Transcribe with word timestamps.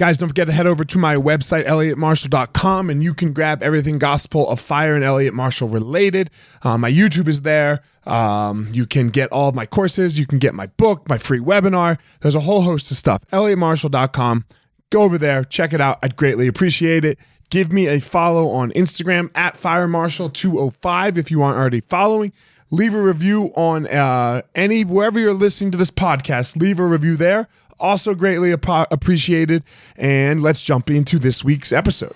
Guys, 0.00 0.16
don't 0.16 0.30
forget 0.30 0.46
to 0.46 0.52
head 0.54 0.66
over 0.66 0.82
to 0.82 0.96
my 0.96 1.14
website, 1.14 1.66
elliottmarshall.com, 1.66 2.88
and 2.88 3.04
you 3.04 3.12
can 3.12 3.34
grab 3.34 3.62
everything 3.62 3.98
Gospel 3.98 4.48
of 4.48 4.58
Fire 4.58 4.94
and 4.94 5.04
Elliot 5.04 5.34
Marshall 5.34 5.68
related. 5.68 6.30
Uh, 6.62 6.78
my 6.78 6.90
YouTube 6.90 7.28
is 7.28 7.42
there. 7.42 7.82
Um, 8.06 8.70
you 8.72 8.86
can 8.86 9.10
get 9.10 9.30
all 9.30 9.50
of 9.50 9.54
my 9.54 9.66
courses. 9.66 10.18
You 10.18 10.26
can 10.26 10.38
get 10.38 10.54
my 10.54 10.68
book, 10.78 11.06
my 11.06 11.18
free 11.18 11.38
webinar. 11.38 11.98
There's 12.22 12.34
a 12.34 12.40
whole 12.40 12.62
host 12.62 12.90
of 12.90 12.96
stuff. 12.96 13.20
elliottmarshall.com. 13.30 14.46
Go 14.88 15.02
over 15.02 15.18
there, 15.18 15.44
check 15.44 15.74
it 15.74 15.82
out. 15.82 15.98
I'd 16.02 16.16
greatly 16.16 16.46
appreciate 16.46 17.04
it. 17.04 17.18
Give 17.50 17.70
me 17.70 17.86
a 17.86 18.00
follow 18.00 18.48
on 18.48 18.70
Instagram 18.70 19.28
at 19.34 19.56
firemarshal205 19.56 21.18
if 21.18 21.30
you 21.30 21.42
aren't 21.42 21.58
already 21.58 21.82
following. 21.82 22.32
Leave 22.70 22.94
a 22.94 23.02
review 23.02 23.52
on 23.54 23.86
uh, 23.86 24.40
any 24.54 24.82
wherever 24.82 25.20
you're 25.20 25.34
listening 25.34 25.72
to 25.72 25.76
this 25.76 25.90
podcast. 25.90 26.56
Leave 26.56 26.78
a 26.78 26.86
review 26.86 27.16
there. 27.16 27.48
Also 27.80 28.14
greatly 28.14 28.52
ap- 28.52 28.92
appreciated. 28.92 29.64
And 29.96 30.42
let's 30.42 30.60
jump 30.60 30.90
into 30.90 31.18
this 31.18 31.42
week's 31.42 31.72
episode. 31.72 32.14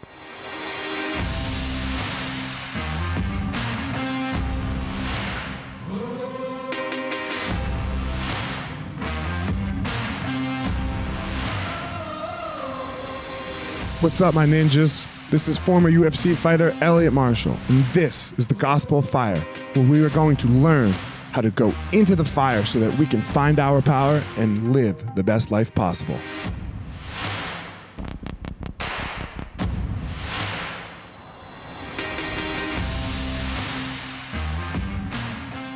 What's 14.01 14.21
up, 14.21 14.35
my 14.35 14.45
ninjas? 14.45 15.07
This 15.31 15.49
is 15.49 15.57
former 15.57 15.91
UFC 15.91 16.37
fighter 16.37 16.77
Elliot 16.83 17.15
Marshall, 17.15 17.57
and 17.69 17.79
this 17.85 18.35
is 18.37 18.47
the 18.47 18.55
Gospel 18.55 18.99
of 18.99 19.09
Fire, 19.09 19.41
where 19.73 19.89
we 19.89 20.05
are 20.05 20.11
going 20.11 20.37
to 20.37 20.49
learn 20.49 20.93
how 21.35 21.41
to 21.41 21.51
go 21.51 21.75
into 21.93 22.15
the 22.15 22.25
fire 22.25 22.65
so 22.65 22.79
that 22.79 22.97
we 22.97 23.05
can 23.05 23.21
find 23.21 23.59
our 23.59 23.83
power 23.83 24.23
and 24.37 24.73
live 24.73 25.17
the 25.17 25.25
best 25.25 25.51
life 25.51 25.75
possible. 25.75 26.17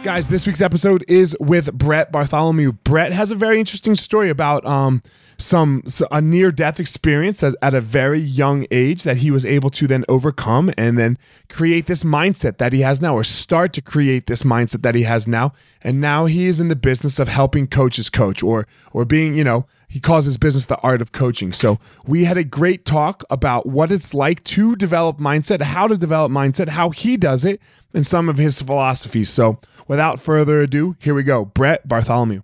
Guys, 0.05 0.29
this 0.29 0.47
week's 0.47 0.61
episode 0.61 1.05
is 1.09 1.37
with 1.41 1.73
Brett 1.75 2.13
Bartholomew. 2.13 2.71
Brett 2.85 3.13
has 3.13 3.33
a 3.33 3.35
very 3.35 3.59
interesting 3.59 3.97
story 3.97 4.31
about 4.31 4.65
um, 4.65 5.03
some 5.39 5.85
a 6.11 6.21
near 6.21 6.51
death 6.51 6.81
experience 6.81 7.43
at 7.43 7.75
a 7.75 7.81
very 7.81 8.19
young 8.19 8.67
age 8.73 9.05
that 9.05 9.19
he 9.19 9.31
was 9.31 9.47
able 9.47 9.71
to 9.71 9.87
then 9.87 10.05
overcome 10.09 10.73
and 10.77 10.99
then 10.99 11.17
create 11.49 11.87
this 11.87 12.03
mindset 12.03 12.59
that 12.59 12.73
he 12.73 12.81
has 12.81 13.01
now 13.01 13.15
or 13.15 13.23
start 13.23 13.73
to 13.73 13.81
create 13.81 14.27
this 14.27 14.43
mindset 14.43 14.83
that 14.83 14.97
he 14.97 15.05
has 15.05 15.29
now. 15.29 15.53
And 15.81 16.01
now 16.01 16.27
he 16.27 16.47
is 16.47 16.61
in 16.61 16.69
the 16.69 16.77
business 16.77 17.21
of 17.21 17.29
helping 17.29 17.69
coaches 17.69 18.11
coach 18.11 18.43
or 18.43 18.67
or 18.93 19.05
being 19.05 19.37
you 19.37 19.45
know 19.45 19.65
he 19.87 20.01
calls 20.01 20.25
his 20.25 20.37
business 20.37 20.67
the 20.67 20.79
art 20.81 21.01
of 21.01 21.13
coaching. 21.13 21.53
So 21.53 21.79
we 22.05 22.25
had 22.25 22.37
a 22.37 22.45
great 22.45 22.85
talk 22.85 23.23
about 23.31 23.65
what 23.65 23.93
it's 23.93 24.13
like 24.13 24.43
to 24.45 24.75
develop 24.75 25.19
mindset 25.19 25.63
how 25.63 25.87
to 25.87 25.97
develop 25.97 26.33
mindset 26.33 26.71
how 26.71 26.91
he 26.91 27.17
does 27.17 27.45
it 27.45 27.61
and 27.95 28.05
some 28.05 28.29
of 28.29 28.39
his 28.39 28.61
philosophies. 28.61 29.31
So 29.31 29.61
without 29.87 30.21
further 30.21 30.63
ado 30.63 30.97
here 31.01 31.15
we 31.15 31.23
go. 31.23 31.45
Brett 31.45 31.87
bartholomew 31.87 32.43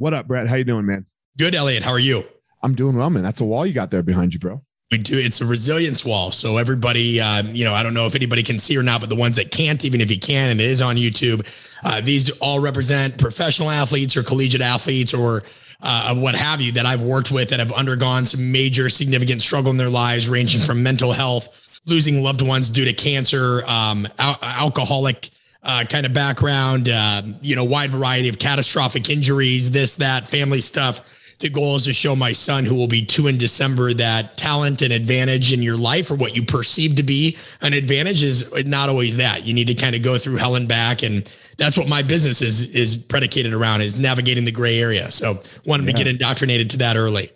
what 0.00 0.14
up, 0.14 0.26
Brett? 0.26 0.48
How 0.48 0.56
you 0.56 0.64
doing, 0.64 0.86
man? 0.86 1.04
Good, 1.38 1.54
Elliot. 1.54 1.84
How 1.84 1.90
are 1.90 1.98
you? 1.98 2.24
I'm 2.62 2.74
doing 2.74 2.96
well, 2.96 3.10
man. 3.10 3.22
That's 3.22 3.40
a 3.40 3.44
wall 3.44 3.66
you 3.66 3.74
got 3.74 3.90
there 3.90 4.02
behind 4.02 4.32
you, 4.32 4.40
bro. 4.40 4.62
We 4.90 4.98
do. 4.98 5.18
It's 5.18 5.40
a 5.40 5.46
resilience 5.46 6.04
wall. 6.04 6.32
So 6.32 6.56
everybody, 6.56 7.20
um, 7.20 7.48
you 7.50 7.64
know, 7.64 7.74
I 7.74 7.82
don't 7.82 7.94
know 7.94 8.06
if 8.06 8.14
anybody 8.14 8.42
can 8.42 8.58
see 8.58 8.76
or 8.76 8.82
not, 8.82 9.00
but 9.00 9.10
the 9.10 9.14
ones 9.14 9.36
that 9.36 9.50
can't, 9.50 9.84
even 9.84 10.00
if 10.00 10.10
you 10.10 10.18
can, 10.18 10.50
and 10.50 10.60
it 10.60 10.66
is 10.66 10.82
on 10.82 10.96
YouTube, 10.96 11.46
uh, 11.84 12.00
these 12.00 12.30
all 12.38 12.60
represent 12.60 13.18
professional 13.18 13.70
athletes 13.70 14.16
or 14.16 14.22
collegiate 14.22 14.62
athletes 14.62 15.12
or 15.12 15.42
uh, 15.82 16.14
what 16.14 16.34
have 16.34 16.60
you 16.60 16.72
that 16.72 16.86
I've 16.86 17.02
worked 17.02 17.30
with 17.30 17.50
that 17.50 17.60
have 17.60 17.72
undergone 17.72 18.24
some 18.24 18.50
major 18.50 18.88
significant 18.88 19.42
struggle 19.42 19.70
in 19.70 19.76
their 19.76 19.90
lives, 19.90 20.28
ranging 20.28 20.60
from 20.60 20.82
mental 20.82 21.12
health, 21.12 21.80
losing 21.86 22.22
loved 22.22 22.42
ones 22.42 22.70
due 22.70 22.86
to 22.86 22.92
cancer, 22.92 23.62
um, 23.66 24.08
al- 24.18 24.38
alcoholic 24.42 25.30
uh, 25.62 25.84
kind 25.84 26.06
of 26.06 26.12
background, 26.12 26.88
uh, 26.88 27.22
you 27.42 27.54
know, 27.54 27.64
wide 27.64 27.90
variety 27.90 28.28
of 28.28 28.38
catastrophic 28.38 29.10
injuries, 29.10 29.70
this, 29.70 29.96
that, 29.96 30.24
family 30.24 30.60
stuff. 30.60 31.16
The 31.40 31.48
goal 31.48 31.76
is 31.76 31.84
to 31.84 31.94
show 31.94 32.14
my 32.14 32.32
son, 32.32 32.66
who 32.66 32.74
will 32.74 32.86
be 32.86 33.04
two 33.04 33.26
in 33.26 33.38
December, 33.38 33.94
that 33.94 34.36
talent 34.36 34.82
and 34.82 34.92
advantage 34.92 35.54
in 35.54 35.62
your 35.62 35.78
life, 35.78 36.10
or 36.10 36.14
what 36.14 36.36
you 36.36 36.44
perceive 36.44 36.96
to 36.96 37.02
be 37.02 37.38
an 37.62 37.72
advantage, 37.72 38.22
is 38.22 38.52
not 38.66 38.90
always 38.90 39.16
that. 39.16 39.46
You 39.46 39.54
need 39.54 39.66
to 39.68 39.74
kind 39.74 39.96
of 39.96 40.02
go 40.02 40.18
through 40.18 40.36
hell 40.36 40.54
and 40.54 40.68
back, 40.68 41.02
and 41.02 41.24
that's 41.56 41.78
what 41.78 41.88
my 41.88 42.02
business 42.02 42.42
is 42.42 42.74
is 42.74 42.94
predicated 42.94 43.54
around: 43.54 43.80
is 43.80 43.98
navigating 43.98 44.44
the 44.44 44.52
gray 44.52 44.78
area. 44.82 45.10
So, 45.10 45.42
wanted 45.64 45.86
yeah. 45.86 45.92
to 45.92 45.96
get 45.96 46.06
indoctrinated 46.08 46.68
to 46.70 46.76
that 46.78 46.98
early. 46.98 47.30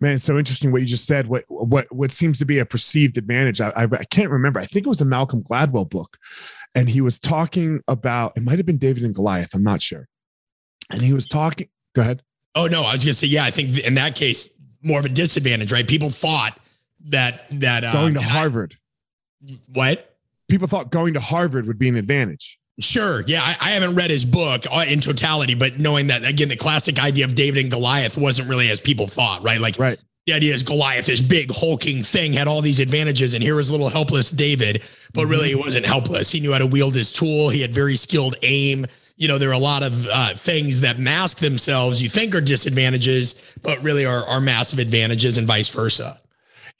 Man, 0.00 0.14
it's 0.14 0.24
so 0.24 0.38
interesting 0.38 0.72
what 0.72 0.80
you 0.80 0.88
just 0.88 1.06
said. 1.06 1.26
What 1.26 1.44
what 1.48 1.92
what 1.92 2.12
seems 2.12 2.38
to 2.38 2.46
be 2.46 2.60
a 2.60 2.64
perceived 2.64 3.18
advantage? 3.18 3.60
I, 3.60 3.68
I, 3.76 3.82
I 3.84 4.04
can't 4.04 4.30
remember. 4.30 4.58
I 4.58 4.64
think 4.64 4.86
it 4.86 4.88
was 4.88 5.02
a 5.02 5.04
Malcolm 5.04 5.42
Gladwell 5.42 5.88
book 5.90 6.16
and 6.74 6.88
he 6.88 7.00
was 7.00 7.18
talking 7.18 7.82
about 7.88 8.36
it 8.36 8.42
might 8.42 8.58
have 8.58 8.66
been 8.66 8.78
David 8.78 9.04
and 9.04 9.14
Goliath. 9.14 9.54
I'm 9.54 9.62
not 9.62 9.82
sure. 9.82 10.08
And 10.90 11.00
he 11.00 11.12
was 11.12 11.26
talking. 11.26 11.68
Go 11.94 12.02
ahead. 12.02 12.22
Oh 12.54 12.66
no, 12.66 12.82
I 12.82 12.92
was 12.92 13.04
gonna 13.04 13.14
say 13.14 13.26
yeah. 13.26 13.44
I 13.44 13.50
think 13.50 13.78
in 13.78 13.94
that 13.94 14.14
case 14.14 14.52
more 14.82 14.98
of 14.98 15.06
a 15.06 15.08
disadvantage, 15.08 15.72
right? 15.72 15.86
People 15.86 16.10
thought 16.10 16.58
that 17.06 17.46
that 17.50 17.84
uh, 17.84 17.92
going 17.92 18.14
to 18.14 18.20
Harvard. 18.20 18.76
I, 19.48 19.58
what? 19.72 20.16
People 20.48 20.68
thought 20.68 20.90
going 20.90 21.14
to 21.14 21.20
Harvard 21.20 21.66
would 21.66 21.78
be 21.78 21.88
an 21.88 21.96
advantage. 21.96 22.58
Sure. 22.80 23.22
Yeah. 23.26 23.40
I, 23.40 23.56
I, 23.60 23.70
haven't 23.70 23.94
read 23.94 24.10
his 24.10 24.24
book 24.24 24.64
uh, 24.70 24.84
in 24.86 25.00
totality, 25.00 25.54
but 25.54 25.78
knowing 25.78 26.08
that 26.08 26.24
again, 26.24 26.48
the 26.48 26.56
classic 26.56 27.00
idea 27.00 27.24
of 27.24 27.36
David 27.36 27.62
and 27.62 27.70
Goliath 27.70 28.18
wasn't 28.18 28.48
really 28.48 28.68
as 28.68 28.80
people 28.80 29.06
thought, 29.06 29.44
right? 29.44 29.60
Like 29.60 29.78
right 29.78 29.96
the 30.26 30.32
idea 30.32 30.54
is 30.54 30.62
Goliath, 30.62 31.06
this 31.06 31.20
big 31.20 31.50
hulking 31.52 32.02
thing, 32.02 32.32
had 32.32 32.48
all 32.48 32.62
these 32.62 32.80
advantages, 32.80 33.34
and 33.34 33.42
here 33.42 33.56
was 33.56 33.70
little 33.70 33.90
helpless 33.90 34.30
David. 34.30 34.82
But 35.12 35.26
really, 35.26 35.48
he 35.48 35.54
wasn't 35.54 35.84
helpless. 35.84 36.30
He 36.30 36.40
knew 36.40 36.52
how 36.52 36.58
to 36.58 36.66
wield 36.66 36.94
his 36.94 37.12
tool. 37.12 37.50
He 37.50 37.60
had 37.60 37.74
very 37.74 37.94
skilled 37.94 38.36
aim. 38.42 38.86
You 39.16 39.28
know, 39.28 39.38
there 39.38 39.50
are 39.50 39.52
a 39.52 39.58
lot 39.58 39.82
of 39.82 40.06
uh, 40.10 40.34
things 40.34 40.80
that 40.80 40.98
mask 40.98 41.38
themselves 41.38 42.02
you 42.02 42.08
think 42.08 42.34
are 42.34 42.40
disadvantages, 42.40 43.54
but 43.62 43.80
really 43.82 44.06
are, 44.06 44.26
are 44.26 44.40
massive 44.40 44.78
advantages, 44.78 45.38
and 45.38 45.46
vice 45.46 45.68
versa. 45.68 46.20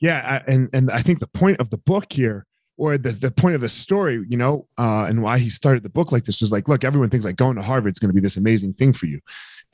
Yeah, 0.00 0.42
and 0.46 0.70
and 0.72 0.90
I 0.90 1.00
think 1.00 1.18
the 1.18 1.28
point 1.28 1.60
of 1.60 1.70
the 1.70 1.78
book 1.78 2.12
here, 2.12 2.46
or 2.78 2.96
the 2.96 3.12
the 3.12 3.30
point 3.30 3.54
of 3.54 3.60
the 3.60 3.68
story, 3.68 4.24
you 4.26 4.38
know, 4.38 4.66
uh, 4.78 5.06
and 5.08 5.22
why 5.22 5.38
he 5.38 5.50
started 5.50 5.82
the 5.82 5.90
book 5.90 6.12
like 6.12 6.24
this 6.24 6.40
was 6.40 6.50
like, 6.50 6.66
look, 6.66 6.82
everyone 6.82 7.10
thinks 7.10 7.26
like 7.26 7.36
going 7.36 7.56
to 7.56 7.62
Harvard 7.62 7.92
is 7.92 7.98
going 7.98 8.08
to 8.08 8.14
be 8.14 8.20
this 8.20 8.38
amazing 8.38 8.72
thing 8.72 8.94
for 8.94 9.04
you 9.04 9.20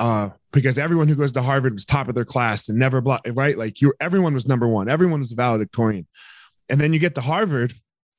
uh, 0.00 0.30
because 0.50 0.78
everyone 0.78 1.06
who 1.06 1.14
goes 1.14 1.30
to 1.32 1.42
Harvard 1.42 1.74
was 1.74 1.84
top 1.84 2.08
of 2.08 2.14
their 2.14 2.24
class 2.24 2.68
and 2.68 2.78
never 2.78 3.00
blah, 3.02 3.20
right? 3.34 3.56
Like 3.56 3.80
you, 3.82 3.92
everyone 4.00 4.32
was 4.34 4.48
number 4.48 4.66
one. 4.66 4.88
Everyone 4.88 5.20
was 5.20 5.30
a 5.30 5.36
valedictorian. 5.36 6.06
And 6.70 6.80
then 6.80 6.92
you 6.92 6.98
get 6.98 7.14
to 7.16 7.20
Harvard 7.20 7.74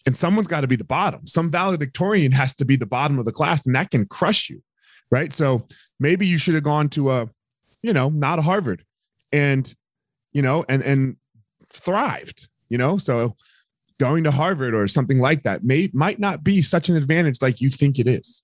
and 0.05 0.15
someone's 0.15 0.47
got 0.47 0.61
to 0.61 0.67
be 0.67 0.75
the 0.75 0.83
bottom. 0.83 1.25
Some 1.25 1.49
valedictorian 1.49 2.31
has 2.33 2.53
to 2.55 2.65
be 2.65 2.75
the 2.75 2.85
bottom 2.85 3.17
of 3.17 3.25
the 3.25 3.31
class 3.31 3.65
and 3.65 3.75
that 3.75 3.89
can 3.89 4.05
crush 4.05 4.47
you. 4.47 4.61
Right. 5.09 5.33
So 5.33 5.65
maybe 5.99 6.25
you 6.27 6.37
should 6.37 6.53
have 6.53 6.63
gone 6.63 6.87
to 6.89 7.11
a, 7.11 7.29
you 7.81 7.93
know, 7.93 8.09
not 8.09 8.39
a 8.39 8.43
Harvard 8.43 8.85
and, 9.31 9.73
you 10.31 10.43
know, 10.43 10.63
and, 10.69 10.83
and 10.83 11.17
thrived, 11.69 12.47
you 12.69 12.77
know? 12.77 12.99
So 12.99 13.35
going 13.99 14.23
to 14.23 14.31
Harvard 14.31 14.73
or 14.73 14.87
something 14.87 15.19
like 15.19 15.43
that 15.43 15.63
may, 15.63 15.89
might 15.93 16.19
not 16.19 16.43
be 16.43 16.61
such 16.61 16.89
an 16.89 16.95
advantage 16.95 17.41
like 17.41 17.59
you 17.59 17.71
think 17.71 17.97
it 17.99 18.07
is. 18.07 18.43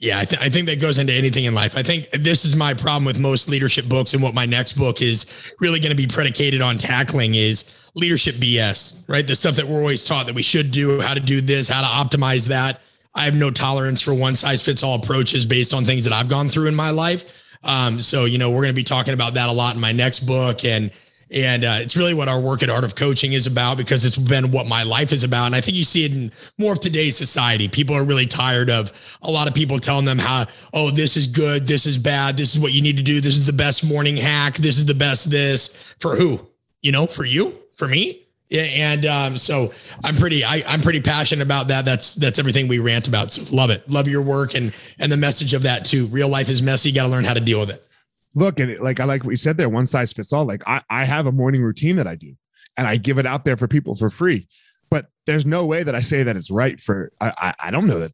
Yeah, 0.00 0.18
I, 0.18 0.24
th- 0.24 0.42
I, 0.42 0.48
think 0.48 0.66
that 0.66 0.80
goes 0.80 0.98
into 0.98 1.12
anything 1.12 1.44
in 1.44 1.54
life. 1.54 1.76
I 1.76 1.82
think 1.82 2.10
this 2.10 2.44
is 2.44 2.56
my 2.56 2.74
problem 2.74 3.04
with 3.04 3.18
most 3.18 3.48
leadership 3.48 3.88
books, 3.88 4.12
and 4.12 4.22
what 4.22 4.34
my 4.34 4.44
next 4.44 4.74
book 4.74 5.00
is 5.00 5.52
really 5.60 5.78
going 5.78 5.96
to 5.96 5.96
be 5.96 6.06
predicated 6.06 6.60
on 6.60 6.78
tackling 6.78 7.36
is 7.36 7.70
leadership 7.94 8.34
BS, 8.34 9.08
right? 9.08 9.26
The 9.26 9.36
stuff 9.36 9.54
that 9.56 9.66
we're 9.66 9.78
always 9.78 10.04
taught 10.04 10.26
that 10.26 10.34
we 10.34 10.42
should 10.42 10.72
do, 10.72 11.00
how 11.00 11.14
to 11.14 11.20
do 11.20 11.40
this, 11.40 11.68
how 11.68 11.80
to 11.80 11.86
optimize 11.86 12.48
that. 12.48 12.80
I 13.14 13.24
have 13.24 13.34
no 13.34 13.50
tolerance 13.50 14.02
for 14.02 14.12
one 14.12 14.34
size 14.34 14.62
fits 14.62 14.82
all 14.82 14.96
approaches 14.96 15.46
based 15.46 15.72
on 15.72 15.84
things 15.84 16.02
that 16.04 16.12
I've 16.12 16.28
gone 16.28 16.48
through 16.48 16.66
in 16.66 16.74
my 16.74 16.90
life. 16.90 17.56
Um, 17.62 18.00
so, 18.00 18.24
you 18.24 18.38
know, 18.38 18.50
we're 18.50 18.62
going 18.62 18.68
to 18.68 18.74
be 18.74 18.84
talking 18.84 19.14
about 19.14 19.34
that 19.34 19.48
a 19.48 19.52
lot 19.52 19.74
in 19.74 19.80
my 19.80 19.92
next 19.92 20.20
book. 20.20 20.64
And 20.64 20.90
and 21.34 21.64
uh, 21.64 21.78
it's 21.80 21.96
really 21.96 22.14
what 22.14 22.28
our 22.28 22.38
work 22.38 22.62
at 22.62 22.70
Art 22.70 22.84
of 22.84 22.94
Coaching 22.94 23.32
is 23.32 23.48
about 23.48 23.76
because 23.76 24.04
it's 24.04 24.16
been 24.16 24.52
what 24.52 24.68
my 24.68 24.84
life 24.84 25.12
is 25.12 25.24
about. 25.24 25.46
And 25.46 25.56
I 25.56 25.60
think 25.60 25.76
you 25.76 25.82
see 25.82 26.04
it 26.04 26.12
in 26.12 26.30
more 26.58 26.72
of 26.72 26.80
today's 26.80 27.16
society. 27.16 27.66
People 27.66 27.96
are 27.96 28.04
really 28.04 28.26
tired 28.26 28.70
of 28.70 29.18
a 29.20 29.30
lot 29.30 29.48
of 29.48 29.54
people 29.54 29.80
telling 29.80 30.04
them 30.04 30.18
how, 30.18 30.46
oh, 30.72 30.92
this 30.92 31.16
is 31.16 31.26
good, 31.26 31.66
this 31.66 31.86
is 31.86 31.98
bad, 31.98 32.36
this 32.36 32.54
is 32.54 32.62
what 32.62 32.72
you 32.72 32.80
need 32.82 32.96
to 32.98 33.02
do, 33.02 33.20
this 33.20 33.34
is 33.34 33.46
the 33.46 33.52
best 33.52 33.84
morning 33.84 34.16
hack, 34.16 34.54
this 34.54 34.78
is 34.78 34.86
the 34.86 34.94
best 34.94 35.28
this. 35.28 35.92
For 35.98 36.14
who? 36.14 36.40
You 36.82 36.92
know, 36.92 37.06
for 37.06 37.24
you, 37.24 37.58
for 37.76 37.88
me. 37.88 38.20
And 38.52 39.04
um, 39.04 39.36
so 39.36 39.72
I'm 40.04 40.14
pretty 40.14 40.44
I, 40.44 40.62
I'm 40.68 40.82
pretty 40.82 41.00
passionate 41.00 41.42
about 41.42 41.68
that. 41.68 41.84
That's 41.84 42.14
that's 42.14 42.38
everything 42.38 42.68
we 42.68 42.78
rant 42.78 43.08
about. 43.08 43.32
So 43.32 43.42
love 43.52 43.70
it. 43.70 43.90
Love 43.90 44.06
your 44.06 44.22
work 44.22 44.54
and 44.54 44.72
and 45.00 45.10
the 45.10 45.16
message 45.16 45.52
of 45.54 45.62
that 45.62 45.84
too. 45.84 46.06
Real 46.06 46.28
life 46.28 46.48
is 46.48 46.62
messy. 46.62 46.90
You 46.90 46.94
got 46.94 47.04
to 47.04 47.08
learn 47.08 47.24
how 47.24 47.34
to 47.34 47.40
deal 47.40 47.58
with 47.58 47.70
it 47.70 47.88
look 48.34 48.60
and 48.60 48.78
like 48.80 49.00
i 49.00 49.04
like 49.04 49.24
what 49.24 49.30
you 49.30 49.36
said 49.36 49.56
there 49.56 49.68
one 49.68 49.86
size 49.86 50.12
fits 50.12 50.32
all 50.32 50.44
like 50.44 50.62
I, 50.66 50.82
I 50.90 51.04
have 51.04 51.26
a 51.26 51.32
morning 51.32 51.62
routine 51.62 51.96
that 51.96 52.06
i 52.06 52.14
do 52.14 52.34
and 52.76 52.86
i 52.86 52.96
give 52.96 53.18
it 53.18 53.26
out 53.26 53.44
there 53.44 53.56
for 53.56 53.68
people 53.68 53.94
for 53.94 54.10
free 54.10 54.48
but 54.90 55.06
there's 55.26 55.46
no 55.46 55.64
way 55.64 55.82
that 55.82 55.94
i 55.94 56.00
say 56.00 56.22
that 56.22 56.36
it's 56.36 56.50
right 56.50 56.80
for 56.80 57.12
i 57.20 57.32
i, 57.38 57.54
I 57.64 57.70
don't 57.70 57.86
know 57.86 58.00
that 58.00 58.12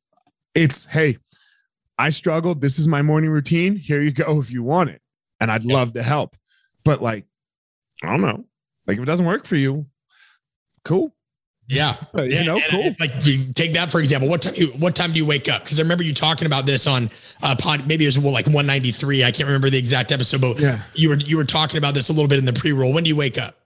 it's 0.54 0.86
hey 0.86 1.18
i 1.98 2.10
struggled 2.10 2.60
this 2.60 2.78
is 2.78 2.88
my 2.88 3.02
morning 3.02 3.30
routine 3.30 3.76
here 3.76 4.00
you 4.00 4.10
go 4.10 4.40
if 4.40 4.52
you 4.52 4.62
want 4.62 4.90
it 4.90 5.00
and 5.40 5.50
i'd 5.50 5.64
love 5.64 5.94
to 5.94 6.02
help 6.02 6.36
but 6.84 7.02
like, 7.02 7.24
I 8.02 8.08
don't 8.08 8.22
know. 8.22 8.44
Like 8.86 8.96
if 8.96 9.02
it 9.02 9.06
doesn't 9.06 9.26
work 9.26 9.44
for 9.44 9.56
you, 9.56 9.86
cool. 10.84 11.14
Yeah, 11.70 11.96
Uh, 12.14 12.22
you 12.22 12.44
know, 12.44 12.56
And- 12.56 12.64
cool. 12.70 12.80
and, 12.82 12.96
Like 13.00 13.12
you 13.24 13.52
take 13.52 13.72
that 13.74 13.90
for 13.90 14.00
example. 14.00 14.28
What 14.28 14.42
time? 14.42 14.54
You, 14.56 14.66
what 14.68 14.94
time 14.96 15.12
do 15.12 15.18
you 15.18 15.26
wake 15.26 15.48
up? 15.48 15.62
Because 15.62 15.78
I 15.78 15.82
remember 15.82 16.04
you 16.04 16.12
talking 16.14 16.46
about 16.46 16.66
this 16.66 16.86
on 16.86 17.10
uh, 17.42 17.54
pod. 17.56 17.86
Maybe 17.86 18.04
it 18.04 18.08
was 18.08 18.18
well, 18.18 18.32
like 18.32 18.46
193. 18.46 19.24
I 19.24 19.30
can't 19.30 19.46
remember 19.46 19.70
the 19.70 19.78
exact 19.78 20.10
episode, 20.12 20.40
but 20.40 20.58
Yeah. 20.58 20.80
you 20.94 21.08
were 21.10 21.16
you 21.16 21.36
were 21.36 21.44
talking 21.44 21.78
about 21.78 21.94
this 21.94 22.08
a 22.08 22.12
little 22.12 22.28
bit 22.28 22.38
in 22.38 22.44
the 22.44 22.52
pre 22.52 22.72
roll. 22.72 22.92
When 22.92 23.04
do 23.04 23.08
you 23.08 23.16
wake 23.16 23.38
up? 23.38 23.56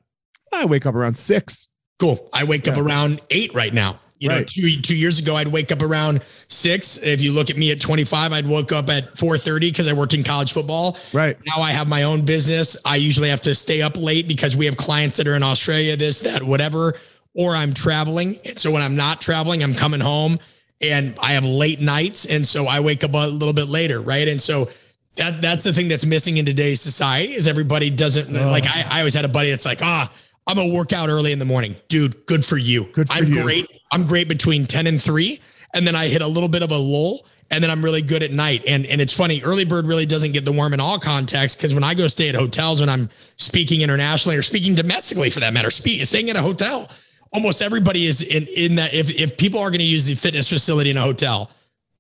I 0.53 0.65
wake 0.67 0.87
up 0.87 0.95
around 0.95 1.17
six. 1.17 1.69
Cool. 1.99 2.29
I 2.33 2.45
wake 2.45 2.69
up 2.69 2.77
around 2.77 3.21
eight 3.31 3.55
right 3.55 3.73
now. 3.73 3.99
You 4.21 4.29
know, 4.29 4.37
Right. 4.37 4.47
two, 4.47 4.81
two 4.81 4.95
years 4.97 5.19
ago, 5.19 5.37
I'd 5.37 5.49
wake 5.49 5.71
up 5.73 5.83
around 5.83 6.23
six. 6.49 6.97
If 6.99 7.21
you 7.21 7.33
look 7.33 7.51
at 7.51 7.57
me 7.57 7.73
at 7.73 7.81
25, 7.81 8.33
I'd 8.33 8.47
woke 8.47 8.73
up 8.73 8.89
at 8.89 9.15
4.30 9.17 9.61
because 9.61 9.87
I 9.89 9.93
worked 9.93 10.15
in 10.15 10.23
college 10.23 10.53
football. 10.53 10.97
Right. 11.13 11.37
Now 11.45 11.61
I 11.61 11.73
have 11.73 11.89
my 11.89 12.05
own 12.05 12.23
business. 12.23 12.77
I 12.85 12.97
usually 12.97 13.29
have 13.29 13.41
to 13.43 13.55
stay 13.55 13.83
up 13.83 13.97
late 13.97 14.27
because 14.29 14.57
we 14.57 14.65
have 14.67 14.77
clients 14.77 15.17
that 15.19 15.27
are 15.27 15.35
in 15.35 15.43
Australia, 15.43 15.97
this, 15.97 16.21
that, 16.21 16.43
whatever, 16.45 16.95
or 17.35 17.55
I'm 17.55 17.73
traveling. 17.75 18.39
So 18.57 18.71
when 18.71 18.83
I'm 18.83 18.97
not 18.97 19.21
traveling, 19.21 19.63
I'm 19.63 19.75
coming 19.75 20.01
home 20.01 20.39
and 20.81 21.15
I 21.21 21.33
have 21.33 21.45
late 21.45 21.81
nights. 21.81 22.27
And 22.27 22.47
so 22.47 22.67
I 22.67 22.81
wake 22.81 23.05
up 23.05 23.15
a 23.15 23.29
little 23.29 23.55
bit 23.55 23.69
later. 23.69 24.01
Right. 24.01 24.29
And 24.29 24.41
so 24.41 24.71
that 25.17 25.41
that's 25.41 25.65
the 25.65 25.73
thing 25.73 25.89
that's 25.89 26.05
missing 26.05 26.37
in 26.39 26.47
today's 26.47 26.81
society 26.81 27.35
is 27.35 27.47
everybody 27.47 27.91
doesn't 27.91 28.33
like 28.33 28.67
I, 28.67 28.85
I 28.89 28.99
always 28.99 29.15
had 29.15 29.25
a 29.25 29.29
buddy 29.29 29.51
that's 29.51 29.65
like, 29.65 29.83
ah, 29.83 30.11
I'm 30.47 30.57
gonna 30.57 30.75
work 30.75 30.93
out 30.93 31.09
early 31.09 31.33
in 31.33 31.39
the 31.39 31.45
morning. 31.45 31.77
Dude, 31.89 32.27
good 32.27 32.45
for 32.45 32.57
you. 32.57 32.87
Good 32.93 33.09
for 33.09 33.15
I'm 33.15 33.27
you. 33.27 33.43
great. 33.43 33.67
I'm 33.93 34.05
great 34.05 34.29
between 34.29 34.67
10 34.67 34.87
and 34.87 35.01
3. 35.01 35.41
And 35.73 35.87
then 35.87 35.95
I 35.95 36.07
hit 36.07 36.23
a 36.23 36.27
little 36.27 36.49
bit 36.49 36.63
of 36.63 36.71
a 36.71 36.77
lull 36.77 37.27
and 37.51 37.63
then 37.63 37.71
I'm 37.71 37.85
really 37.85 38.03
good 38.03 38.23
at 38.23 38.33
night. 38.33 38.65
And 38.67 38.87
and 38.87 39.01
it's 39.01 39.13
funny, 39.13 39.41
early 39.43 39.65
bird 39.65 39.87
really 39.87 40.07
doesn't 40.07 40.33
get 40.33 40.45
the 40.45 40.53
worm 40.53 40.75
in 40.75 40.81
all 40.81 40.99
contexts 40.99 41.57
because 41.57 41.75
when 41.75 41.85
I 41.85 41.95
go 41.95 42.09
stay 42.09 42.29
at 42.29 42.35
hotels 42.35 42.81
when 42.81 42.89
I'm 42.89 43.09
speaking 43.37 43.83
internationally 43.83 44.37
or 44.37 44.43
speaking 44.43 44.75
domestically 44.75 45.31
for 45.31 45.41
that 45.41 45.55
matter, 45.55 45.71
speak, 45.71 46.05
staying 46.05 46.31
at 46.31 46.37
a 46.37 46.43
hotel, 46.43 46.91
almost 47.35 47.61
everybody 47.61 48.07
is 48.07 48.23
in 48.23 48.47
in 48.47 48.77
that 48.77 48.95
if 48.95 49.11
if 49.21 49.37
people 49.37 49.61
are 49.61 49.69
going 49.71 49.81
to 49.81 49.85
use 49.85 50.07
the 50.07 50.15
fitness 50.15 50.49
facility 50.49 50.91
in 50.91 50.97
a 50.97 51.03
hotel, 51.03 51.51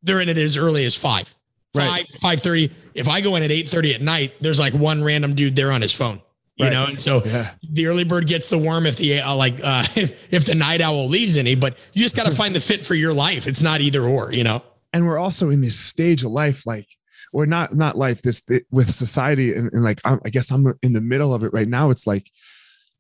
they're 0.02 0.20
in 0.20 0.28
it 0.28 0.38
as 0.38 0.56
early 0.56 0.84
as 0.86 0.94
five. 0.94 1.34
Five, 1.75 1.90
Right. 1.90 2.08
five 2.20 2.40
thirty. 2.40 2.70
If 2.94 3.08
I 3.08 3.20
go 3.20 3.36
in 3.36 3.42
at 3.42 3.50
eight 3.50 3.69
thirty 3.69 3.94
at 3.94 4.00
night, 4.00 4.34
there's 4.40 4.60
like 4.60 4.72
one 4.75 5.02
random 5.04 5.34
dude 5.34 5.56
there 5.56 5.72
on 5.72 5.82
his 5.82 5.92
phone. 5.92 6.20
You 6.56 6.66
Right. 6.66 6.72
know, 6.72 6.86
and 6.86 7.00
so 7.00 7.20
Yeah. 7.26 7.50
the 7.72 7.86
early 7.88 8.04
bird 8.04 8.28
gets 8.28 8.48
the 8.48 8.58
worm 8.58 8.86
if 8.86 8.96
the 8.96 9.20
uh, 9.20 9.34
like 9.34 9.56
uh, 9.62 9.84
if 9.96 10.44
the 10.46 10.54
night 10.54 10.81
owl 10.81 11.08
leaves 11.08 11.36
any. 11.36 11.56
But 11.56 11.76
you 11.92 12.02
just 12.02 12.14
got 12.16 12.26
to 12.26 12.36
find 12.42 12.54
the 12.54 12.60
fit 12.60 12.86
for 12.86 12.94
your 12.94 13.12
life. 13.12 13.48
It's 13.48 13.60
not 13.62 13.81
either 13.81 14.02
or. 14.04 14.32
You 14.32 14.44
know. 14.44 14.62
and 14.92 15.04
we're 15.06 15.19
also 15.19 15.50
in 15.50 15.60
this 15.60 15.76
stage 15.78 16.22
of 16.22 16.31
life 16.31 16.64
like 16.64 16.86
or 17.32 17.46
not 17.46 17.75
not 17.75 17.98
life 17.98 18.22
this 18.22 18.40
with 18.70 18.88
society 18.92 19.52
and, 19.52 19.72
and 19.72 19.82
like 19.82 20.00
I'm, 20.04 20.20
i 20.25 20.31
guess 20.31 20.52
i'm 20.52 20.72
in 20.84 20.92
the 20.92 21.00
middle 21.00 21.34
of 21.34 21.42
it 21.42 21.52
right 21.52 21.66
now 21.66 21.90
it's 21.90 22.06
like 22.06 22.31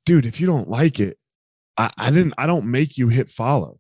dude 0.04 0.26
if 0.26 0.40
you 0.40 0.46
don't 0.48 0.68
like 0.68 0.98
it 0.98 1.16
i, 1.76 1.90
I 1.96 2.10
didn't 2.10 2.34
i 2.38 2.46
don't 2.46 2.66
make 2.66 2.98
you 2.98 3.08
hit 3.08 3.28
follow. 3.28 3.78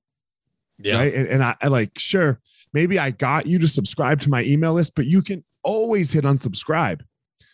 Yeah. 0.78 0.96
right? 0.96 1.14
And, 1.14 1.28
and 1.28 1.44
I, 1.44 1.54
I 1.60 1.68
like 1.68 1.98
sure 1.98 2.40
maybe 2.72 2.98
i 2.98 3.10
got 3.10 3.46
you 3.46 3.58
to 3.60 3.68
subscribe 3.68 4.20
to 4.22 4.30
my 4.30 4.42
email 4.44 4.74
list 4.74 4.94
but 4.94 5.06
you 5.06 5.22
can 5.22 5.44
always 5.62 6.12
hit 6.12 6.24
unsubscribe. 6.24 7.02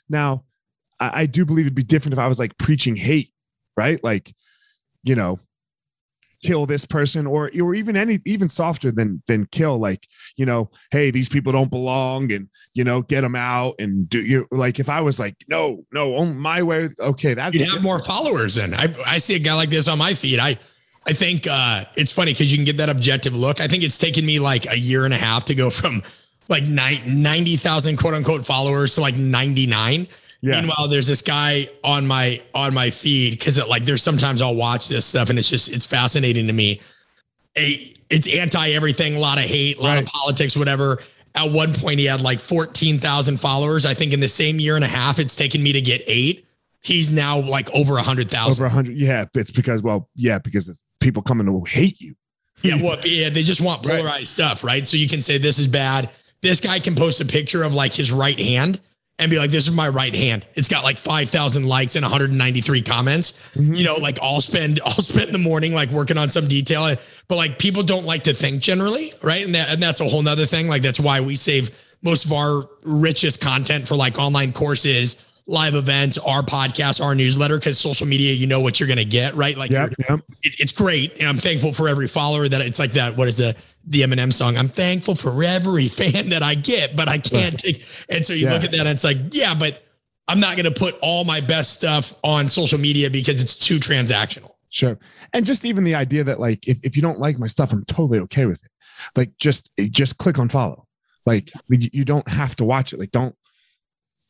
Now 0.08 0.44
I, 0.98 1.22
I 1.22 1.26
do 1.26 1.44
believe 1.44 1.66
it'd 1.66 1.74
be 1.74 1.82
different 1.82 2.14
if 2.14 2.18
i 2.18 2.26
was 2.26 2.38
like 2.38 2.56
preaching 2.58 2.96
hate 2.96 3.30
right? 3.80 4.02
Like 4.04 4.34
you 5.02 5.14
know 5.14 5.40
kill 6.42 6.64
this 6.66 6.84
person 6.84 7.26
or 7.26 7.50
or 7.60 7.74
even 7.74 7.96
any 7.96 8.18
even 8.24 8.48
softer 8.48 8.90
than 8.90 9.22
than 9.26 9.44
kill 9.46 9.78
like 9.78 10.06
you 10.36 10.46
know 10.46 10.70
hey 10.90 11.10
these 11.10 11.28
people 11.28 11.52
don't 11.52 11.70
belong 11.70 12.32
and 12.32 12.48
you 12.72 12.82
know 12.82 13.02
get 13.02 13.20
them 13.20 13.36
out 13.36 13.74
and 13.78 14.08
do 14.08 14.20
you 14.22 14.46
like 14.50 14.78
if 14.78 14.88
i 14.88 15.00
was 15.00 15.20
like 15.20 15.36
no 15.48 15.84
no 15.92 16.14
on 16.16 16.36
my 16.38 16.62
way 16.62 16.88
okay 16.98 17.34
that's 17.34 17.50
You'd 17.54 17.70
have 17.70 17.82
more 17.82 17.98
followers. 17.98 18.58
And 18.58 18.74
I 18.74 18.94
I 19.06 19.18
see 19.18 19.36
a 19.36 19.38
guy 19.38 19.54
like 19.54 19.70
this 19.70 19.88
on 19.88 19.98
my 19.98 20.14
feed. 20.14 20.38
I 20.38 20.56
I 21.06 21.12
think 21.12 21.46
uh, 21.46 21.84
it's 21.96 22.12
funny 22.12 22.32
because 22.32 22.50
you 22.50 22.58
can 22.58 22.64
get 22.64 22.76
that 22.78 22.88
objective 22.88 23.34
look. 23.34 23.60
I 23.60 23.68
think 23.68 23.82
it's 23.82 23.98
taken 23.98 24.24
me 24.24 24.38
like 24.38 24.70
a 24.70 24.78
year 24.78 25.04
and 25.04 25.14
a 25.14 25.16
half 25.16 25.46
to 25.46 25.54
go 25.54 25.70
from 25.70 26.02
like 26.48 26.64
nine- 26.64 27.22
90,000 27.22 27.96
quote 27.96 28.14
unquote 28.14 28.44
followers 28.44 28.96
to 28.96 29.00
like 29.00 29.16
99. 29.16 30.08
Yeah. 30.42 30.60
Meanwhile, 30.60 30.88
there's 30.88 31.06
this 31.06 31.20
guy 31.22 31.68
on 31.84 32.06
my 32.06 32.42
on 32.54 32.72
my 32.72 32.90
feed 32.90 33.30
because 33.32 33.58
it 33.58 33.68
like 33.68 33.84
there's 33.84 34.02
sometimes 34.02 34.40
I'll 34.40 34.54
watch 34.54 34.88
this 34.88 35.04
stuff 35.04 35.28
and 35.30 35.38
it's 35.38 35.48
just 35.50 35.70
it's 35.70 35.84
fascinating 35.84 36.46
to 36.46 36.52
me. 36.52 36.80
A, 37.58 37.94
it's 38.08 38.26
anti 38.28 38.70
everything, 38.70 39.16
a 39.16 39.18
lot 39.18 39.38
of 39.38 39.44
hate, 39.44 39.78
a 39.78 39.82
lot 39.82 39.98
of 39.98 40.06
politics, 40.06 40.56
whatever. 40.56 41.02
At 41.34 41.50
one 41.52 41.72
point, 41.74 42.00
he 42.00 42.06
had 42.06 42.20
like 42.22 42.40
14,000 42.40 43.38
followers. 43.38 43.86
I 43.86 43.94
think 43.94 44.12
in 44.12 44.18
the 44.20 44.26
same 44.28 44.58
year 44.58 44.74
and 44.74 44.84
a 44.84 44.88
half, 44.88 45.18
it's 45.20 45.36
taken 45.36 45.62
me 45.62 45.72
to 45.72 45.80
get 45.80 46.02
eight. 46.08 46.44
He's 46.80 47.12
now 47.12 47.38
like 47.38 47.70
over 47.74 47.98
a 47.98 48.02
hundred 48.02 48.26
over 48.28 48.36
thousand. 48.36 48.64
100 48.64 48.96
yeah 48.96 49.26
it's 49.34 49.50
because 49.50 49.82
well 49.82 50.08
yeah 50.14 50.38
because 50.38 50.66
it's 50.68 50.82
people 50.98 51.22
coming 51.22 51.46
to 51.46 51.70
hate 51.70 52.00
you 52.00 52.14
Yeah, 52.62 52.76
well, 52.82 52.98
yeah, 53.04 53.28
they 53.28 53.42
just 53.42 53.60
want 53.60 53.84
Right. 53.84 53.98
polarized 53.98 54.28
stuff, 54.28 54.64
right? 54.64 54.86
So 54.88 54.96
you 54.96 55.06
can 55.08 55.20
say 55.22 55.36
this 55.38 55.58
is 55.58 55.66
bad. 55.66 56.08
This 56.40 56.60
guy 56.60 56.78
can 56.80 56.94
post 56.94 57.20
a 57.20 57.24
picture 57.26 57.62
of 57.62 57.74
like 57.74 57.92
his 57.92 58.10
right 58.10 58.38
hand 58.40 58.80
and 59.20 59.30
be 59.30 59.38
like, 59.38 59.50
"This 59.50 59.68
is 59.68 59.74
my 59.74 59.88
right 59.88 60.14
hand." 60.14 60.46
It's 60.54 60.68
got 60.68 60.82
like 60.84 60.98
five 60.98 61.28
thousand 61.30 61.64
likes 61.64 61.94
and 61.96 62.02
193 62.04 62.82
comments. 62.82 63.38
Mhm. 63.54 63.76
You 63.76 63.84
know, 63.84 63.96
like 63.96 64.18
I'll 64.22 64.40
spend 64.40 64.80
I'll 64.84 64.92
spend 65.02 65.32
the 65.32 65.38
morning 65.38 65.74
like 65.74 65.90
working 65.90 66.18
on 66.18 66.30
some 66.30 66.48
detail, 66.48 66.96
but 67.28 67.36
like 67.36 67.58
people 67.58 67.82
don't 67.82 68.06
like 68.06 68.24
to 68.24 68.32
think 68.34 68.62
generally, 68.62 69.12
right? 69.22 69.44
And 69.44 69.54
that 69.54 69.68
and 69.70 69.82
that's 69.82 70.00
a 70.00 70.08
whole 70.08 70.22
nother 70.22 70.46
thing. 70.46 70.68
Like 70.68 70.82
that's 70.82 71.00
why 71.00 71.20
we 71.20 71.36
save 71.36 71.70
most 72.02 72.24
of 72.24 72.32
our 72.32 72.68
richest 72.82 73.40
content 73.42 73.86
for 73.86 73.94
like 73.94 74.18
online 74.18 74.52
courses, 74.52 75.22
live 75.46 75.74
events, 75.74 76.16
our 76.18 76.42
podcast, 76.42 77.04
our 77.04 77.14
newsletter, 77.14 77.58
because 77.58 77.78
social 77.78 78.06
media, 78.06 78.32
you 78.32 78.46
know 78.46 78.60
what 78.60 78.80
you're 78.80 78.88
gonna 78.88 79.04
get, 79.04 79.34
right? 79.36 79.56
Like 79.56 79.70
yeah 79.70 79.84
you're- 79.84 79.94
yeah 80.08 80.16
it, 80.42 80.56
it's 80.58 80.72
great. 80.72 81.18
And 81.18 81.28
I'm 81.28 81.36
thankful 81.36 81.72
for 81.74 81.88
every 81.88 82.08
follower 82.08 82.48
that 82.48 82.60
it's 82.62 82.78
like 82.78 82.92
that. 82.92 83.16
What 83.16 83.28
is 83.28 83.36
the, 83.36 83.54
the 83.90 84.00
Eminem 84.00 84.32
song? 84.32 84.56
I'm 84.56 84.68
thankful 84.68 85.14
for 85.14 85.44
every 85.44 85.86
fan 85.88 86.30
that 86.30 86.42
I 86.42 86.54
get, 86.54 86.96
but 86.96 87.08
I 87.08 87.18
can't 87.18 87.58
take. 87.58 87.84
And 88.08 88.24
so 88.24 88.32
you 88.32 88.46
Yeah. 88.46 88.54
look 88.54 88.64
at 88.64 88.70
that 88.70 88.80
and 88.80 88.88
it's 88.88 89.04
like, 89.04 89.18
yeah, 89.32 89.52
but 89.54 89.84
I'm 90.28 90.40
not 90.40 90.56
going 90.56 90.72
to 90.72 90.78
put 90.80 90.96
all 91.02 91.24
my 91.24 91.40
best 91.40 91.74
stuff 91.74 92.14
on 92.24 92.48
social 92.48 92.78
media 92.78 93.10
because 93.10 93.42
it's 93.42 93.56
too 93.56 93.78
transactional. 93.78 94.52
Sure. 94.70 94.98
And 95.32 95.44
just 95.44 95.64
even 95.64 95.82
the 95.84 95.96
idea 95.96 96.22
that 96.24 96.38
like 96.40 96.66
if, 96.68 96.78
if 96.84 96.94
you 96.96 97.02
don't 97.02 97.18
like 97.18 97.38
my 97.38 97.48
stuff, 97.48 97.72
I'm 97.72 97.84
totally 97.84 98.20
okay 98.20 98.46
with 98.46 98.62
it. 98.64 98.70
Like 99.16 99.36
just 99.38 99.72
just 99.90 100.18
click 100.18 100.38
on 100.38 100.48
follow. 100.48 100.86
Like 101.26 101.50
you 101.68 102.04
don't 102.04 102.28
have 102.28 102.54
to 102.56 102.64
watch 102.64 102.92
it. 102.92 103.00
Like 103.00 103.10
don't 103.10 103.34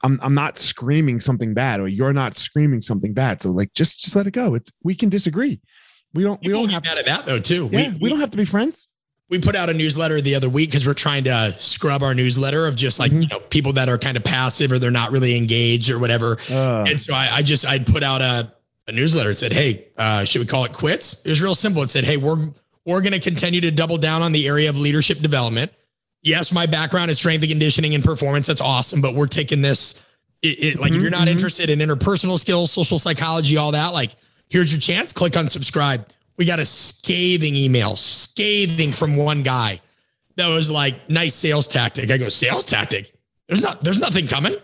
I'm 0.02 0.18
I'm 0.22 0.34
not 0.34 0.56
screaming 0.56 1.20
something 1.20 1.52
bad 1.52 1.80
or 1.80 1.88
you're 1.88 2.14
not 2.14 2.34
screaming 2.36 2.80
something 2.80 3.12
bad. 3.12 3.42
So 3.42 3.50
like 3.50 3.74
just 3.74 4.00
just 4.00 4.16
let 4.16 4.26
it 4.26 4.30
go. 4.32 4.54
It's 4.54 4.72
we 4.82 4.94
can 4.94 5.10
disagree. 5.10 5.60
We 6.14 6.22
don't 6.22 6.40
we 6.40 6.48
People 6.48 6.62
don't 6.62 6.70
have 6.70 6.84
mad 6.84 6.96
at 6.98 7.04
that 7.04 7.26
though 7.26 7.38
too. 7.40 7.68
yeah, 7.70 7.92
we, 8.00 8.08
don't 8.08 8.20
have 8.20 8.30
to 8.30 8.38
be 8.38 8.46
friends. 8.46 8.88
We 9.30 9.38
put 9.38 9.54
out 9.56 9.70
a 9.70 9.74
newsletter 9.74 10.20
the 10.20 10.34
other 10.34 10.48
week 10.50 10.70
because 10.70 10.86
we're 10.86 10.92
trying 10.94 11.24
to 11.24 11.52
scrub 11.52 12.02
our 12.02 12.14
newsletter 12.14 12.66
of 12.66 12.74
just 12.76 12.98
like 12.98 13.12
Mhm. 13.12 13.22
you 13.22 13.28
know 13.28 13.40
people 13.40 13.72
that 13.74 13.88
are 13.88 13.96
kind 13.98 14.16
of 14.16 14.24
passive 14.24 14.72
or 14.72 14.78
they're 14.78 14.90
not 14.90 15.12
really 15.12 15.36
engaged 15.36 15.88
or 15.88 15.98
whatever. 15.98 16.36
Uh, 16.50 16.84
And 16.88 17.00
so 17.00 17.14
I, 17.14 17.28
I 17.36 17.42
just 17.42 17.64
I'd 17.64 17.86
put 17.86 18.02
out 18.02 18.20
a, 18.20 18.52
a 18.88 18.92
newsletter. 18.92 19.30
It 19.30 19.36
said, 19.36 19.52
"Hey, 19.52 19.86
uh, 19.96 20.24
should 20.24 20.40
we 20.40 20.46
call 20.46 20.64
it 20.64 20.72
quits?" 20.72 21.22
It 21.24 21.28
was 21.30 21.40
real 21.40 21.54
simple. 21.54 21.82
It 21.82 21.90
said, 21.90 22.04
"Hey, 22.04 22.16
we're 22.16 22.48
we're 22.84 23.00
going 23.02 23.12
to 23.12 23.20
continue 23.20 23.60
to 23.60 23.70
double 23.70 23.98
down 23.98 24.22
on 24.22 24.32
the 24.32 24.48
area 24.48 24.68
of 24.68 24.76
leadership 24.76 25.20
development. 25.20 25.70
Yes, 26.22 26.50
my 26.52 26.66
background 26.66 27.10
is 27.10 27.18
strength 27.18 27.42
and 27.42 27.50
conditioning 27.50 27.94
and 27.94 28.02
performance. 28.02 28.46
That's 28.46 28.60
awesome, 28.60 29.00
but 29.00 29.14
we're 29.14 29.26
taking 29.26 29.62
this. 29.62 29.94
It, 30.42 30.64
it, 30.64 30.80
like 30.80 30.90
if 30.92 30.96
Mhm, 30.98 31.02
you're 31.02 31.10
not 31.10 31.28
mhm. 31.28 31.32
interested 31.32 31.70
in 31.70 31.78
interpersonal 31.78 32.38
skills, 32.38 32.72
social 32.72 32.98
psychology, 32.98 33.56
all 33.58 33.72
that, 33.72 33.88
like 33.92 34.12
here's 34.48 34.72
your 34.72 34.80
chance. 34.80 35.12
Click 35.12 35.36
on 35.36 35.46
subscribe. 35.48 36.06
We 36.36 36.44
got 36.46 36.58
a 36.58 36.66
scathing 36.66 37.54
email, 37.54 37.96
scathing 37.96 38.92
from 38.92 39.16
one 39.16 39.42
guy 39.42 39.80
that 40.36 40.48
was 40.48 40.70
like, 40.70 41.08
nice 41.10 41.34
sales 41.34 41.68
tactic. 41.68 42.10
I 42.10 42.16
go, 42.18 42.28
sales 42.28 42.64
tactic. 42.64 43.12
There's 43.46 43.60
not, 43.62 43.82
there's 43.84 43.98
nothing 43.98 44.26
coming. 44.26 44.54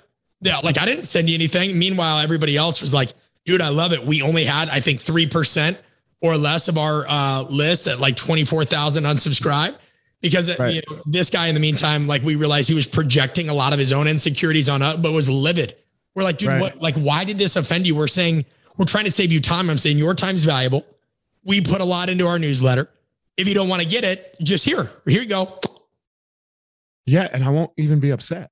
Yeah, 0.41 0.59
like 0.59 0.79
I 0.79 0.85
didn't 0.87 1.05
send 1.05 1.29
you 1.29 1.35
anything. 1.35 1.79
Meanwhile, 1.79 2.21
everybody 2.21 2.57
else 2.57 2.81
was 2.81 2.95
like, 2.95 3.13
dude, 3.45 3.61
I 3.61 3.69
love 3.69 3.93
it. 3.93 4.05
We 4.05 4.23
only 4.23 4.45
had, 4.45 4.69
I 4.71 4.81
think, 4.81 5.01
3% 5.01 5.77
or 6.23 6.37
less 6.37 6.69
of 6.69 6.79
our 6.79 7.05
uh, 7.09 7.43
list 7.43 7.87
at 7.87 8.01
like 8.01 8.17
24,000 8.17 9.05
unsubscribed. 9.05 9.77
Because 10.23 10.59
Right. 10.59 10.75
you 10.75 10.83
know, 10.91 11.03
this 11.05 11.29
guy, 11.31 11.49
in 11.49 11.55
the 11.55 11.61
meantime, 11.61 12.07
like 12.07 12.23
we 12.23 12.37
realized 12.37 12.69
he 12.71 12.75
was 12.75 12.87
projecting 12.87 13.51
a 13.51 13.55
lot 13.55 13.73
of 13.75 13.79
his 13.79 13.93
own 13.93 14.07
insecurities 14.09 14.69
on 14.69 14.81
us, 14.83 14.97
but 14.97 15.13
was 15.13 15.29
livid. 15.29 15.75
We're 16.15 16.23
like, 16.25 16.39
dude, 16.39 16.49
Right. 16.49 16.61
what? 16.61 16.81
Like, 16.81 16.95
why 16.97 17.25
did 17.25 17.37
this 17.39 17.55
offend 17.57 17.87
you? 17.87 17.95
We're 17.95 18.07
saying 18.09 18.47
we're 18.79 18.87
trying 18.87 19.05
to 19.05 19.11
save 19.11 19.31
you 19.31 19.41
time. 19.41 19.69
I'm 19.69 19.77
saying 19.79 19.99
your 19.99 20.15
time's 20.15 20.45
valuable. 20.45 20.87
We 21.47 21.61
put 21.61 21.81
a 21.81 21.85
lot 21.85 22.11
into 22.11 22.27
our 22.27 22.39
newsletter. 22.39 22.91
If 23.37 23.47
you 23.47 23.55
don't 23.55 23.69
want 23.69 23.81
to 23.81 23.89
get 23.89 24.03
it, 24.03 24.35
just 24.43 24.65
here, 24.65 24.91
here 25.07 25.23
you 25.23 25.29
go. 25.29 25.61
yeah, 27.07 27.29
and 27.33 27.45
I 27.45 27.51
won't 27.51 27.71
even 27.77 28.01
be 28.01 28.11
upset. 28.11 28.51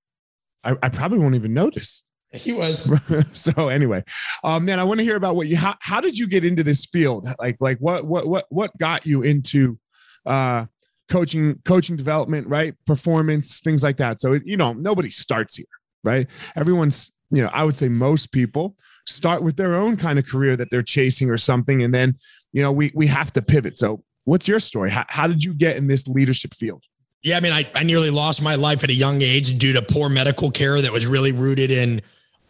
I, 0.62 0.76
I 0.80 0.88
probably 0.90 1.18
won't 1.18 1.34
even 1.34 1.52
notice. 1.52 2.04
He 2.30 2.52
was. 2.52 2.92
so 3.32 3.68
anyway, 3.68 4.04
um, 4.44 4.64
man, 4.64 4.78
I 4.78 4.84
want 4.84 4.98
to 5.00 5.04
hear 5.04 5.16
about 5.16 5.34
what 5.34 5.48
you 5.48 5.56
how, 5.56 5.74
how 5.80 6.00
did 6.00 6.16
you 6.16 6.28
get 6.28 6.44
into 6.44 6.62
this 6.62 6.86
field? 6.86 7.28
Like 7.38 7.56
like 7.60 7.78
what 7.78 8.06
what 8.06 8.26
what 8.26 8.46
what 8.50 8.76
got 8.78 9.06
you 9.06 9.22
into 9.22 9.78
uh 10.26 10.66
coaching 11.08 11.60
coaching 11.64 11.96
development, 11.96 12.46
right? 12.48 12.74
Performance, 12.86 13.60
things 13.60 13.82
like 13.82 13.96
that. 13.98 14.20
So 14.20 14.34
it, 14.34 14.42
you 14.46 14.56
know, 14.56 14.72
nobody 14.72 15.10
starts 15.10 15.56
here, 15.56 15.66
right? 16.02 16.28
Everyone's, 16.56 17.12
you 17.30 17.42
know, 17.42 17.50
I 17.52 17.64
would 17.64 17.76
say 17.76 17.88
most 17.88 18.32
people 18.32 18.76
start 19.06 19.42
with 19.42 19.56
their 19.56 19.74
own 19.74 19.96
kind 19.96 20.18
of 20.18 20.26
career 20.26 20.56
that 20.56 20.70
they're 20.70 20.82
chasing 20.82 21.30
or 21.30 21.38
something. 21.38 21.82
And 21.82 21.92
then, 21.92 22.16
you 22.54 22.62
know, 22.62 22.72
we, 22.72 22.92
we 22.94 23.06
have 23.08 23.32
to 23.34 23.42
pivot. 23.42 23.76
So 23.76 24.02
what's 24.24 24.48
your 24.48 24.60
story? 24.60 24.90
How, 24.90 25.04
how 25.08 25.26
did 25.26 25.44
you 25.44 25.52
get 25.52 25.76
in 25.76 25.88
this 25.88 26.06
leadership 26.08 26.54
field? 26.54 26.84
Yeah, 27.22 27.36
I 27.36 27.40
mean, 27.40 27.52
I, 27.52 27.68
I 27.74 27.82
nearly 27.82 28.10
lost 28.10 28.40
my 28.40 28.54
life 28.54 28.84
at 28.84 28.90
a 28.90 28.94
young 28.94 29.20
age 29.20 29.58
due 29.58 29.72
to 29.72 29.82
poor 29.82 30.08
medical 30.08 30.50
care 30.50 30.80
that 30.80 30.92
was 30.92 31.06
really 31.06 31.32
rooted 31.32 31.70
in 31.70 32.00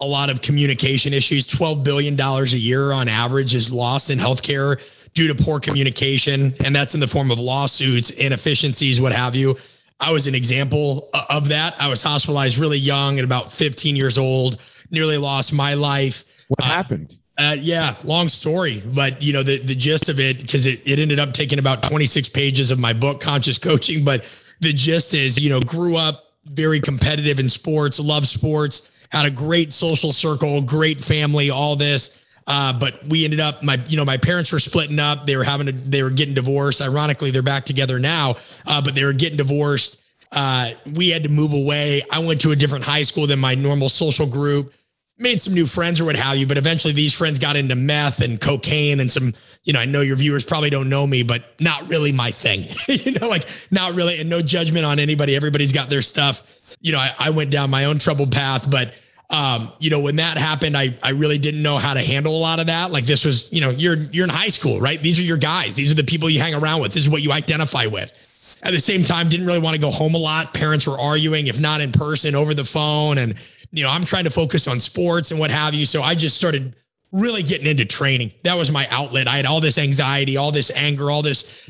a 0.00 0.04
lot 0.04 0.30
of 0.30 0.42
communication 0.42 1.14
issues. 1.14 1.46
$12 1.46 1.82
billion 1.82 2.20
a 2.20 2.44
year 2.44 2.92
on 2.92 3.08
average 3.08 3.54
is 3.54 3.72
lost 3.72 4.10
in 4.10 4.18
healthcare 4.18 4.78
due 5.14 5.32
to 5.32 5.42
poor 5.42 5.58
communication. 5.58 6.52
And 6.64 6.76
that's 6.76 6.94
in 6.94 7.00
the 7.00 7.06
form 7.06 7.30
of 7.30 7.38
lawsuits, 7.38 8.10
inefficiencies, 8.10 9.00
what 9.00 9.12
have 9.12 9.34
you. 9.34 9.56
I 10.00 10.10
was 10.10 10.26
an 10.26 10.34
example 10.34 11.08
of 11.30 11.48
that. 11.48 11.80
I 11.80 11.88
was 11.88 12.02
hospitalized 12.02 12.58
really 12.58 12.78
young 12.78 13.18
at 13.18 13.24
about 13.24 13.52
15 13.52 13.96
years 13.96 14.18
old, 14.18 14.60
nearly 14.90 15.16
lost 15.16 15.52
my 15.52 15.74
life. 15.74 16.24
What 16.48 16.60
uh, 16.60 16.64
happened? 16.64 17.16
Uh, 17.36 17.56
yeah, 17.58 17.96
long 18.04 18.28
story, 18.28 18.80
but 18.86 19.20
you 19.20 19.32
know 19.32 19.42
the 19.42 19.58
the 19.58 19.74
gist 19.74 20.08
of 20.08 20.20
it 20.20 20.40
because 20.40 20.66
it 20.66 20.80
it 20.86 21.00
ended 21.00 21.18
up 21.18 21.32
taking 21.32 21.58
about 21.58 21.82
26 21.82 22.28
pages 22.28 22.70
of 22.70 22.78
my 22.78 22.92
book, 22.92 23.20
Conscious 23.20 23.58
Coaching. 23.58 24.04
But 24.04 24.22
the 24.60 24.72
gist 24.72 25.14
is, 25.14 25.38
you 25.38 25.50
know, 25.50 25.60
grew 25.60 25.96
up 25.96 26.32
very 26.44 26.80
competitive 26.80 27.40
in 27.40 27.48
sports, 27.48 27.98
love 27.98 28.26
sports, 28.26 28.92
had 29.08 29.26
a 29.26 29.30
great 29.30 29.72
social 29.72 30.12
circle, 30.12 30.60
great 30.60 31.00
family, 31.00 31.50
all 31.50 31.74
this. 31.74 32.20
Uh, 32.46 32.72
but 32.72 33.04
we 33.06 33.24
ended 33.24 33.40
up 33.40 33.62
my 33.62 33.82
you 33.88 33.96
know 33.96 34.04
my 34.04 34.18
parents 34.18 34.52
were 34.52 34.60
splitting 34.60 35.00
up. 35.00 35.26
They 35.26 35.36
were 35.36 35.44
having 35.44 35.68
a, 35.68 35.72
they 35.72 36.04
were 36.04 36.10
getting 36.10 36.34
divorced. 36.34 36.80
Ironically, 36.80 37.32
they're 37.32 37.42
back 37.42 37.64
together 37.64 37.98
now, 37.98 38.36
uh, 38.66 38.80
but 38.80 38.94
they 38.94 39.04
were 39.04 39.12
getting 39.12 39.38
divorced. 39.38 40.00
Uh, 40.30 40.70
we 40.94 41.08
had 41.08 41.22
to 41.22 41.28
move 41.28 41.52
away. 41.52 42.02
I 42.12 42.18
went 42.18 42.40
to 42.42 42.50
a 42.50 42.56
different 42.56 42.84
high 42.84 43.04
school 43.04 43.26
than 43.26 43.38
my 43.38 43.54
normal 43.54 43.88
social 43.88 44.26
group. 44.26 44.72
Made 45.18 45.40
some 45.40 45.54
new 45.54 45.66
friends 45.66 46.00
or 46.00 46.06
what 46.06 46.16
have 46.16 46.36
you, 46.36 46.46
but 46.46 46.58
eventually 46.58 46.92
these 46.92 47.14
friends 47.14 47.38
got 47.38 47.54
into 47.54 47.76
meth 47.76 48.20
and 48.20 48.40
cocaine 48.40 48.98
and 48.98 49.10
some. 49.10 49.32
You 49.62 49.72
know, 49.72 49.80
I 49.80 49.84
know 49.84 50.00
your 50.00 50.16
viewers 50.16 50.44
probably 50.44 50.70
don't 50.70 50.90
know 50.90 51.06
me, 51.06 51.22
but 51.22 51.44
not 51.60 51.88
really 51.88 52.10
my 52.12 52.32
thing. 52.32 52.66
you 52.88 53.12
know, 53.12 53.28
like 53.28 53.48
not 53.70 53.94
really, 53.94 54.20
and 54.20 54.28
no 54.28 54.42
judgment 54.42 54.84
on 54.84 54.98
anybody. 54.98 55.36
Everybody's 55.36 55.72
got 55.72 55.88
their 55.88 56.02
stuff. 56.02 56.42
You 56.80 56.92
know, 56.92 56.98
I, 56.98 57.14
I 57.18 57.30
went 57.30 57.50
down 57.50 57.70
my 57.70 57.84
own 57.84 58.00
troubled 58.00 58.32
path, 58.32 58.68
but 58.68 58.92
um, 59.30 59.72
you 59.78 59.90
know, 59.90 60.00
when 60.00 60.16
that 60.16 60.36
happened, 60.36 60.76
I 60.76 60.96
I 61.02 61.10
really 61.10 61.38
didn't 61.38 61.62
know 61.62 61.78
how 61.78 61.94
to 61.94 62.00
handle 62.00 62.36
a 62.36 62.40
lot 62.40 62.58
of 62.58 62.66
that. 62.66 62.90
Like 62.90 63.06
this 63.06 63.24
was, 63.24 63.52
you 63.52 63.60
know, 63.60 63.70
you're 63.70 63.96
you're 63.96 64.24
in 64.24 64.30
high 64.30 64.48
school, 64.48 64.80
right? 64.80 65.00
These 65.00 65.20
are 65.20 65.22
your 65.22 65.38
guys. 65.38 65.76
These 65.76 65.92
are 65.92 65.96
the 65.96 66.04
people 66.04 66.28
you 66.28 66.40
hang 66.40 66.54
around 66.54 66.80
with. 66.80 66.92
This 66.92 67.04
is 67.04 67.08
what 67.08 67.22
you 67.22 67.30
identify 67.30 67.86
with. 67.86 68.12
At 68.64 68.72
the 68.72 68.80
same 68.80 69.04
time, 69.04 69.28
didn't 69.28 69.46
really 69.46 69.60
want 69.60 69.76
to 69.76 69.80
go 69.80 69.90
home 69.90 70.14
a 70.14 70.18
lot. 70.18 70.54
Parents 70.54 70.86
were 70.86 70.98
arguing, 70.98 71.46
if 71.46 71.60
not 71.60 71.80
in 71.80 71.92
person, 71.92 72.34
over 72.34 72.54
the 72.54 72.64
phone. 72.64 73.18
And, 73.18 73.34
you 73.74 73.82
know, 73.82 73.90
I'm 73.90 74.04
trying 74.04 74.24
to 74.24 74.30
focus 74.30 74.68
on 74.68 74.78
sports 74.78 75.32
and 75.32 75.40
what 75.40 75.50
have 75.50 75.74
you. 75.74 75.84
So 75.84 76.02
I 76.02 76.14
just 76.14 76.36
started 76.36 76.76
really 77.10 77.42
getting 77.42 77.66
into 77.66 77.84
training. 77.84 78.32
That 78.44 78.56
was 78.56 78.70
my 78.70 78.86
outlet. 78.90 79.26
I 79.26 79.36
had 79.36 79.46
all 79.46 79.60
this 79.60 79.78
anxiety, 79.78 80.36
all 80.36 80.52
this 80.52 80.70
anger, 80.70 81.10
all 81.10 81.22
this 81.22 81.68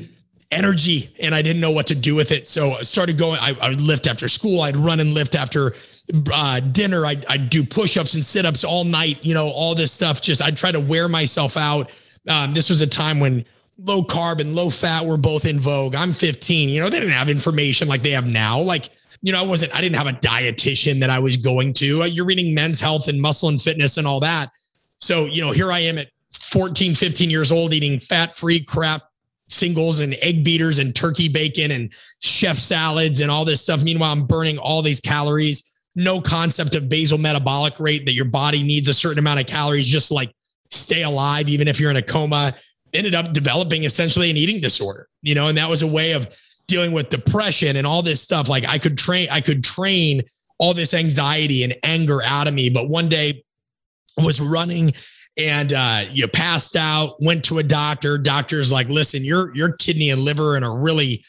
energy, 0.51 1.09
and 1.19 1.33
I 1.33 1.41
didn't 1.41 1.61
know 1.61 1.71
what 1.71 1.87
to 1.87 1.95
do 1.95 2.13
with 2.13 2.31
it. 2.31 2.47
So 2.47 2.73
I 2.73 2.83
started 2.83 3.17
going, 3.17 3.39
I, 3.41 3.57
I 3.59 3.69
would 3.69 3.81
lift 3.81 4.05
after 4.05 4.29
school. 4.29 4.61
I'd 4.61 4.77
run 4.77 4.99
and 4.99 5.15
lift 5.15 5.35
after 5.35 5.73
uh, 6.31 6.59
dinner. 6.59 7.05
I 7.07 7.17
I 7.27 7.37
do 7.37 7.63
push 7.63 7.97
ups 7.97 8.13
and 8.13 8.23
sit 8.23 8.45
ups 8.45 8.63
all 8.63 8.83
night. 8.83 9.25
You 9.25 9.33
know, 9.33 9.47
all 9.47 9.73
this 9.73 9.91
stuff. 9.91 10.21
Just 10.21 10.43
I'd 10.43 10.57
try 10.57 10.71
to 10.71 10.79
wear 10.79 11.09
myself 11.09 11.57
out. 11.57 11.91
Um, 12.27 12.53
this 12.53 12.69
was 12.69 12.81
a 12.81 12.87
time 12.87 13.19
when 13.19 13.45
low 13.77 14.03
carb 14.03 14.39
and 14.39 14.55
low 14.55 14.69
fat 14.69 15.05
were 15.05 15.17
both 15.17 15.45
in 15.45 15.59
vogue. 15.59 15.95
I'm 15.95 16.13
15. 16.13 16.69
You 16.69 16.81
know, 16.81 16.89
they 16.89 16.99
didn't 16.99 17.13
have 17.13 17.29
information 17.29 17.87
like 17.87 18.01
they 18.03 18.11
have 18.11 18.31
now. 18.31 18.59
Like 18.61 18.89
you 19.25 19.31
know, 19.31 19.39
I 19.39 19.43
wasn't. 19.43 19.75
I 19.75 19.81
didn't 19.81 19.95
have 19.95 20.07
a 20.07 20.13
dietitian 20.13 20.99
that 20.99 21.09
I 21.09 21.19
was 21.19 21.37
going 21.37 21.73
to. 21.73 22.03
Uh, 22.03 22.05
you're 22.05 22.25
reading 22.25 22.53
Men's 22.53 22.79
Health 22.79 23.07
and 23.07 23.21
Muscle 23.21 23.49
and 23.49 23.61
Fitness 23.61 23.97
and 23.97 24.05
all 24.05 24.19
that. 24.21 24.51
So 24.99 25.25
you 25.25 25.41
know, 25.41 25.51
here 25.51 25.71
I 25.71 25.79
am 25.79 25.97
at 25.97 26.07
14, 26.33 26.95
15 26.95 27.29
years 27.29 27.51
old 27.51 27.73
eating 27.73 27.99
fat 27.99 28.35
free 28.35 28.61
Kraft 28.61 29.05
singles 29.47 29.99
and 29.99 30.15
egg 30.21 30.43
beaters 30.43 30.79
and 30.79 30.95
turkey 30.95 31.27
bacon 31.27 31.71
and 31.71 31.91
chef 32.21 32.57
salads 32.57 33.19
and 33.19 33.29
all 33.29 33.45
this 33.45 33.61
stuff. 33.61 33.83
Meanwhile, 33.83 34.11
I'm 34.11 34.25
burning 34.25 34.57
all 34.57 34.81
these 34.81 34.99
calories 34.99 35.71
no 35.95 36.19
concept 36.19 36.75
of 36.75 36.89
basal 36.89 37.17
metabolic 37.17 37.79
rate 37.79 38.05
that 38.05 38.13
your 38.13 38.25
body 38.25 38.63
needs 38.63 38.89
a 38.89 38.93
certain 38.93 39.19
amount 39.19 39.39
of 39.39 39.47
calories 39.47 39.87
just 39.87 40.11
like 40.11 40.33
stay 40.69 41.03
alive, 41.03 41.47
even 41.47 41.67
if 41.67 41.79
you're 41.79 41.91
in 41.91 41.97
a 41.97 42.01
coma. 42.01 42.53
Ended 42.93 43.15
up 43.15 43.33
developing 43.33 43.83
essentially 43.83 44.29
an 44.29 44.37
eating 44.37 44.61
disorder, 44.61 45.09
you 45.21 45.35
know, 45.35 45.47
and 45.49 45.57
that 45.57 45.69
was 45.69 45.81
a 45.81 45.87
way 45.87 46.13
of 46.13 46.33
dealing 46.67 46.91
with 46.91 47.09
depression 47.09 47.75
and 47.75 47.85
all 47.85 48.01
this 48.01 48.21
stuff. 48.21 48.49
Like 48.49 48.67
I 48.67 48.77
could 48.77 48.97
train, 48.97 49.27
I 49.31 49.41
could 49.41 49.63
train 49.63 50.23
all 50.57 50.73
this 50.73 50.93
anxiety 50.93 51.63
and 51.63 51.75
anger 51.83 52.21
out 52.25 52.47
of 52.47 52.53
me. 52.53 52.69
But 52.69 52.89
one 52.89 53.09
day 53.09 53.43
I 54.19 54.23
was 54.23 54.39
running 54.41 54.93
and 55.37 55.73
uh, 55.73 56.03
you 56.11 56.27
passed 56.27 56.75
out, 56.75 57.21
went 57.21 57.43
to 57.45 57.59
a 57.59 57.63
doctor. 57.63 58.17
Doctor's 58.17 58.71
like, 58.71 58.87
listen, 58.87 59.23
your 59.23 59.53
your 59.55 59.73
kidney 59.73 60.09
and 60.09 60.21
liver 60.21 60.55
in 60.55 60.63
a 60.63 60.73
really 60.73 61.23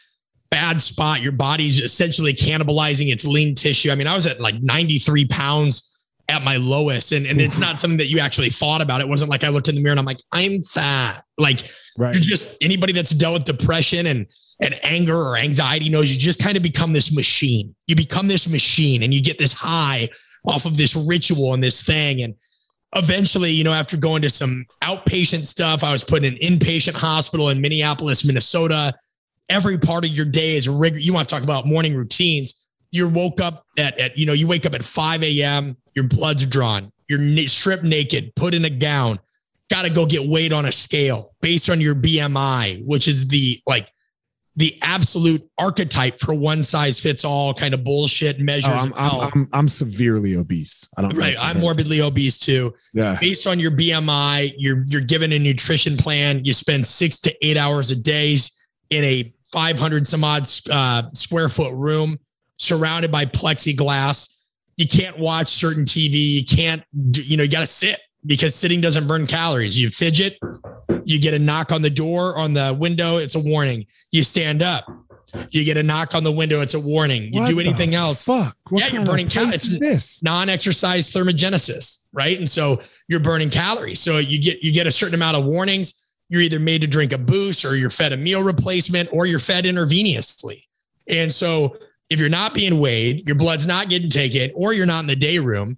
bad 0.50 0.80
spot. 0.80 1.20
Your 1.20 1.32
body's 1.32 1.80
essentially 1.80 2.32
cannibalizing 2.32 3.12
its 3.12 3.24
lean 3.26 3.54
tissue. 3.54 3.90
I 3.90 3.96
mean, 3.96 4.06
I 4.06 4.14
was 4.14 4.26
at 4.26 4.40
like 4.40 4.54
93 4.62 5.26
pounds 5.26 5.95
at 6.28 6.42
my 6.42 6.56
lowest. 6.56 7.12
And, 7.12 7.26
and 7.26 7.40
it's 7.40 7.58
not 7.58 7.80
something 7.80 7.98
that 7.98 8.06
you 8.06 8.18
actually 8.18 8.50
thought 8.50 8.80
about. 8.80 9.00
It 9.00 9.08
wasn't 9.08 9.30
like 9.30 9.44
I 9.44 9.48
looked 9.48 9.68
in 9.68 9.74
the 9.74 9.82
mirror 9.82 9.92
and 9.92 10.00
I'm 10.00 10.06
like, 10.06 10.20
I'm 10.32 10.62
fat. 10.62 11.22
Like 11.38 11.68
right. 11.98 12.14
you're 12.14 12.22
just 12.22 12.62
anybody 12.62 12.92
that's 12.92 13.10
dealt 13.10 13.34
with 13.34 13.44
depression 13.44 14.06
and 14.06 14.26
and 14.62 14.78
anger 14.82 15.16
or 15.16 15.36
anxiety 15.36 15.90
knows 15.90 16.10
you 16.10 16.18
just 16.18 16.42
kind 16.42 16.56
of 16.56 16.62
become 16.62 16.94
this 16.94 17.14
machine. 17.14 17.74
You 17.86 17.94
become 17.94 18.26
this 18.26 18.48
machine 18.48 19.02
and 19.02 19.12
you 19.12 19.22
get 19.22 19.38
this 19.38 19.52
high 19.52 20.08
off 20.46 20.64
of 20.64 20.78
this 20.78 20.96
ritual 20.96 21.52
and 21.52 21.62
this 21.62 21.82
thing. 21.82 22.22
And 22.22 22.34
eventually, 22.94 23.50
you 23.50 23.64
know, 23.64 23.74
after 23.74 23.98
going 23.98 24.22
to 24.22 24.30
some 24.30 24.64
outpatient 24.82 25.44
stuff, 25.44 25.84
I 25.84 25.92
was 25.92 26.02
put 26.02 26.24
in 26.24 26.32
an 26.32 26.38
inpatient 26.38 26.94
hospital 26.94 27.50
in 27.50 27.60
Minneapolis, 27.60 28.24
Minnesota 28.24 28.94
every 29.48 29.78
part 29.78 30.04
of 30.04 30.10
your 30.10 30.26
day 30.26 30.56
is 30.56 30.68
rigor. 30.68 30.98
You 30.98 31.12
want 31.12 31.28
to 31.28 31.34
talk 31.34 31.44
about 31.44 31.66
morning 31.66 31.94
routines. 31.94 32.65
You 32.92 33.08
woke 33.08 33.40
up 33.40 33.66
at, 33.78 33.98
at, 33.98 34.18
you 34.18 34.26
know, 34.26 34.32
you 34.32 34.46
wake 34.46 34.66
up 34.66 34.74
at 34.74 34.82
5 34.82 35.22
a.m., 35.22 35.76
your 35.94 36.06
blood's 36.06 36.46
drawn, 36.46 36.92
you're 37.08 37.18
na- 37.18 37.46
stripped 37.46 37.84
naked, 37.84 38.34
put 38.36 38.54
in 38.54 38.64
a 38.64 38.70
gown, 38.70 39.18
got 39.70 39.84
to 39.84 39.90
go 39.90 40.06
get 40.06 40.28
weighed 40.28 40.52
on 40.52 40.66
a 40.66 40.72
scale 40.72 41.34
based 41.40 41.70
on 41.70 41.80
your 41.80 41.94
BMI, 41.94 42.84
which 42.84 43.08
is 43.08 43.28
the 43.28 43.60
like 43.66 43.90
the 44.56 44.78
absolute 44.80 45.42
archetype 45.58 46.18
for 46.18 46.34
one 46.34 46.64
size 46.64 46.98
fits 46.98 47.24
all 47.24 47.52
kind 47.52 47.74
of 47.74 47.84
bullshit 47.84 48.40
measures. 48.40 48.86
Oh, 48.86 48.92
I'm, 48.94 48.94
I'm, 48.94 49.30
I'm, 49.32 49.48
I'm, 49.52 49.68
severely 49.68 50.34
obese. 50.34 50.88
I 50.96 51.02
don't 51.02 51.16
right. 51.16 51.36
I'm 51.38 51.60
morbidly 51.60 52.00
obese 52.00 52.38
too. 52.38 52.74
Yeah. 52.94 53.18
Based 53.20 53.46
on 53.46 53.60
your 53.60 53.70
BMI, 53.70 54.52
you're 54.56 54.84
you're 54.86 55.02
given 55.02 55.32
a 55.32 55.38
nutrition 55.38 55.96
plan. 55.96 56.44
You 56.44 56.54
spend 56.54 56.88
six 56.88 57.18
to 57.20 57.46
eight 57.46 57.58
hours 57.58 57.90
a 57.90 57.96
day 57.96 58.36
in 58.90 59.04
a 59.04 59.32
500 59.52 60.06
some 60.06 60.24
odd 60.24 60.48
uh, 60.70 61.08
square 61.10 61.48
foot 61.48 61.74
room 61.74 62.18
surrounded 62.56 63.10
by 63.10 63.24
plexiglass. 63.24 64.34
You 64.76 64.86
can't 64.86 65.18
watch 65.18 65.48
certain 65.48 65.84
TV. 65.84 66.34
You 66.34 66.44
can't, 66.44 66.82
you 67.14 67.36
know, 67.36 67.42
you 67.42 67.50
got 67.50 67.60
to 67.60 67.66
sit 67.66 68.00
because 68.26 68.54
sitting 68.54 68.80
doesn't 68.80 69.06
burn 69.06 69.26
calories. 69.26 69.80
You 69.80 69.90
fidget, 69.90 70.38
you 71.04 71.20
get 71.20 71.34
a 71.34 71.38
knock 71.38 71.72
on 71.72 71.82
the 71.82 71.90
door, 71.90 72.36
on 72.36 72.52
the 72.52 72.76
window, 72.78 73.18
it's 73.18 73.34
a 73.34 73.40
warning. 73.40 73.86
You 74.10 74.22
stand 74.22 74.62
up, 74.62 74.84
you 75.50 75.64
get 75.64 75.76
a 75.76 75.82
knock 75.82 76.14
on 76.14 76.24
the 76.24 76.32
window, 76.32 76.60
it's 76.60 76.74
a 76.74 76.80
warning. 76.80 77.32
You 77.32 77.40
what 77.40 77.50
do 77.50 77.60
anything 77.60 77.94
else. 77.94 78.24
Fuck. 78.24 78.56
What 78.68 78.82
yeah, 78.82 78.88
you're 78.98 79.06
burning 79.06 79.28
calories. 79.28 79.78
This 79.78 80.22
non-exercise 80.22 81.10
thermogenesis, 81.10 82.08
right? 82.12 82.38
And 82.38 82.48
so 82.48 82.82
you're 83.08 83.20
burning 83.20 83.50
calories. 83.50 84.00
So 84.00 84.18
you 84.18 84.42
get 84.42 84.62
you 84.62 84.72
get 84.72 84.86
a 84.86 84.90
certain 84.90 85.14
amount 85.14 85.36
of 85.36 85.44
warnings 85.44 86.02
you're 86.28 86.42
either 86.42 86.58
made 86.58 86.80
to 86.80 86.86
drink 86.86 87.12
a 87.12 87.18
boost 87.18 87.64
or 87.64 87.76
you're 87.76 87.90
fed 87.90 88.12
a 88.12 88.16
meal 88.16 88.42
replacement 88.42 89.08
or 89.12 89.26
you're 89.26 89.38
fed 89.38 89.64
intravenously. 89.64 90.62
And 91.08 91.32
so 91.32 91.76
if 92.10 92.20
you're 92.20 92.28
not 92.28 92.54
being 92.54 92.78
weighed, 92.78 93.26
your 93.26 93.36
blood's 93.36 93.66
not 93.66 93.88
getting 93.88 94.10
taken, 94.10 94.50
or 94.54 94.72
you're 94.72 94.86
not 94.86 95.00
in 95.00 95.06
the 95.06 95.16
day 95.16 95.38
room, 95.38 95.76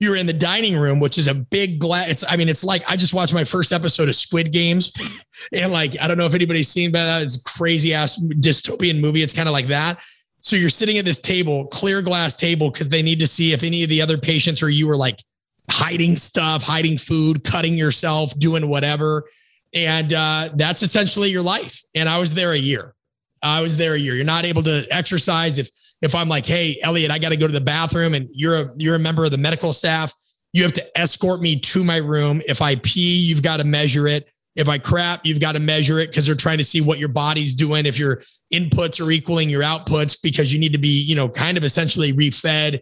you're 0.00 0.16
in 0.16 0.26
the 0.26 0.32
dining 0.32 0.76
room, 0.76 1.00
which 1.00 1.18
is 1.18 1.28
a 1.28 1.34
big 1.34 1.78
glass. 1.78 2.10
It's, 2.10 2.24
I 2.28 2.36
mean, 2.36 2.48
it's 2.48 2.64
like 2.64 2.82
I 2.88 2.96
just 2.96 3.14
watched 3.14 3.34
my 3.34 3.44
first 3.44 3.72
episode 3.72 4.08
of 4.08 4.14
Squid 4.14 4.52
Games. 4.52 4.92
And 5.52 5.72
like, 5.72 6.00
I 6.00 6.06
don't 6.06 6.16
know 6.16 6.26
if 6.26 6.34
anybody's 6.34 6.68
seen 6.68 6.92
that. 6.92 7.22
It's 7.22 7.42
crazy 7.42 7.92
ass 7.92 8.18
dystopian 8.18 9.00
movie. 9.00 9.22
It's 9.22 9.34
kind 9.34 9.48
of 9.48 9.52
like 9.52 9.66
that. 9.66 9.98
So 10.40 10.54
you're 10.56 10.70
sitting 10.70 10.96
at 10.96 11.04
this 11.04 11.18
table, 11.18 11.66
clear 11.66 12.00
glass 12.02 12.36
table, 12.36 12.70
because 12.70 12.88
they 12.88 13.02
need 13.02 13.18
to 13.20 13.26
see 13.26 13.52
if 13.52 13.62
any 13.62 13.82
of 13.82 13.90
the 13.90 14.00
other 14.00 14.16
patients 14.16 14.62
or 14.62 14.70
you 14.70 14.88
are 14.90 14.96
like 14.96 15.20
hiding 15.70 16.16
stuff, 16.16 16.62
hiding 16.62 16.98
food, 16.98 17.42
cutting 17.44 17.74
yourself, 17.74 18.38
doing 18.38 18.68
whatever. 18.68 19.24
And 19.74 20.12
uh, 20.12 20.50
that's 20.54 20.82
essentially 20.82 21.30
your 21.30 21.42
life. 21.42 21.82
And 21.94 22.08
I 22.08 22.18
was 22.18 22.32
there 22.32 22.52
a 22.52 22.56
year. 22.58 22.94
I 23.44 23.60
was 23.60 23.76
there 23.76 23.94
a 23.94 23.98
year. 23.98 24.14
You're 24.14 24.24
not 24.24 24.44
able 24.44 24.62
to 24.64 24.84
exercise 24.90 25.58
if 25.58 25.70
if 26.02 26.14
I'm 26.14 26.28
like, 26.28 26.44
hey, 26.44 26.76
Elliot, 26.82 27.10
I 27.10 27.18
got 27.18 27.30
to 27.30 27.36
go 27.36 27.46
to 27.46 27.52
the 27.52 27.60
bathroom, 27.60 28.14
and 28.14 28.28
you're 28.32 28.56
a 28.56 28.70
you're 28.76 28.96
a 28.96 28.98
member 28.98 29.24
of 29.24 29.30
the 29.30 29.38
medical 29.38 29.72
staff. 29.72 30.12
You 30.52 30.62
have 30.62 30.72
to 30.74 30.98
escort 30.98 31.40
me 31.40 31.58
to 31.60 31.84
my 31.84 31.96
room. 31.96 32.40
If 32.46 32.62
I 32.62 32.76
pee, 32.76 33.26
you've 33.26 33.42
got 33.42 33.58
to 33.58 33.64
measure 33.64 34.06
it. 34.06 34.30
If 34.56 34.68
I 34.68 34.78
crap, 34.78 35.26
you've 35.26 35.40
got 35.40 35.52
to 35.52 35.60
measure 35.60 35.98
it 35.98 36.10
because 36.10 36.26
they're 36.26 36.36
trying 36.36 36.58
to 36.58 36.64
see 36.64 36.80
what 36.80 36.98
your 36.98 37.08
body's 37.08 37.54
doing. 37.54 37.86
If 37.86 37.98
your 37.98 38.22
inputs 38.52 39.04
are 39.04 39.10
equaling 39.10 39.50
your 39.50 39.62
outputs, 39.62 40.16
because 40.22 40.52
you 40.52 40.60
need 40.60 40.72
to 40.72 40.78
be, 40.78 41.02
you 41.02 41.16
know, 41.16 41.28
kind 41.28 41.56
of 41.56 41.64
essentially 41.64 42.12
refed 42.12 42.80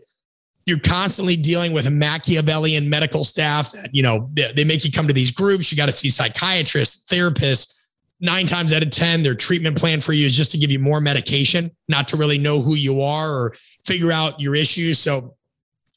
you're 0.67 0.79
constantly 0.79 1.37
dealing 1.37 1.73
with 1.73 1.87
a 1.87 1.91
Machiavellian 1.91 2.89
medical 2.89 3.25
staff 3.25 3.73
that, 3.73 3.91
you 3.93 4.03
know, 4.03 4.29
they, 4.33 4.53
they 4.53 4.65
make 4.65 4.85
you 4.85 4.93
come 4.93 5.09
to 5.09 5.13
these 5.13 5.33
groups. 5.33 5.73
You 5.73 5.77
got 5.77 5.87
to 5.87 5.93
see 5.93 6.09
psychiatrists, 6.09 7.05
therapists. 7.13 7.75
Nine 8.23 8.47
times 8.47 8.73
out 8.73 8.83
of 8.83 8.91
10, 8.91 9.23
their 9.25 9.35
treatment 9.35 9.77
plan 9.77 10.01
for 10.01 10.13
you 10.13 10.25
is 10.25 10.37
just 10.37 10.53
to 10.53 10.59
give 10.59 10.71
you 10.71 10.79
more 10.79 11.01
medication, 11.01 11.71
not 11.89 12.09
to 12.09 12.17
really 12.17 12.39
know 12.39 12.63
who 12.63 12.75
you 12.75 13.03
are 13.03 13.31
or 13.31 13.55
figure 13.85 14.13
out 14.13 14.41
your 14.41 14.55
issues. 14.55 14.99
So, 14.99 15.35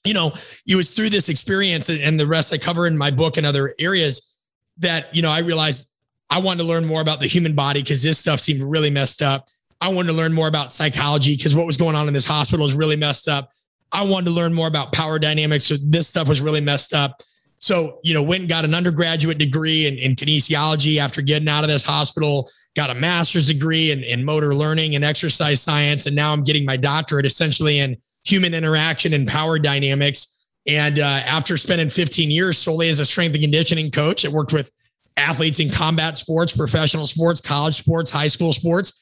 you 0.04 0.14
know, 0.14 0.34
it 0.68 0.76
was 0.76 0.90
through 0.90 1.12
this 1.12 1.30
experience 1.30 1.90
and 1.90 2.20
the 2.20 2.28
rest 2.28 2.52
I 2.52 2.58
cover 2.58 2.88
in 2.88 2.98
my 2.98 3.12
book 3.12 3.38
and 3.38 3.46
other 3.46 3.76
areas 3.80 4.36
that, 4.80 5.16
you 5.16 5.22
know, 5.22 5.32
I 5.32 5.40
realized 5.40 5.96
I 6.30 6.40
wanted 6.40 6.64
to 6.64 6.68
learn 6.68 6.86
more 6.86 7.02
about 7.02 7.22
the 7.22 7.28
human 7.28 7.54
body 7.54 7.82
because 7.82 8.02
this 8.02 8.18
stuff 8.18 8.40
seemed 8.40 8.64
really 8.64 8.90
messed 8.90 9.22
up. 9.22 9.48
I 9.80 9.90
wanted 9.90 10.10
to 10.10 10.18
learn 10.18 10.34
more 10.34 10.48
about 10.48 10.74
psychology 10.74 11.36
because 11.36 11.56
what 11.56 11.68
was 11.68 11.78
going 11.78 11.96
on 11.96 12.08
in 12.08 12.14
this 12.14 12.26
hospital 12.26 12.66
is 12.66 12.74
really 12.74 12.96
messed 12.96 13.28
up. 13.28 13.52
I 13.92 14.04
wanted 14.04 14.26
to 14.26 14.32
learn 14.32 14.54
more 14.54 14.68
about 14.68 14.92
power 14.92 15.20
dynamics. 15.20 15.66
So 15.66 15.76
this 15.80 16.08
stuff 16.08 16.28
was 16.28 16.42
really 16.42 16.62
messed 16.62 16.94
up. 16.94 17.22
So, 17.60 18.00
you 18.04 18.14
know, 18.14 18.22
went 18.22 18.42
and 18.42 18.50
got 18.50 18.66
an 18.66 18.76
undergraduate 18.76 19.38
degree 19.38 19.88
in, 19.88 19.96
in 19.98 20.16
kinesiology 20.16 20.98
after 20.98 21.22
getting 21.22 21.48
out 21.48 21.64
of 21.64 21.70
this 21.70 21.84
hospital, 21.84 22.50
got 22.76 22.90
a 22.90 22.96
master's 22.96 23.48
degree 23.48 23.92
in, 23.92 24.04
in 24.04 24.24
motor 24.24 24.54
learning 24.54 24.96
and 24.96 25.04
exercise 25.04 25.62
science. 25.62 26.06
And 26.06 26.16
now 26.16 26.34
I'm 26.34 26.44
getting 26.44 26.66
my 26.66 26.78
doctorate 26.78 27.26
essentially 27.26 27.80
in 27.80 27.98
human 28.26 28.54
interaction 28.54 29.14
and 29.14 29.28
power 29.28 29.58
dynamics. 29.58 30.48
And 30.68 31.00
uh, 31.00 31.04
after 31.04 31.58
spending 31.58 31.90
15 31.90 32.30
years 32.30 32.58
solely 32.58 32.90
as 32.90 33.00
a 33.00 33.06
strength 33.06 33.36
and 33.36 33.44
conditioning 33.44 33.92
coach, 33.92 34.26
I 34.26 34.30
worked 34.30 34.54
with 34.54 34.72
athletes 35.18 35.60
in 35.60 35.70
combat 35.70 36.18
sports, 36.18 36.56
professional 36.56 37.08
sports, 37.08 37.40
college 37.40 37.76
sports, 37.76 38.12
high 38.12 38.28
school 38.28 38.52
sports. 38.52 39.02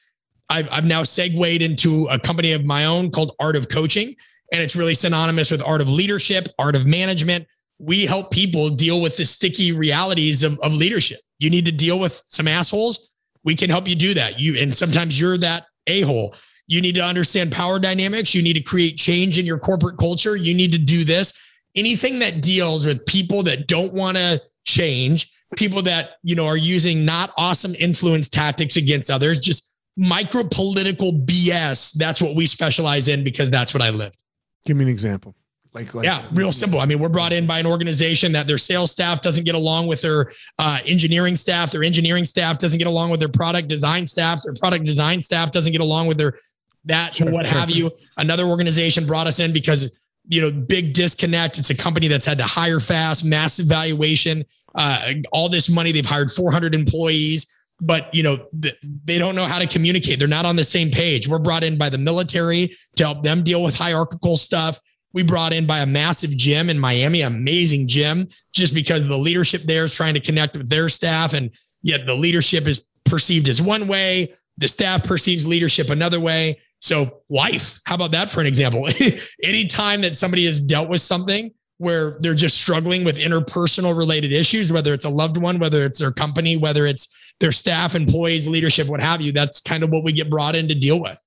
I've, 0.49 0.69
I've 0.71 0.85
now 0.85 1.03
segued 1.03 1.61
into 1.61 2.07
a 2.11 2.19
company 2.19 2.51
of 2.51 2.65
my 2.65 2.85
own 2.85 3.09
called 3.09 3.35
Art 3.39 3.55
of 3.55 3.69
Coaching 3.69 4.13
and 4.53 4.61
it's 4.61 4.75
really 4.75 4.93
synonymous 4.93 5.49
with 5.49 5.63
art 5.63 5.81
of 5.81 5.89
leadership, 5.89 6.47
art 6.59 6.75
of 6.75 6.85
management. 6.85 7.47
We 7.83 8.05
help 8.05 8.31
people 8.31 8.69
deal 8.69 9.01
with 9.01 9.17
the 9.17 9.25
sticky 9.25 9.71
realities 9.73 10.43
of, 10.43 10.59
of 10.61 10.73
leadership. 10.73 11.19
You 11.39 11.49
need 11.49 11.65
to 11.65 11.71
deal 11.71 11.99
with 11.99 12.21
some 12.25 12.47
assholes. 12.47 13.11
We 13.43 13.55
can 13.55 13.69
help 13.69 13.87
you 13.87 13.95
do 13.95 14.13
that. 14.13 14.39
You 14.39 14.57
and 14.57 14.73
sometimes 14.73 15.19
you're 15.19 15.37
that 15.37 15.65
a-hole. 15.87 16.33
You 16.67 16.81
need 16.81 16.95
to 16.95 17.03
understand 17.03 17.51
power 17.51 17.79
dynamics. 17.79 18.33
You 18.33 18.41
need 18.41 18.53
to 18.53 18.61
create 18.61 18.97
change 18.97 19.37
in 19.37 19.45
your 19.45 19.59
corporate 19.59 19.97
culture. 19.97 20.37
You 20.37 20.53
need 20.53 20.71
to 20.71 20.77
do 20.77 21.03
this. 21.03 21.37
Anything 21.75 22.19
that 22.19 22.41
deals 22.41 22.85
with 22.85 23.05
people 23.05 23.43
that 23.43 23.67
don't 23.67 23.93
want 23.93 24.15
to 24.15 24.41
change, 24.63 25.29
people 25.57 25.81
that, 25.81 26.11
you 26.23 26.35
know, 26.35 26.47
are 26.47 26.57
using 26.57 27.03
not 27.03 27.33
awesome 27.37 27.75
influence 27.75 28.29
tactics 28.29 28.77
against 28.77 29.09
others, 29.09 29.39
just 29.39 29.73
micro 29.97 30.43
political 30.43 31.11
BS. 31.11 31.93
That's 31.93 32.21
what 32.21 32.35
we 32.35 32.45
specialize 32.45 33.09
in 33.09 33.23
because 33.23 33.49
that's 33.49 33.73
what 33.73 33.83
I 33.83 33.89
lived. 33.89 34.17
Give 34.65 34.77
me 34.77 34.85
an 34.85 34.89
example. 34.89 35.35
Like, 35.73 35.95
like, 35.95 36.05
yeah, 36.05 36.23
real 36.33 36.51
simple. 36.51 36.79
I 36.79 36.85
mean, 36.85 36.99
we're 36.99 37.09
brought 37.09 37.33
in 37.33 37.47
by 37.47 37.57
an 37.57 37.65
organization 37.65 38.31
that 38.33 38.45
their 38.45 38.59
sales 38.59 38.91
staff 38.91 39.21
doesn't 39.21 39.43
get 39.43 39.55
along 39.55 39.87
with 39.87 40.01
their 40.01 40.31
uh, 40.59 40.79
engineering 40.85 41.35
staff. 41.35 41.71
Their 41.71 41.83
engineering 41.83 42.25
staff 42.25 42.59
doesn't 42.59 42.77
get 42.77 42.87
along 42.87 43.09
with 43.09 43.19
their 43.19 43.29
product 43.29 43.69
design 43.69 44.05
staff. 44.05 44.43
Their 44.43 44.53
product 44.53 44.85
design 44.85 45.19
staff 45.19 45.49
doesn't 45.49 45.71
get 45.71 45.81
along 45.81 46.07
with 46.07 46.17
their 46.17 46.37
that 46.85 47.15
sure, 47.15 47.31
what 47.31 47.47
sure. 47.47 47.57
have 47.57 47.71
you. 47.71 47.89
Another 48.17 48.43
organization 48.43 49.07
brought 49.07 49.25
us 49.25 49.39
in 49.39 49.51
because 49.51 49.97
you 50.27 50.41
know 50.41 50.51
big 50.51 50.93
disconnect. 50.93 51.57
It's 51.57 51.71
a 51.71 51.77
company 51.77 52.07
that's 52.07 52.25
had 52.25 52.37
to 52.37 52.45
hire 52.45 52.79
fast, 52.79 53.25
massive 53.25 53.65
valuation, 53.65 54.45
uh, 54.75 55.13
all 55.31 55.49
this 55.49 55.69
money. 55.69 55.91
They've 55.91 56.05
hired 56.05 56.29
400 56.29 56.75
employees 56.75 57.51
but 57.81 58.13
you 58.13 58.21
know 58.21 58.45
they 58.51 59.17
don't 59.17 59.35
know 59.35 59.45
how 59.45 59.57
to 59.57 59.65
communicate 59.65 60.19
they're 60.19 60.27
not 60.27 60.45
on 60.45 60.55
the 60.55 60.63
same 60.63 60.91
page 60.91 61.27
we're 61.27 61.39
brought 61.39 61.63
in 61.63 61.75
by 61.75 61.89
the 61.89 61.97
military 61.97 62.71
to 62.95 63.03
help 63.03 63.23
them 63.23 63.41
deal 63.41 63.63
with 63.63 63.75
hierarchical 63.75 64.37
stuff 64.37 64.79
we 65.13 65.23
brought 65.23 65.53
in 65.53 65.65
by 65.65 65.79
a 65.79 65.85
massive 65.85 66.31
gym 66.31 66.69
in 66.69 66.79
miami 66.79 67.21
amazing 67.21 67.87
gym 67.87 68.27
just 68.53 68.73
because 68.73 69.07
the 69.07 69.17
leadership 69.17 69.61
there 69.63 69.83
is 69.83 69.93
trying 69.93 70.13
to 70.13 70.19
connect 70.19 70.55
with 70.55 70.69
their 70.69 70.89
staff 70.89 71.33
and 71.33 71.51
yet 71.81 72.05
the 72.05 72.15
leadership 72.15 72.67
is 72.67 72.85
perceived 73.05 73.47
as 73.47 73.61
one 73.61 73.87
way 73.87 74.27
the 74.57 74.67
staff 74.67 75.03
perceives 75.03 75.45
leadership 75.45 75.89
another 75.89 76.19
way 76.19 76.59
so 76.79 77.21
life 77.29 77.79
how 77.85 77.95
about 77.95 78.11
that 78.11 78.29
for 78.29 78.41
an 78.41 78.47
example 78.47 78.87
anytime 79.43 80.01
that 80.01 80.15
somebody 80.15 80.45
has 80.45 80.59
dealt 80.59 80.89
with 80.89 81.01
something 81.01 81.51
where 81.77 82.17
they're 82.21 82.35
just 82.35 82.55
struggling 82.61 83.03
with 83.03 83.17
interpersonal 83.17 83.97
related 83.97 84.31
issues 84.31 84.71
whether 84.71 84.93
it's 84.93 85.05
a 85.05 85.09
loved 85.09 85.37
one 85.37 85.59
whether 85.59 85.83
it's 85.83 85.99
their 85.99 86.11
company 86.11 86.57
whether 86.57 86.85
it's 86.85 87.15
their 87.39 87.51
staff, 87.51 87.95
employees, 87.95 88.47
leadership, 88.47 88.87
what 88.87 89.01
have 89.01 89.21
you. 89.21 89.31
That's 89.31 89.61
kind 89.61 89.83
of 89.83 89.89
what 89.89 90.03
we 90.03 90.13
get 90.13 90.29
brought 90.29 90.55
in 90.55 90.67
to 90.69 90.75
deal 90.75 91.01
with. 91.01 91.19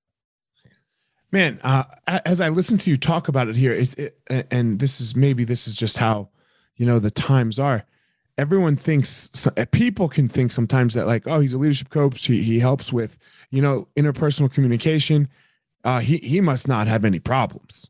Man, 1.31 1.59
uh, 1.63 1.83
as 2.07 2.39
I 2.39 2.49
listen 2.49 2.77
to 2.79 2.89
you 2.89 2.97
talk 2.97 3.27
about 3.27 3.49
it 3.49 3.55
here, 3.55 3.73
it, 3.73 3.97
it, 4.29 4.47
and 4.49 4.79
this 4.79 5.01
is 5.01 5.15
maybe 5.15 5.43
this 5.43 5.67
is 5.67 5.75
just 5.75 5.97
how 5.97 6.29
you 6.77 6.85
know 6.85 6.99
the 6.99 7.11
times 7.11 7.59
are. 7.59 7.85
Everyone 8.37 8.75
thinks 8.75 9.31
people 9.71 10.07
can 10.09 10.29
think 10.29 10.51
sometimes 10.51 10.93
that 10.93 11.07
like, 11.07 11.27
oh, 11.27 11.39
he's 11.39 11.53
a 11.53 11.57
leadership 11.57 11.89
coach. 11.89 12.25
He 12.25 12.41
he 12.43 12.59
helps 12.59 12.93
with 12.93 13.17
you 13.49 13.61
know 13.61 13.87
interpersonal 13.97 14.51
communication. 14.51 15.27
Uh, 15.83 15.99
he 15.99 16.17
he 16.17 16.39
must 16.39 16.67
not 16.67 16.87
have 16.87 17.03
any 17.03 17.19
problems, 17.19 17.89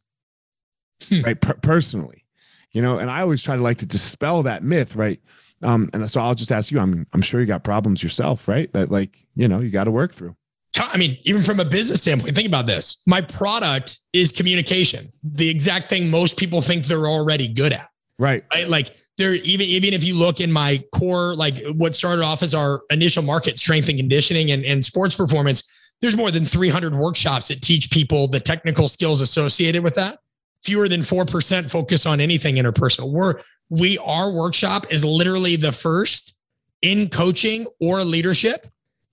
hmm. 1.08 1.22
right? 1.22 1.40
Per- 1.40 1.56
personally, 1.56 2.26
you 2.72 2.82
know. 2.82 2.98
And 2.98 3.12
I 3.12 3.22
always 3.22 3.44
try 3.44 3.56
to 3.56 3.62
like 3.62 3.78
to 3.80 3.86
dispel 3.86 4.42
that 4.44 4.64
myth, 4.64 4.96
right? 4.96 5.22
Um, 5.62 5.90
and 5.94 6.10
so 6.10 6.22
I'll 6.22 6.36
just 6.36 6.52
ask 6.52 6.72
you, 6.72 6.80
I'm, 6.80 7.08
I'm 7.14 7.22
sure 7.22 7.40
you 7.40 7.46
got 7.46 7.64
problems 7.64 8.04
yourself, 8.04 8.48
right? 8.48 8.72
That 8.74 8.92
like, 8.92 9.26
you 9.36 9.48
know, 9.48 9.60
you 9.60 9.70
got 9.70 9.86
to 9.86 9.92
work 9.92 10.14
through. 10.14 10.36
I 10.80 10.98
mean, 10.98 11.18
even 11.24 11.42
from 11.42 11.60
a 11.60 11.66
business 11.66 12.02
standpoint, 12.02 12.36
think 12.36 12.48
about 12.48 12.68
this. 12.68 13.02
My 13.06 13.22
product 13.22 14.00
is 14.14 14.32
communication, 14.32 15.12
the 15.24 15.50
exact 15.50 15.88
thing 15.88 16.10
most 16.10 16.38
people 16.38 16.62
think 16.62 16.86
they're 16.86 17.08
already 17.08 17.48
good 17.48 17.74
at. 17.74 17.90
Right. 18.20 18.44
Right. 18.54 18.68
Like 18.68 18.96
there, 19.18 19.36
even, 19.36 19.66
even 19.66 19.94
if 19.94 20.04
you 20.04 20.16
look 20.16 20.40
in 20.40 20.52
my 20.52 20.84
core, 20.94 21.36
like 21.36 21.58
what 21.76 21.96
started 21.96 22.24
off 22.24 22.44
as 22.44 22.54
our 22.54 22.82
initial 22.90 23.24
market 23.24 23.58
strength 23.60 23.90
and 23.90 23.98
conditioning 23.98 24.52
and, 24.52 24.66
and 24.66 24.84
sports 24.84 25.16
performance, 25.16 25.70
there's 26.02 26.16
more 26.16 26.32
than 26.32 26.46
300 26.46 26.96
workshops 26.96 27.48
that 27.48 27.62
teach 27.62 27.90
people 27.92 28.28
the 28.28 28.40
technical 28.40 28.88
skills 28.88 29.22
associated 29.22 29.84
with 29.84 29.96
that. 29.96 30.20
Fewer 30.64 30.88
than 30.88 31.02
4% 31.02 31.70
focus 31.70 32.06
on 32.06 32.20
anything 32.20 32.56
interpersonal. 32.56 33.12
We're, 33.12 33.40
we 33.70 33.98
our 34.00 34.32
workshop 34.32 34.86
is 34.92 35.04
literally 35.04 35.56
the 35.56 35.72
first 35.72 36.36
in 36.82 37.10
coaching 37.10 37.66
or 37.82 38.04
leadership 38.04 38.68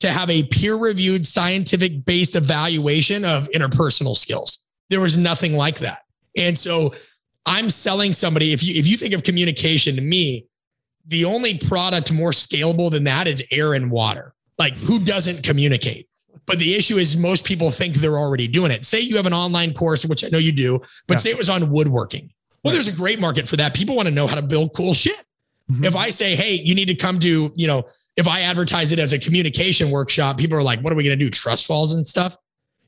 to 0.05 0.11
have 0.11 0.31
a 0.31 0.45
peer 0.45 0.77
reviewed 0.77 1.27
scientific 1.27 2.05
based 2.05 2.37
evaluation 2.37 3.25
of 3.25 3.49
interpersonal 3.55 4.17
skills. 4.17 4.59
There 4.90 5.01
was 5.01 5.17
nothing 5.17 5.57
like 5.57 5.79
that. 5.79 6.01
And 6.37 6.59
so 6.59 6.95
I'm 7.47 7.71
selling 7.71 8.12
somebody 8.12 8.53
if 8.53 8.62
you 8.62 8.75
if 8.75 8.87
you 8.87 8.97
think 8.97 9.14
of 9.14 9.23
communication 9.23 9.97
to 9.97 10.03
me, 10.03 10.47
the 11.07 11.25
only 11.25 11.59
product 11.59 12.12
more 12.12 12.31
scalable 12.31 12.90
than 12.90 13.05
that 13.05 13.27
is 13.27 13.47
air 13.51 13.75
and 13.75 13.90
water. 13.90 14.35
Like 14.59 14.75
who 14.75 14.99
doesn't 14.99 15.43
communicate? 15.43 16.09
But 16.47 16.59
the 16.59 16.75
issue 16.75 16.97
is 16.97 17.17
most 17.17 17.45
people 17.45 17.71
think 17.71 17.95
they're 17.95 18.19
already 18.19 18.47
doing 18.47 18.71
it. 18.71 18.85
Say 18.85 19.01
you 19.01 19.17
have 19.17 19.27
an 19.27 19.33
online 19.33 19.73
course, 19.73 20.05
which 20.05 20.25
I 20.25 20.29
know 20.29 20.38
you 20.38 20.53
do, 20.53 20.81
but 21.07 21.14
yeah. 21.14 21.19
say 21.19 21.31
it 21.31 21.38
was 21.38 21.49
on 21.49 21.71
woodworking. 21.71 22.31
Well, 22.62 22.73
there's 22.73 22.88
a 22.88 22.93
great 22.93 23.21
market 23.21 23.49
for 23.49 23.57
that. 23.57 23.75
People 23.75 23.97
want 23.97 24.09
to 24.09 24.14
know 24.14 24.27
how 24.27 24.35
to 24.35 24.43
build 24.43 24.75
cool 24.75 24.95
shit. 24.95 25.25
Mm-hmm. 25.71 25.85
If 25.85 25.97
I 25.97 26.11
say, 26.11 26.35
hey, 26.35 26.61
you 26.62 26.75
need 26.75 26.88
to 26.88 26.95
come 26.95 27.19
to, 27.21 27.53
you 27.55 27.67
know, 27.67 27.85
if 28.16 28.29
I 28.29 28.42
advertise 28.42 28.92
it 28.92 28.98
as 28.98 29.12
a 29.12 29.18
communication 29.18 29.90
workshop, 29.90 30.38
people 30.38 30.57
are 30.57 30.62
like, 30.62 30.81
what 30.81 30.92
are 30.92 30.96
we 30.96 31.05
going 31.05 31.18
to 31.18 31.24
do? 31.24 31.31
Trust 31.31 31.66
falls 31.66 31.94
and 31.94 32.07
stuff, 32.07 32.37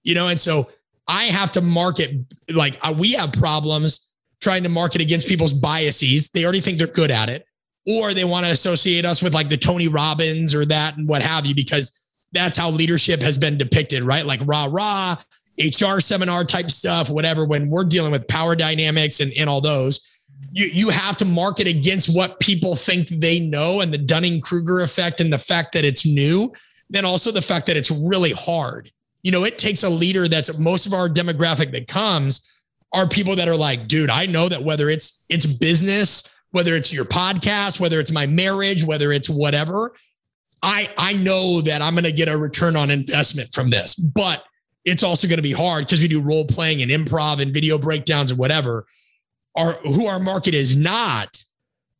you 0.04 0.14
know? 0.14 0.28
And 0.28 0.38
so 0.38 0.70
I 1.08 1.24
have 1.24 1.50
to 1.52 1.60
market, 1.60 2.10
like, 2.54 2.78
uh, 2.82 2.94
we 2.96 3.12
have 3.12 3.32
problems 3.32 4.12
trying 4.40 4.62
to 4.62 4.68
market 4.68 5.00
against 5.00 5.26
people's 5.26 5.52
biases. 5.52 6.30
They 6.30 6.44
already 6.44 6.60
think 6.60 6.78
they're 6.78 6.86
good 6.86 7.10
at 7.10 7.28
it, 7.28 7.46
or 7.86 8.14
they 8.14 8.24
want 8.24 8.46
to 8.46 8.52
associate 8.52 9.04
us 9.04 9.22
with 9.22 9.34
like 9.34 9.48
the 9.48 9.56
Tony 9.56 9.88
Robbins 9.88 10.54
or 10.54 10.64
that 10.66 10.96
and 10.96 11.08
what 11.08 11.22
have 11.22 11.46
you, 11.46 11.54
because 11.54 11.98
that's 12.32 12.56
how 12.56 12.70
leadership 12.70 13.20
has 13.22 13.38
been 13.38 13.56
depicted, 13.56 14.04
right? 14.04 14.26
Like 14.26 14.40
rah, 14.44 14.68
rah, 14.70 15.16
HR 15.58 16.00
seminar 16.00 16.44
type 16.44 16.70
stuff, 16.70 17.08
whatever, 17.08 17.46
when 17.46 17.70
we're 17.70 17.84
dealing 17.84 18.12
with 18.12 18.28
power 18.28 18.54
dynamics 18.54 19.20
and, 19.20 19.32
and 19.38 19.48
all 19.48 19.60
those, 19.60 20.06
you, 20.52 20.66
you 20.66 20.88
have 20.90 21.16
to 21.18 21.24
market 21.24 21.66
against 21.66 22.14
what 22.14 22.40
people 22.40 22.76
think 22.76 23.08
they 23.08 23.40
know 23.40 23.80
and 23.80 23.92
the 23.92 23.98
Dunning 23.98 24.40
Kruger 24.40 24.80
effect 24.80 25.20
and 25.20 25.32
the 25.32 25.38
fact 25.38 25.72
that 25.72 25.84
it's 25.84 26.06
new. 26.06 26.52
Then 26.88 27.04
also 27.04 27.30
the 27.30 27.42
fact 27.42 27.66
that 27.66 27.76
it's 27.76 27.90
really 27.90 28.32
hard. 28.32 28.90
You 29.22 29.32
know, 29.32 29.44
it 29.44 29.58
takes 29.58 29.82
a 29.82 29.90
leader 29.90 30.28
that's 30.28 30.56
most 30.58 30.86
of 30.86 30.92
our 30.92 31.08
demographic 31.08 31.72
that 31.72 31.88
comes 31.88 32.48
are 32.92 33.08
people 33.08 33.36
that 33.36 33.48
are 33.48 33.56
like, 33.56 33.88
dude, 33.88 34.10
I 34.10 34.26
know 34.26 34.48
that 34.48 34.62
whether 34.62 34.88
it's 34.88 35.26
it's 35.28 35.46
business, 35.46 36.32
whether 36.52 36.74
it's 36.74 36.92
your 36.92 37.04
podcast, 37.04 37.80
whether 37.80 37.98
it's 38.00 38.12
my 38.12 38.26
marriage, 38.26 38.84
whether 38.84 39.12
it's 39.12 39.28
whatever, 39.28 39.92
I 40.62 40.88
I 40.96 41.14
know 41.14 41.60
that 41.62 41.82
I'm 41.82 41.94
going 41.94 42.04
to 42.04 42.12
get 42.12 42.28
a 42.28 42.36
return 42.36 42.76
on 42.76 42.90
investment 42.90 43.52
from 43.52 43.70
this. 43.70 43.94
But 43.94 44.44
it's 44.84 45.02
also 45.02 45.26
going 45.26 45.38
to 45.38 45.42
be 45.42 45.52
hard 45.52 45.84
because 45.84 46.00
we 46.00 46.08
do 46.08 46.22
role 46.22 46.44
playing 46.44 46.80
and 46.80 46.90
improv 46.90 47.42
and 47.42 47.52
video 47.52 47.76
breakdowns 47.76 48.30
and 48.30 48.38
whatever. 48.38 48.86
Our 49.56 49.72
who 49.82 50.06
our 50.06 50.20
market 50.20 50.54
is 50.54 50.76
not 50.76 51.42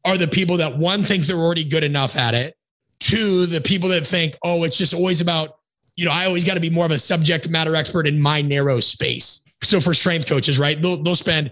are 0.04 0.16
the 0.16 0.28
people 0.28 0.58
that 0.58 0.76
one 0.76 1.02
think 1.02 1.24
they're 1.24 1.36
already 1.36 1.64
good 1.64 1.84
enough 1.84 2.16
at 2.16 2.34
it. 2.34 2.54
Two, 3.00 3.46
the 3.46 3.60
people 3.60 3.88
that 3.90 4.06
think, 4.06 4.36
oh, 4.42 4.64
it's 4.64 4.78
just 4.78 4.94
always 4.94 5.20
about, 5.20 5.58
you 5.96 6.04
know, 6.04 6.12
I 6.12 6.26
always 6.26 6.44
got 6.44 6.54
to 6.54 6.60
be 6.60 6.70
more 6.70 6.86
of 6.86 6.92
a 6.92 6.98
subject 6.98 7.48
matter 7.48 7.74
expert 7.74 8.06
in 8.06 8.20
my 8.20 8.40
narrow 8.40 8.80
space. 8.80 9.42
So 9.62 9.80
for 9.80 9.94
strength 9.94 10.28
coaches, 10.28 10.58
right? 10.58 10.80
They'll, 10.80 11.02
they'll 11.02 11.16
spend 11.16 11.50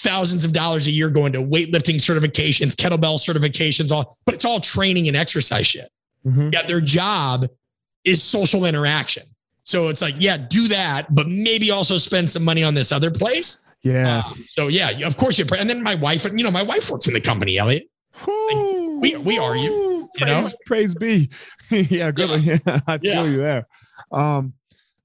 thousands 0.00 0.44
of 0.44 0.52
dollars 0.52 0.86
a 0.86 0.90
year 0.90 1.10
going 1.10 1.32
to 1.34 1.38
weightlifting 1.38 1.96
certifications, 1.96 2.74
kettlebell 2.74 3.18
certifications, 3.18 3.92
all, 3.92 4.18
but 4.24 4.34
it's 4.34 4.44
all 4.44 4.58
training 4.58 5.06
and 5.08 5.16
exercise 5.16 5.66
shit. 5.66 5.88
Mm-hmm. 6.26 6.50
Yeah, 6.52 6.62
their 6.62 6.80
job 6.80 7.48
is 8.04 8.22
social 8.22 8.64
interaction. 8.64 9.24
So 9.64 9.88
it's 9.88 10.02
like, 10.02 10.14
yeah, 10.18 10.36
do 10.38 10.68
that, 10.68 11.14
but 11.14 11.28
maybe 11.28 11.70
also 11.70 11.96
spend 11.98 12.30
some 12.30 12.44
money 12.44 12.64
on 12.64 12.74
this 12.74 12.90
other 12.90 13.10
place. 13.10 13.62
Yeah. 13.82 14.22
Um, 14.26 14.44
so 14.48 14.68
yeah, 14.68 14.90
of 15.06 15.16
course 15.16 15.38
you. 15.38 15.44
And 15.58 15.68
then 15.68 15.82
my 15.82 15.94
wife, 15.94 16.24
you 16.32 16.44
know, 16.44 16.50
my 16.50 16.62
wife 16.62 16.88
works 16.90 17.08
in 17.08 17.14
the 17.14 17.20
company, 17.20 17.58
Elliot. 17.58 17.84
Like, 18.26 18.56
we 19.00 19.16
we 19.16 19.38
are 19.38 19.56
you. 19.56 20.08
You 20.18 20.26
know, 20.26 20.50
praise 20.66 20.94
be. 20.94 21.30
yeah, 21.70 22.10
good. 22.10 22.42
Yeah. 22.42 22.58
yeah, 22.66 22.80
I 22.86 22.98
feel 22.98 23.14
yeah. 23.14 23.24
you 23.24 23.36
there. 23.38 23.66
Um, 24.12 24.52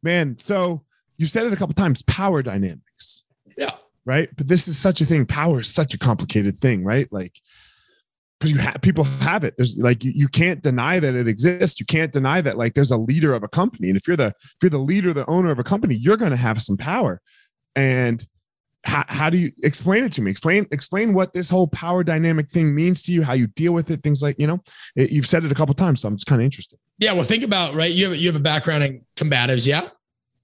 man. 0.04 0.38
So 0.38 0.84
you 1.18 1.28
said 1.28 1.46
it 1.46 1.54
a 1.54 1.56
couple 1.56 1.74
times. 1.74 2.02
Power 2.04 2.44
dynamics. 2.44 3.24
Yeah. 3.58 3.72
Right. 4.06 4.30
But 4.36 4.48
this 4.48 4.68
is 4.68 4.78
such 4.78 5.02
a 5.02 5.06
thing. 5.06 5.26
Power 5.26 5.62
is 5.62 5.74
such 5.74 5.94
a 5.94 5.98
complicated 5.98 6.56
thing, 6.56 6.84
right? 6.84 7.12
Like 7.12 7.34
because 8.40 8.52
you 8.52 8.60
have 8.60 8.82
people 8.82 9.04
have 9.04 9.44
it. 9.44 9.56
There's 9.58 9.78
like 9.78 10.04
you, 10.04 10.12
you 10.14 10.28
can't 10.28 10.62
deny 10.62 11.00
that 11.00 11.16
it 11.16 11.28
exists. 11.28 11.80
You 11.80 11.86
can't 11.86 12.12
deny 12.12 12.42
that 12.42 12.58
like 12.58 12.74
there's 12.74 12.92
a 12.92 12.98
leader 12.98 13.34
of 13.34 13.44
a 13.44 13.48
company. 13.48 13.90
And 13.90 13.98
if 13.98 14.08
you're 14.08 14.18
the 14.18 14.28
if 14.28 14.58
you're 14.62 14.70
the 14.70 14.78
leader, 14.78 15.14
the 15.14 15.28
owner 15.28 15.50
of 15.50 15.60
a 15.60 15.64
company, 15.64 15.96
you're 15.96 16.18
going 16.18 16.32
to 16.32 16.38
have 16.38 16.62
some 16.62 16.78
power. 16.78 17.22
And 17.76 18.26
how, 18.88 19.04
how 19.08 19.30
do 19.30 19.38
you 19.38 19.52
explain 19.64 20.04
it 20.04 20.12
to 20.14 20.22
me? 20.22 20.32
Explain 20.32 20.66
explain 20.72 21.14
what 21.14 21.34
this 21.34 21.50
whole 21.50 21.68
power 21.68 22.04
dynamic 22.04 22.50
thing 22.50 22.74
means 22.74 23.04
to 23.04 23.12
you, 23.12 23.22
how 23.22 23.34
you 23.34 23.48
deal 23.48 23.74
with 23.74 23.92
it, 23.92 24.02
things 24.02 24.24
like 24.24 24.40
you 24.40 24.48
know. 24.48 24.60
It, 24.96 25.12
you've 25.12 25.28
said 25.28 25.44
it 25.44 25.52
a 25.52 25.56
couple 25.56 25.76
times, 25.76 26.02
so 26.02 26.08
I'm 26.08 26.16
just 26.16 26.28
kind 26.28 26.42
of 26.42 26.46
interested. 26.46 26.80
Yeah, 26.98 27.14
well, 27.14 27.24
think 27.24 27.44
about 27.44 27.76
right. 27.76 27.92
You 27.92 28.10
have 28.10 28.18
you 28.18 28.28
have 28.28 28.36
a 28.36 28.44
background 28.44 28.84
in 28.84 29.06
combatives, 29.16 29.68
yeah. 29.68 29.82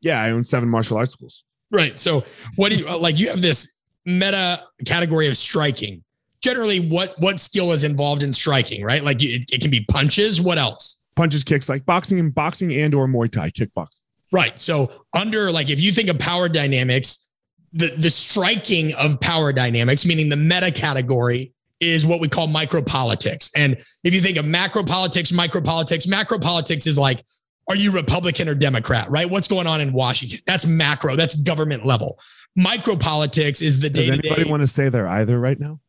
Yeah, 0.02 0.22
I 0.22 0.32
own 0.32 0.44
seven 0.44 0.70
martial 0.70 0.98
arts 0.98 1.14
schools. 1.14 1.44
Right. 1.72 1.98
So 1.98 2.24
what 2.56 2.72
do 2.72 2.78
you 2.78 2.88
uh, 2.88 2.98
like? 2.98 3.18
You 3.18 3.30
have 3.30 3.42
this 3.42 3.82
meta 4.06 4.62
category 4.86 5.28
of 5.28 5.38
striking 5.38 6.04
generally 6.44 6.82
what 6.82 7.16
what 7.20 7.40
skill 7.40 7.72
is 7.72 7.84
involved 7.84 8.22
in 8.22 8.34
striking, 8.34 8.84
right? 8.84 9.04
Like 9.04 9.24
it, 9.24 9.50
it 9.52 9.62
can 9.62 9.72
be 9.72 9.86
punches. 9.90 10.42
What 10.42 10.58
else? 10.58 11.04
Punches, 11.16 11.44
kicks, 11.44 11.70
like 11.70 11.86
boxing 11.86 12.20
and 12.20 12.36
boxing 12.36 12.74
and 12.74 12.94
or 12.94 13.08
Muay 13.08 13.32
Thai, 13.32 13.50
kickboxing. 13.52 14.02
Right. 14.32 14.60
So 14.60 15.06
under 15.16 15.52
like 15.52 15.70
if 15.70 15.82
you 15.82 15.92
think 15.92 16.10
of 16.10 16.20
power 16.20 16.50
dynamics, 16.50 17.32
the 17.74 17.94
the 17.98 18.10
striking 18.10 18.94
of 18.96 19.20
power 19.20 19.52
dynamics, 19.52 20.06
meaning 20.06 20.30
the 20.30 20.38
meta 20.38 20.72
category, 20.72 21.54
is 21.80 22.06
what 22.06 22.22
we 22.22 22.28
call 22.28 22.48
micropolitics. 22.48 23.52
And 23.56 23.78
if 24.04 24.14
you 24.14 24.22
think 24.22 24.38
of 24.38 24.46
macro 24.46 24.84
politics, 24.84 25.32
micropolitics, 25.32 26.08
macro 26.08 26.40
politics 26.40 26.88
is 26.88 26.98
like, 26.98 27.24
are 27.68 27.76
you 27.76 27.92
Republican 27.92 28.48
or 28.48 28.56
Democrat, 28.56 29.10
right? 29.10 29.30
What's 29.30 29.48
going 29.48 29.68
on 29.68 29.82
in 29.82 29.94
Washington? 29.94 30.40
That's 30.46 30.66
macro, 30.66 31.16
that's 31.16 31.36
government 31.42 31.86
level. 31.86 32.20
Micropolitics 32.58 33.62
is 33.62 33.80
the 33.80 33.90
day. 33.90 34.08
Does 34.08 34.20
anybody 34.20 34.50
want 34.50 34.62
to 34.62 34.68
say 34.68 34.90
they're 34.90 35.08
either 35.08 35.40
right 35.40 35.60
now? 35.60 35.80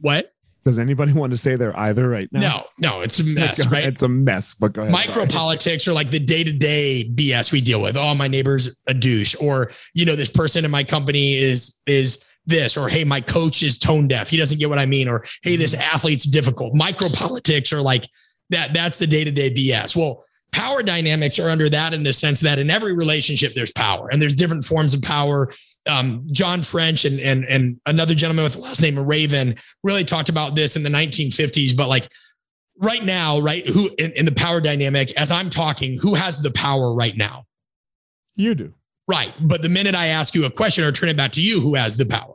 What? 0.00 0.32
Does 0.64 0.78
anybody 0.78 1.12
want 1.14 1.32
to 1.32 1.38
say 1.38 1.56
they're 1.56 1.78
either 1.78 2.08
right 2.08 2.28
now? 2.32 2.40
No, 2.40 2.64
no, 2.78 3.00
it's 3.00 3.20
a 3.20 3.24
mess, 3.24 3.66
right? 3.68 3.84
It's 3.84 4.02
a 4.02 4.08
mess. 4.08 4.54
But 4.54 4.72
go 4.72 4.82
ahead. 4.82 4.92
Micro 4.92 5.26
politics 5.26 5.86
are 5.88 5.92
like 5.92 6.10
the 6.10 6.18
day 6.18 6.44
to 6.44 6.52
day 6.52 7.10
BS 7.14 7.52
we 7.52 7.60
deal 7.60 7.82
with. 7.82 7.96
Oh, 7.96 8.14
my 8.14 8.28
neighbor's 8.28 8.74
a 8.86 8.94
douche, 8.94 9.34
or 9.40 9.72
you 9.94 10.04
know, 10.04 10.16
this 10.16 10.30
person 10.30 10.64
in 10.64 10.70
my 10.70 10.84
company 10.84 11.36
is 11.36 11.80
is 11.86 12.22
this, 12.46 12.76
or 12.76 12.88
hey, 12.88 13.04
my 13.04 13.20
coach 13.20 13.62
is 13.62 13.78
tone 13.78 14.08
deaf. 14.08 14.28
He 14.28 14.36
doesn't 14.36 14.58
get 14.58 14.68
what 14.68 14.78
I 14.78 14.86
mean, 14.86 15.08
or 15.08 15.24
hey, 15.42 15.56
this 15.56 15.74
mm-hmm. 15.74 15.94
athlete's 15.94 16.24
difficult. 16.24 16.74
Micro 16.74 17.08
politics 17.08 17.72
are 17.72 17.82
like 17.82 18.06
that. 18.50 18.72
That's 18.72 18.98
the 18.98 19.06
day 19.06 19.24
to 19.24 19.30
day 19.30 19.52
BS. 19.52 19.96
Well, 19.96 20.24
power 20.52 20.82
dynamics 20.82 21.38
are 21.38 21.48
under 21.48 21.68
that 21.68 21.94
in 21.94 22.02
the 22.02 22.12
sense 22.12 22.40
that 22.40 22.58
in 22.58 22.70
every 22.70 22.92
relationship 22.92 23.54
there's 23.54 23.72
power, 23.72 24.08
and 24.10 24.20
there's 24.20 24.34
different 24.34 24.64
forms 24.64 24.94
of 24.94 25.02
power 25.02 25.50
um, 25.88 26.22
John 26.30 26.62
French 26.62 27.04
and 27.04 27.20
and 27.20 27.44
and 27.44 27.80
another 27.86 28.14
gentleman 28.14 28.44
with 28.44 28.54
the 28.54 28.60
last 28.60 28.82
name 28.82 28.98
Raven 28.98 29.54
really 29.82 30.04
talked 30.04 30.28
about 30.28 30.54
this 30.54 30.76
in 30.76 30.82
the 30.82 30.90
1950s. 30.90 31.76
But 31.76 31.88
like 31.88 32.08
right 32.78 33.02
now, 33.04 33.40
right, 33.40 33.66
who 33.66 33.90
in, 33.98 34.12
in 34.16 34.24
the 34.24 34.32
power 34.32 34.60
dynamic, 34.60 35.12
as 35.18 35.32
I'm 35.32 35.50
talking, 35.50 35.98
who 36.00 36.14
has 36.14 36.42
the 36.42 36.50
power 36.52 36.94
right 36.94 37.16
now? 37.16 37.44
You 38.36 38.54
do. 38.54 38.74
Right. 39.08 39.32
But 39.40 39.62
the 39.62 39.68
minute 39.68 39.94
I 39.94 40.06
ask 40.06 40.34
you 40.34 40.44
a 40.44 40.50
question 40.50 40.84
or 40.84 40.92
turn 40.92 41.08
it 41.08 41.16
back 41.16 41.32
to 41.32 41.42
you, 41.42 41.60
who 41.60 41.74
has 41.74 41.96
the 41.96 42.06
power? 42.06 42.34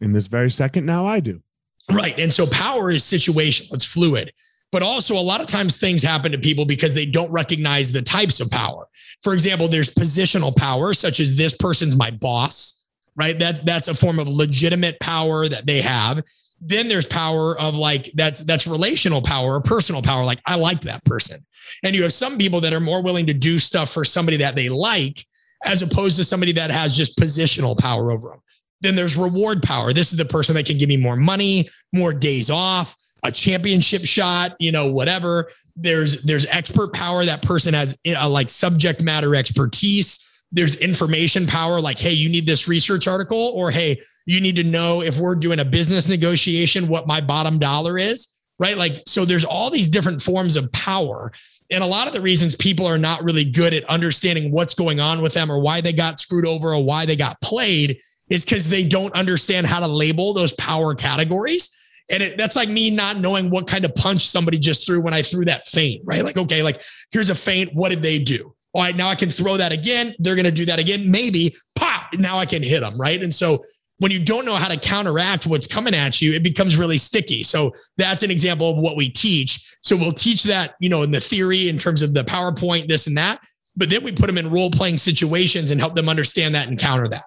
In 0.00 0.12
this 0.12 0.26
very 0.26 0.50
second, 0.50 0.86
now 0.86 1.04
I 1.04 1.20
do. 1.20 1.42
Right. 1.90 2.18
And 2.18 2.32
so 2.32 2.46
power 2.46 2.90
is 2.90 3.02
situational, 3.02 3.72
it's 3.74 3.84
fluid. 3.84 4.32
But 4.70 4.82
also, 4.82 5.14
a 5.16 5.20
lot 5.20 5.42
of 5.42 5.48
times 5.48 5.76
things 5.76 6.02
happen 6.02 6.32
to 6.32 6.38
people 6.38 6.64
because 6.64 6.94
they 6.94 7.04
don't 7.04 7.30
recognize 7.30 7.92
the 7.92 8.00
types 8.00 8.40
of 8.40 8.50
power. 8.50 8.88
For 9.22 9.34
example, 9.34 9.68
there's 9.68 9.90
positional 9.90 10.56
power, 10.56 10.94
such 10.94 11.20
as 11.20 11.36
this 11.36 11.54
person's 11.54 11.94
my 11.94 12.10
boss 12.10 12.81
right? 13.16 13.38
That 13.38 13.64
that's 13.64 13.88
a 13.88 13.94
form 13.94 14.18
of 14.18 14.28
legitimate 14.28 14.98
power 15.00 15.48
that 15.48 15.66
they 15.66 15.80
have. 15.80 16.22
Then 16.60 16.88
there's 16.88 17.06
power 17.06 17.58
of 17.58 17.76
like 17.76 18.10
that's 18.14 18.44
that's 18.44 18.66
relational 18.66 19.20
power 19.20 19.54
or 19.54 19.60
personal 19.60 20.02
power. 20.02 20.24
Like 20.24 20.40
I 20.46 20.56
like 20.56 20.80
that 20.82 21.04
person. 21.04 21.44
And 21.82 21.94
you 21.94 22.02
have 22.02 22.12
some 22.12 22.38
people 22.38 22.60
that 22.60 22.72
are 22.72 22.80
more 22.80 23.02
willing 23.02 23.26
to 23.26 23.34
do 23.34 23.58
stuff 23.58 23.90
for 23.92 24.04
somebody 24.04 24.36
that 24.38 24.56
they 24.56 24.68
like, 24.68 25.24
as 25.64 25.82
opposed 25.82 26.16
to 26.16 26.24
somebody 26.24 26.52
that 26.52 26.70
has 26.70 26.96
just 26.96 27.18
positional 27.18 27.78
power 27.78 28.10
over 28.12 28.28
them. 28.28 28.40
Then 28.80 28.96
there's 28.96 29.16
reward 29.16 29.62
power. 29.62 29.92
This 29.92 30.12
is 30.12 30.18
the 30.18 30.24
person 30.24 30.54
that 30.56 30.66
can 30.66 30.78
give 30.78 30.88
me 30.88 30.96
more 30.96 31.16
money, 31.16 31.68
more 31.92 32.12
days 32.12 32.50
off, 32.50 32.96
a 33.24 33.30
championship 33.30 34.04
shot, 34.04 34.56
you 34.58 34.72
know, 34.72 34.90
whatever. 34.90 35.50
There's 35.76 36.22
there's 36.22 36.46
expert 36.46 36.92
power. 36.92 37.24
That 37.24 37.42
person 37.42 37.74
has 37.74 37.98
a, 38.04 38.14
uh, 38.14 38.28
like 38.28 38.50
subject 38.50 39.00
matter 39.00 39.34
expertise 39.34 40.21
there's 40.52 40.76
information 40.76 41.46
power 41.46 41.80
like 41.80 41.98
hey 41.98 42.12
you 42.12 42.28
need 42.28 42.46
this 42.46 42.68
research 42.68 43.08
article 43.08 43.52
or 43.54 43.70
hey 43.70 44.00
you 44.26 44.40
need 44.40 44.56
to 44.56 44.64
know 44.64 45.02
if 45.02 45.18
we're 45.18 45.34
doing 45.34 45.60
a 45.60 45.64
business 45.64 46.08
negotiation 46.08 46.88
what 46.88 47.06
my 47.06 47.20
bottom 47.20 47.58
dollar 47.58 47.98
is 47.98 48.36
right 48.60 48.76
like 48.76 49.02
so 49.06 49.24
there's 49.24 49.44
all 49.44 49.70
these 49.70 49.88
different 49.88 50.20
forms 50.20 50.56
of 50.56 50.70
power 50.72 51.32
and 51.70 51.82
a 51.82 51.86
lot 51.86 52.06
of 52.06 52.12
the 52.12 52.20
reasons 52.20 52.54
people 52.54 52.86
are 52.86 52.98
not 52.98 53.24
really 53.24 53.44
good 53.44 53.72
at 53.72 53.84
understanding 53.84 54.52
what's 54.52 54.74
going 54.74 55.00
on 55.00 55.22
with 55.22 55.32
them 55.32 55.50
or 55.50 55.58
why 55.58 55.80
they 55.80 55.92
got 55.92 56.20
screwed 56.20 56.46
over 56.46 56.74
or 56.74 56.84
why 56.84 57.06
they 57.06 57.16
got 57.16 57.40
played 57.40 57.98
is 58.28 58.44
because 58.44 58.68
they 58.68 58.86
don't 58.86 59.14
understand 59.14 59.66
how 59.66 59.80
to 59.80 59.86
label 59.86 60.34
those 60.34 60.52
power 60.54 60.94
categories 60.94 61.74
and 62.10 62.22
it, 62.22 62.36
that's 62.36 62.56
like 62.56 62.68
me 62.68 62.90
not 62.90 63.18
knowing 63.18 63.50
what 63.50 63.66
kind 63.66 63.84
of 63.84 63.94
punch 63.94 64.28
somebody 64.28 64.58
just 64.58 64.86
threw 64.86 65.00
when 65.00 65.14
I 65.14 65.22
threw 65.22 65.44
that 65.46 65.66
feint, 65.66 66.02
right? 66.04 66.22
Like, 66.22 66.36
okay, 66.36 66.62
like 66.62 66.82
here's 67.10 67.30
a 67.30 67.34
feint. 67.34 67.74
What 67.74 67.90
did 67.90 68.02
they 68.02 68.18
do? 68.18 68.54
All 68.74 68.82
right, 68.82 68.96
now 68.96 69.08
I 69.08 69.14
can 69.14 69.28
throw 69.28 69.56
that 69.56 69.72
again. 69.72 70.14
They're 70.18 70.34
going 70.34 70.46
to 70.46 70.50
do 70.50 70.64
that 70.66 70.78
again. 70.78 71.10
Maybe 71.10 71.54
pop. 71.74 72.06
Now 72.18 72.38
I 72.38 72.46
can 72.46 72.62
hit 72.62 72.80
them. 72.80 72.98
Right. 72.98 73.22
And 73.22 73.32
so 73.32 73.64
when 73.98 74.10
you 74.10 74.18
don't 74.18 74.44
know 74.44 74.54
how 74.54 74.68
to 74.68 74.76
counteract 74.76 75.46
what's 75.46 75.66
coming 75.66 75.94
at 75.94 76.20
you, 76.20 76.32
it 76.32 76.42
becomes 76.42 76.76
really 76.76 76.98
sticky. 76.98 77.42
So 77.42 77.72
that's 77.98 78.22
an 78.22 78.30
example 78.30 78.70
of 78.70 78.82
what 78.82 78.96
we 78.96 79.08
teach. 79.08 79.76
So 79.82 79.96
we'll 79.96 80.12
teach 80.12 80.42
that, 80.44 80.74
you 80.80 80.88
know, 80.88 81.02
in 81.02 81.10
the 81.10 81.20
theory 81.20 81.68
in 81.68 81.78
terms 81.78 82.02
of 82.02 82.14
the 82.14 82.24
PowerPoint, 82.24 82.88
this 82.88 83.06
and 83.06 83.16
that. 83.16 83.40
But 83.76 83.90
then 83.90 84.02
we 84.02 84.12
put 84.12 84.26
them 84.26 84.38
in 84.38 84.50
role 84.50 84.70
playing 84.70 84.98
situations 84.98 85.70
and 85.70 85.80
help 85.80 85.94
them 85.94 86.08
understand 86.08 86.54
that 86.54 86.68
and 86.68 86.78
counter 86.78 87.06
that. 87.08 87.24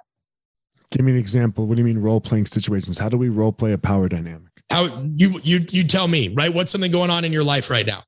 Give 0.92 1.06
me 1.06 1.14
an 1.14 1.18
example. 1.18 1.66
What 1.66 1.76
do 1.76 1.82
you 1.82 1.86
mean 1.86 2.00
role 2.00 2.22
playing 2.22 2.46
situations? 2.46 3.00
How 3.00 3.10
do 3.10 3.18
we 3.18 3.30
role 3.30 3.52
play 3.52 3.74
a 3.74 3.78
power 3.78 4.08
dynamic? 4.08 4.52
How 4.70 4.86
you 5.12 5.40
you 5.44 5.66
you 5.70 5.84
tell 5.84 6.08
me, 6.08 6.30
right? 6.30 6.54
What's 6.54 6.72
something 6.72 6.92
going 6.92 7.10
on 7.10 7.24
in 7.24 7.32
your 7.32 7.44
life 7.44 7.70
right 7.70 7.86
now? 7.86 8.04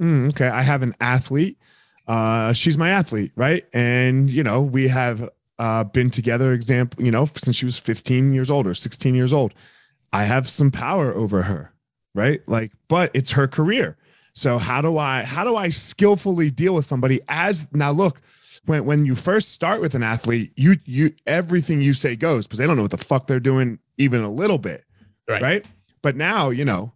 Mm, 0.00 0.28
okay, 0.30 0.48
I 0.48 0.62
have 0.62 0.82
an 0.82 0.94
athlete 1.00 1.58
uh, 2.06 2.52
she's 2.52 2.78
my 2.78 2.90
athlete, 2.90 3.32
right? 3.36 3.64
And 3.72 4.30
you 4.30 4.42
know, 4.42 4.62
we 4.62 4.88
have 4.88 5.28
uh, 5.58 5.84
been 5.84 6.10
together, 6.10 6.52
example, 6.52 7.04
you 7.04 7.10
know, 7.10 7.26
since 7.36 7.56
she 7.56 7.64
was 7.64 7.78
15 7.78 8.32
years 8.32 8.50
old 8.50 8.66
or 8.66 8.74
16 8.74 9.14
years 9.14 9.32
old. 9.32 9.54
I 10.12 10.24
have 10.24 10.48
some 10.48 10.70
power 10.70 11.12
over 11.12 11.42
her, 11.42 11.72
right? 12.14 12.40
Like, 12.46 12.72
but 12.88 13.10
it's 13.14 13.32
her 13.32 13.48
career. 13.48 13.96
So 14.34 14.58
how 14.58 14.82
do 14.82 14.98
I 14.98 15.24
how 15.24 15.44
do 15.44 15.56
I 15.56 15.70
skillfully 15.70 16.50
deal 16.50 16.74
with 16.74 16.84
somebody 16.84 17.20
as 17.28 17.66
now 17.72 17.90
look, 17.90 18.20
when 18.66 18.84
when 18.84 19.06
you 19.06 19.14
first 19.14 19.52
start 19.52 19.80
with 19.80 19.94
an 19.94 20.02
athlete, 20.02 20.52
you 20.56 20.76
you 20.84 21.12
everything 21.26 21.80
you 21.80 21.94
say 21.94 22.16
goes 22.16 22.46
because 22.46 22.58
they 22.58 22.66
don't 22.66 22.76
know 22.76 22.82
what 22.82 22.90
the 22.90 22.98
fuck 22.98 23.26
they're 23.26 23.40
doing 23.40 23.78
even 23.96 24.22
a 24.22 24.30
little 24.30 24.58
bit. 24.58 24.84
Right. 25.28 25.42
right? 25.42 25.66
But 26.02 26.16
now, 26.16 26.50
you 26.50 26.64
know, 26.64 26.92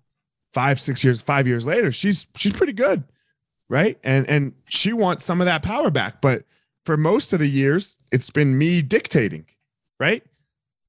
five, 0.53 0.81
six 0.81 1.03
years, 1.03 1.21
five 1.21 1.47
years 1.47 1.67
later, 1.67 1.91
she's 1.91 2.27
she's 2.37 2.53
pretty 2.53 2.75
good 2.75 3.05
right? 3.71 3.99
And 4.05 4.29
and 4.29 4.53
she 4.67 4.93
wants 4.93 5.25
some 5.25 5.41
of 5.41 5.47
that 5.47 5.63
power 5.63 5.91
back, 5.91 6.21
but 6.21 6.45
for 6.85 6.99
most 6.99 7.33
of 7.33 7.39
the 7.39 7.49
years, 7.49 7.97
it's 8.13 8.29
been 8.29 8.59
me 8.59 8.83
dictating, 8.83 9.47
right? 9.99 10.23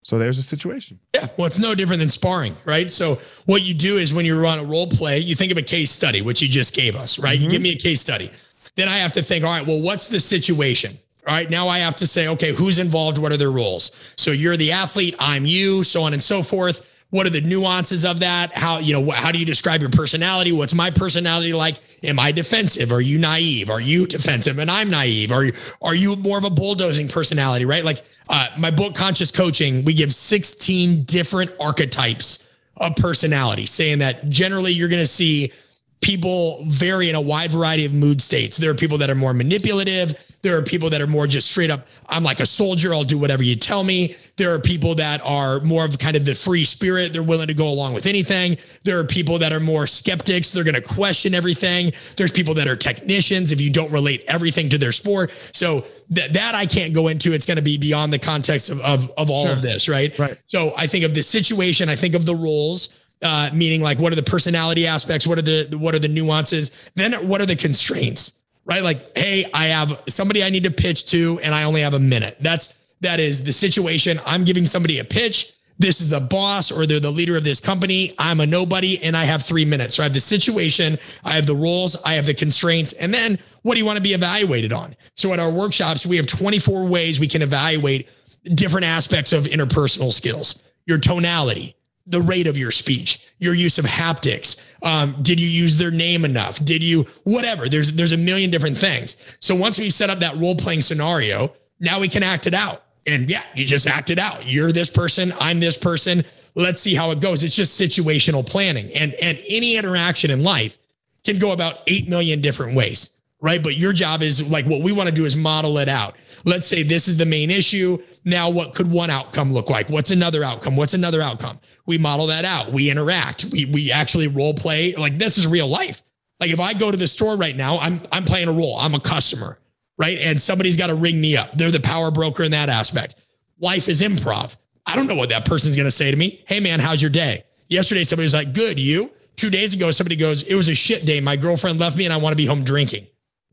So 0.03 0.17
there's 0.17 0.39
a 0.39 0.43
situation. 0.43 0.99
Yeah. 1.13 1.27
Well, 1.37 1.45
it's 1.45 1.59
no 1.59 1.75
different 1.75 1.99
than 1.99 2.09
sparring, 2.09 2.55
right? 2.65 2.89
So 2.89 3.21
what 3.45 3.61
you 3.61 3.75
do 3.75 3.97
is 3.97 4.13
when 4.13 4.25
you 4.25 4.41
run 4.41 4.57
a 4.57 4.63
role 4.63 4.87
play, 4.87 5.19
you 5.19 5.35
think 5.35 5.51
of 5.51 5.59
a 5.59 5.61
case 5.61 5.91
study, 5.91 6.23
which 6.23 6.41
you 6.41 6.49
just 6.49 6.73
gave 6.73 6.95
us, 6.95 7.19
right? 7.19 7.35
Mm-hmm. 7.35 7.43
You 7.43 7.49
give 7.51 7.61
me 7.61 7.73
a 7.73 7.77
case 7.77 8.01
study. 8.01 8.31
Then 8.75 8.87
I 8.87 8.97
have 8.97 9.11
to 9.11 9.21
think, 9.21 9.45
all 9.45 9.51
right, 9.51 9.65
well, 9.65 9.79
what's 9.79 10.07
the 10.07 10.19
situation? 10.19 10.97
All 11.27 11.35
right. 11.35 11.47
Now 11.47 11.67
I 11.67 11.79
have 11.79 11.95
to 11.97 12.07
say, 12.07 12.29
okay, 12.29 12.51
who's 12.51 12.79
involved? 12.79 13.19
What 13.19 13.31
are 13.31 13.37
their 13.37 13.51
roles? 13.51 13.95
So 14.17 14.31
you're 14.31 14.57
the 14.57 14.71
athlete, 14.71 15.15
I'm 15.19 15.45
you, 15.45 15.83
so 15.83 16.01
on 16.01 16.13
and 16.13 16.23
so 16.23 16.41
forth 16.41 17.00
what 17.11 17.27
are 17.27 17.29
the 17.29 17.41
nuances 17.41 18.05
of 18.05 18.21
that? 18.21 18.53
How, 18.53 18.79
you 18.79 18.93
know, 18.93 19.11
how 19.11 19.31
do 19.31 19.39
you 19.39 19.45
describe 19.45 19.81
your 19.81 19.89
personality? 19.89 20.51
What's 20.51 20.73
my 20.73 20.89
personality 20.91 21.53
like? 21.53 21.77
Am 22.03 22.17
I 22.17 22.31
defensive? 22.31 22.91
Are 22.91 23.01
you 23.01 23.19
naive? 23.19 23.69
Are 23.69 23.81
you 23.81 24.07
defensive 24.07 24.57
and 24.57 24.71
I'm 24.71 24.89
naive? 24.89 25.31
Are 25.31 25.43
you, 25.43 25.53
are 25.81 25.93
you 25.93 26.15
more 26.15 26.37
of 26.37 26.45
a 26.45 26.49
bulldozing 26.49 27.09
personality, 27.09 27.65
right? 27.65 27.83
Like 27.83 28.01
uh, 28.29 28.47
my 28.57 28.71
book, 28.71 28.95
Conscious 28.95 29.29
Coaching, 29.29 29.83
we 29.83 29.93
give 29.93 30.15
16 30.15 31.03
different 31.03 31.51
archetypes 31.59 32.47
of 32.77 32.95
personality, 32.95 33.65
saying 33.65 33.99
that 33.99 34.29
generally 34.29 34.71
you're 34.71 34.89
going 34.89 35.01
to 35.01 35.07
see 35.07 35.51
people 35.99 36.63
vary 36.65 37.09
in 37.09 37.15
a 37.15 37.21
wide 37.21 37.51
variety 37.51 37.85
of 37.85 37.93
mood 37.93 38.21
states. 38.21 38.57
There 38.57 38.71
are 38.71 38.75
people 38.75 38.97
that 38.99 39.09
are 39.09 39.15
more 39.15 39.33
manipulative. 39.33 40.15
There 40.41 40.57
are 40.57 40.61
people 40.61 40.89
that 40.89 41.01
are 41.01 41.07
more 41.07 41.27
just 41.27 41.51
straight 41.51 41.69
up, 41.69 41.87
I'm 42.09 42.23
like 42.23 42.39
a 42.39 42.45
soldier. 42.45 42.93
I'll 42.93 43.03
do 43.03 43.17
whatever 43.17 43.43
you 43.43 43.55
tell 43.55 43.83
me. 43.83 44.15
There 44.37 44.53
are 44.53 44.59
people 44.59 44.95
that 44.95 45.21
are 45.23 45.59
more 45.61 45.85
of 45.85 45.97
kind 45.99 46.15
of 46.15 46.25
the 46.25 46.33
free 46.33 46.65
spirit. 46.65 47.13
They're 47.13 47.23
willing 47.23 47.47
to 47.47 47.53
go 47.53 47.69
along 47.69 47.93
with 47.93 48.05
anything. 48.05 48.57
There 48.83 48.99
are 48.99 49.03
people 49.03 49.37
that 49.39 49.53
are 49.53 49.59
more 49.59 49.85
skeptics. 49.85 50.49
They're 50.49 50.63
going 50.63 50.75
to 50.75 50.81
question 50.81 51.35
everything. 51.35 51.91
There's 52.17 52.31
people 52.31 52.53
that 52.55 52.67
are 52.67 52.75
technicians 52.75 53.51
if 53.51 53.61
you 53.61 53.71
don't 53.71 53.91
relate 53.91 54.23
everything 54.27 54.69
to 54.69 54.77
their 54.77 54.91
sport. 54.91 55.31
So 55.53 55.85
th- 56.13 56.31
that 56.31 56.55
I 56.55 56.65
can't 56.65 56.93
go 56.93 57.07
into. 57.07 57.33
It's 57.33 57.45
going 57.45 57.57
to 57.57 57.63
be 57.63 57.77
beyond 57.77 58.11
the 58.11 58.19
context 58.19 58.69
of, 58.69 58.81
of, 58.81 59.11
of 59.17 59.29
all 59.29 59.45
sure. 59.45 59.53
of 59.53 59.61
this. 59.61 59.87
Right. 59.87 60.17
Right. 60.17 60.41
So 60.47 60.73
I 60.77 60.87
think 60.87 61.05
of 61.05 61.13
the 61.13 61.23
situation. 61.23 61.89
I 61.89 61.95
think 61.95 62.15
of 62.15 62.25
the 62.25 62.35
roles 62.35 62.89
uh, 63.21 63.49
meaning 63.53 63.81
like 63.81 63.99
what 63.99 64.11
are 64.11 64.15
the 64.15 64.23
personality 64.23 64.87
aspects 64.87 65.27
what 65.27 65.37
are 65.37 65.43
the 65.43 65.77
what 65.77 65.93
are 65.93 65.99
the 65.99 66.07
nuances 66.07 66.89
then 66.95 67.13
what 67.27 67.39
are 67.39 67.45
the 67.45 67.55
constraints 67.55 68.40
right? 68.71 68.83
Like 68.83 69.17
hey 69.17 69.45
i 69.53 69.65
have 69.67 70.01
somebody 70.07 70.43
i 70.43 70.49
need 70.49 70.63
to 70.63 70.71
pitch 70.71 71.07
to 71.07 71.39
and 71.43 71.53
i 71.53 71.63
only 71.63 71.81
have 71.81 71.93
a 71.93 71.99
minute. 71.99 72.37
That's 72.39 72.77
that 73.01 73.19
is 73.19 73.43
the 73.43 73.51
situation. 73.51 74.19
I'm 74.25 74.45
giving 74.45 74.65
somebody 74.65 74.99
a 74.99 75.03
pitch. 75.03 75.53
This 75.79 75.99
is 75.99 76.09
the 76.09 76.19
boss 76.19 76.71
or 76.71 76.85
they're 76.85 76.99
the 76.99 77.11
leader 77.11 77.35
of 77.35 77.43
this 77.43 77.59
company. 77.59 78.13
I'm 78.19 78.39
a 78.39 78.45
nobody 78.45 79.03
and 79.03 79.17
i 79.17 79.25
have 79.25 79.43
three 79.43 79.65
minutes. 79.65 79.95
So 79.95 80.03
i 80.03 80.05
have 80.05 80.13
the 80.13 80.21
situation 80.21 80.97
i 81.25 81.31
have 81.31 81.45
the 81.45 81.55
roles 81.55 82.01
i 82.03 82.13
have 82.13 82.25
the 82.25 82.33
constraints 82.33 82.93
and 82.93 83.13
then 83.13 83.37
what 83.63 83.73
do 83.73 83.79
you 83.79 83.85
want 83.85 83.97
to 83.97 84.03
be 84.03 84.13
evaluated 84.13 84.71
on? 84.71 84.95
So 85.15 85.33
at 85.33 85.39
our 85.39 85.51
workshops 85.51 86.05
we 86.05 86.15
have 86.15 86.27
24 86.27 86.87
ways 86.87 87.19
we 87.19 87.27
can 87.27 87.41
evaluate 87.41 88.09
different 88.55 88.85
aspects 88.85 89.33
of 89.33 89.43
interpersonal 89.43 90.11
skills. 90.13 90.59
Your 90.85 90.97
tonality 90.97 91.75
the 92.07 92.21
rate 92.21 92.47
of 92.47 92.57
your 92.57 92.71
speech, 92.71 93.27
your 93.39 93.53
use 93.53 93.77
of 93.77 93.85
haptics. 93.85 94.65
Um, 94.83 95.15
did 95.21 95.39
you 95.39 95.47
use 95.47 95.77
their 95.77 95.91
name 95.91 96.25
enough? 96.25 96.63
Did 96.63 96.83
you 96.83 97.05
whatever? 97.23 97.69
There's 97.69 97.93
there's 97.93 98.11
a 98.11 98.17
million 98.17 98.49
different 98.49 98.77
things. 98.77 99.17
So 99.39 99.55
once 99.55 99.77
we 99.77 99.89
set 99.89 100.09
up 100.09 100.19
that 100.19 100.37
role 100.37 100.55
playing 100.55 100.81
scenario, 100.81 101.53
now 101.79 101.99
we 101.99 102.07
can 102.07 102.23
act 102.23 102.47
it 102.47 102.53
out. 102.53 102.83
And 103.05 103.29
yeah, 103.29 103.43
you 103.55 103.65
just 103.65 103.87
act 103.87 104.09
it 104.09 104.19
out. 104.19 104.47
You're 104.47 104.71
this 104.71 104.89
person. 104.89 105.33
I'm 105.39 105.59
this 105.59 105.77
person. 105.77 106.23
Let's 106.55 106.81
see 106.81 106.95
how 106.95 107.11
it 107.11 107.19
goes. 107.19 107.43
It's 107.43 107.55
just 107.55 107.79
situational 107.79 108.45
planning. 108.45 108.91
And 108.93 109.13
and 109.21 109.37
any 109.47 109.77
interaction 109.77 110.31
in 110.31 110.43
life 110.43 110.77
can 111.23 111.37
go 111.37 111.51
about 111.51 111.79
eight 111.87 112.09
million 112.09 112.41
different 112.41 112.75
ways 112.75 113.11
right? 113.41 113.61
But 113.61 113.75
your 113.75 113.91
job 113.91 114.21
is 114.21 114.49
like 114.49 114.65
what 114.65 114.81
we 114.81 114.91
want 114.91 115.09
to 115.09 115.15
do 115.15 115.25
is 115.25 115.35
model 115.35 115.79
it 115.79 115.89
out. 115.89 116.15
Let's 116.45 116.67
say 116.67 116.83
this 116.83 117.07
is 117.07 117.17
the 117.17 117.25
main 117.25 117.49
issue. 117.49 117.97
Now, 118.23 118.49
what 118.49 118.75
could 118.75 118.91
one 118.91 119.09
outcome 119.09 119.51
look 119.51 119.69
like? 119.69 119.89
What's 119.89 120.11
another 120.11 120.43
outcome? 120.43 120.75
What's 120.75 120.93
another 120.93 121.21
outcome? 121.21 121.59
We 121.85 121.97
model 121.97 122.27
that 122.27 122.45
out. 122.45 122.71
We 122.71 122.91
interact. 122.91 123.45
We 123.45 123.65
we 123.65 123.91
actually 123.91 124.27
role 124.27 124.53
play. 124.53 124.93
Like 124.95 125.17
this 125.17 125.37
is 125.37 125.47
real 125.47 125.67
life. 125.67 126.01
Like 126.39 126.51
if 126.51 126.59
I 126.59 126.73
go 126.73 126.91
to 126.91 126.97
the 126.97 127.07
store 127.07 127.35
right 127.35 127.55
now, 127.55 127.79
I'm 127.79 128.01
I'm 128.11 128.23
playing 128.23 128.47
a 128.47 128.51
role. 128.51 128.77
I'm 128.77 128.93
a 128.93 128.99
customer, 128.99 129.59
right? 129.97 130.17
And 130.19 130.41
somebody's 130.41 130.77
got 130.77 130.87
to 130.87 130.95
ring 130.95 131.19
me 131.19 131.35
up. 131.35 131.57
They're 131.57 131.71
the 131.71 131.79
power 131.79 132.11
broker 132.11 132.43
in 132.43 132.51
that 132.51 132.69
aspect. 132.69 133.15
Life 133.59 133.87
is 133.87 134.01
improv. 134.01 134.55
I 134.85 134.95
don't 134.95 135.07
know 135.07 135.15
what 135.15 135.29
that 135.29 135.45
person's 135.45 135.75
going 135.75 135.85
to 135.85 135.91
say 135.91 136.11
to 136.11 136.17
me. 136.17 136.43
Hey 136.47 136.59
man, 136.59 136.79
how's 136.79 137.01
your 137.01 137.11
day? 137.11 137.43
Yesterday 137.69 138.03
somebody 138.03 138.25
was 138.25 138.33
like, 138.33 138.53
"Good, 138.53 138.79
you?" 138.79 139.11
Two 139.35 139.49
days 139.49 139.73
ago 139.73 139.89
somebody 139.91 140.15
goes, 140.15 140.43
"It 140.43 140.55
was 140.55 140.69
a 140.69 140.75
shit 140.75 141.05
day. 141.05 141.21
My 141.21 141.37
girlfriend 141.37 141.79
left 141.79 141.97
me 141.97 142.05
and 142.05 142.13
I 142.13 142.17
want 142.17 142.33
to 142.33 142.37
be 142.37 142.45
home 142.45 142.63
drinking." 142.63 143.07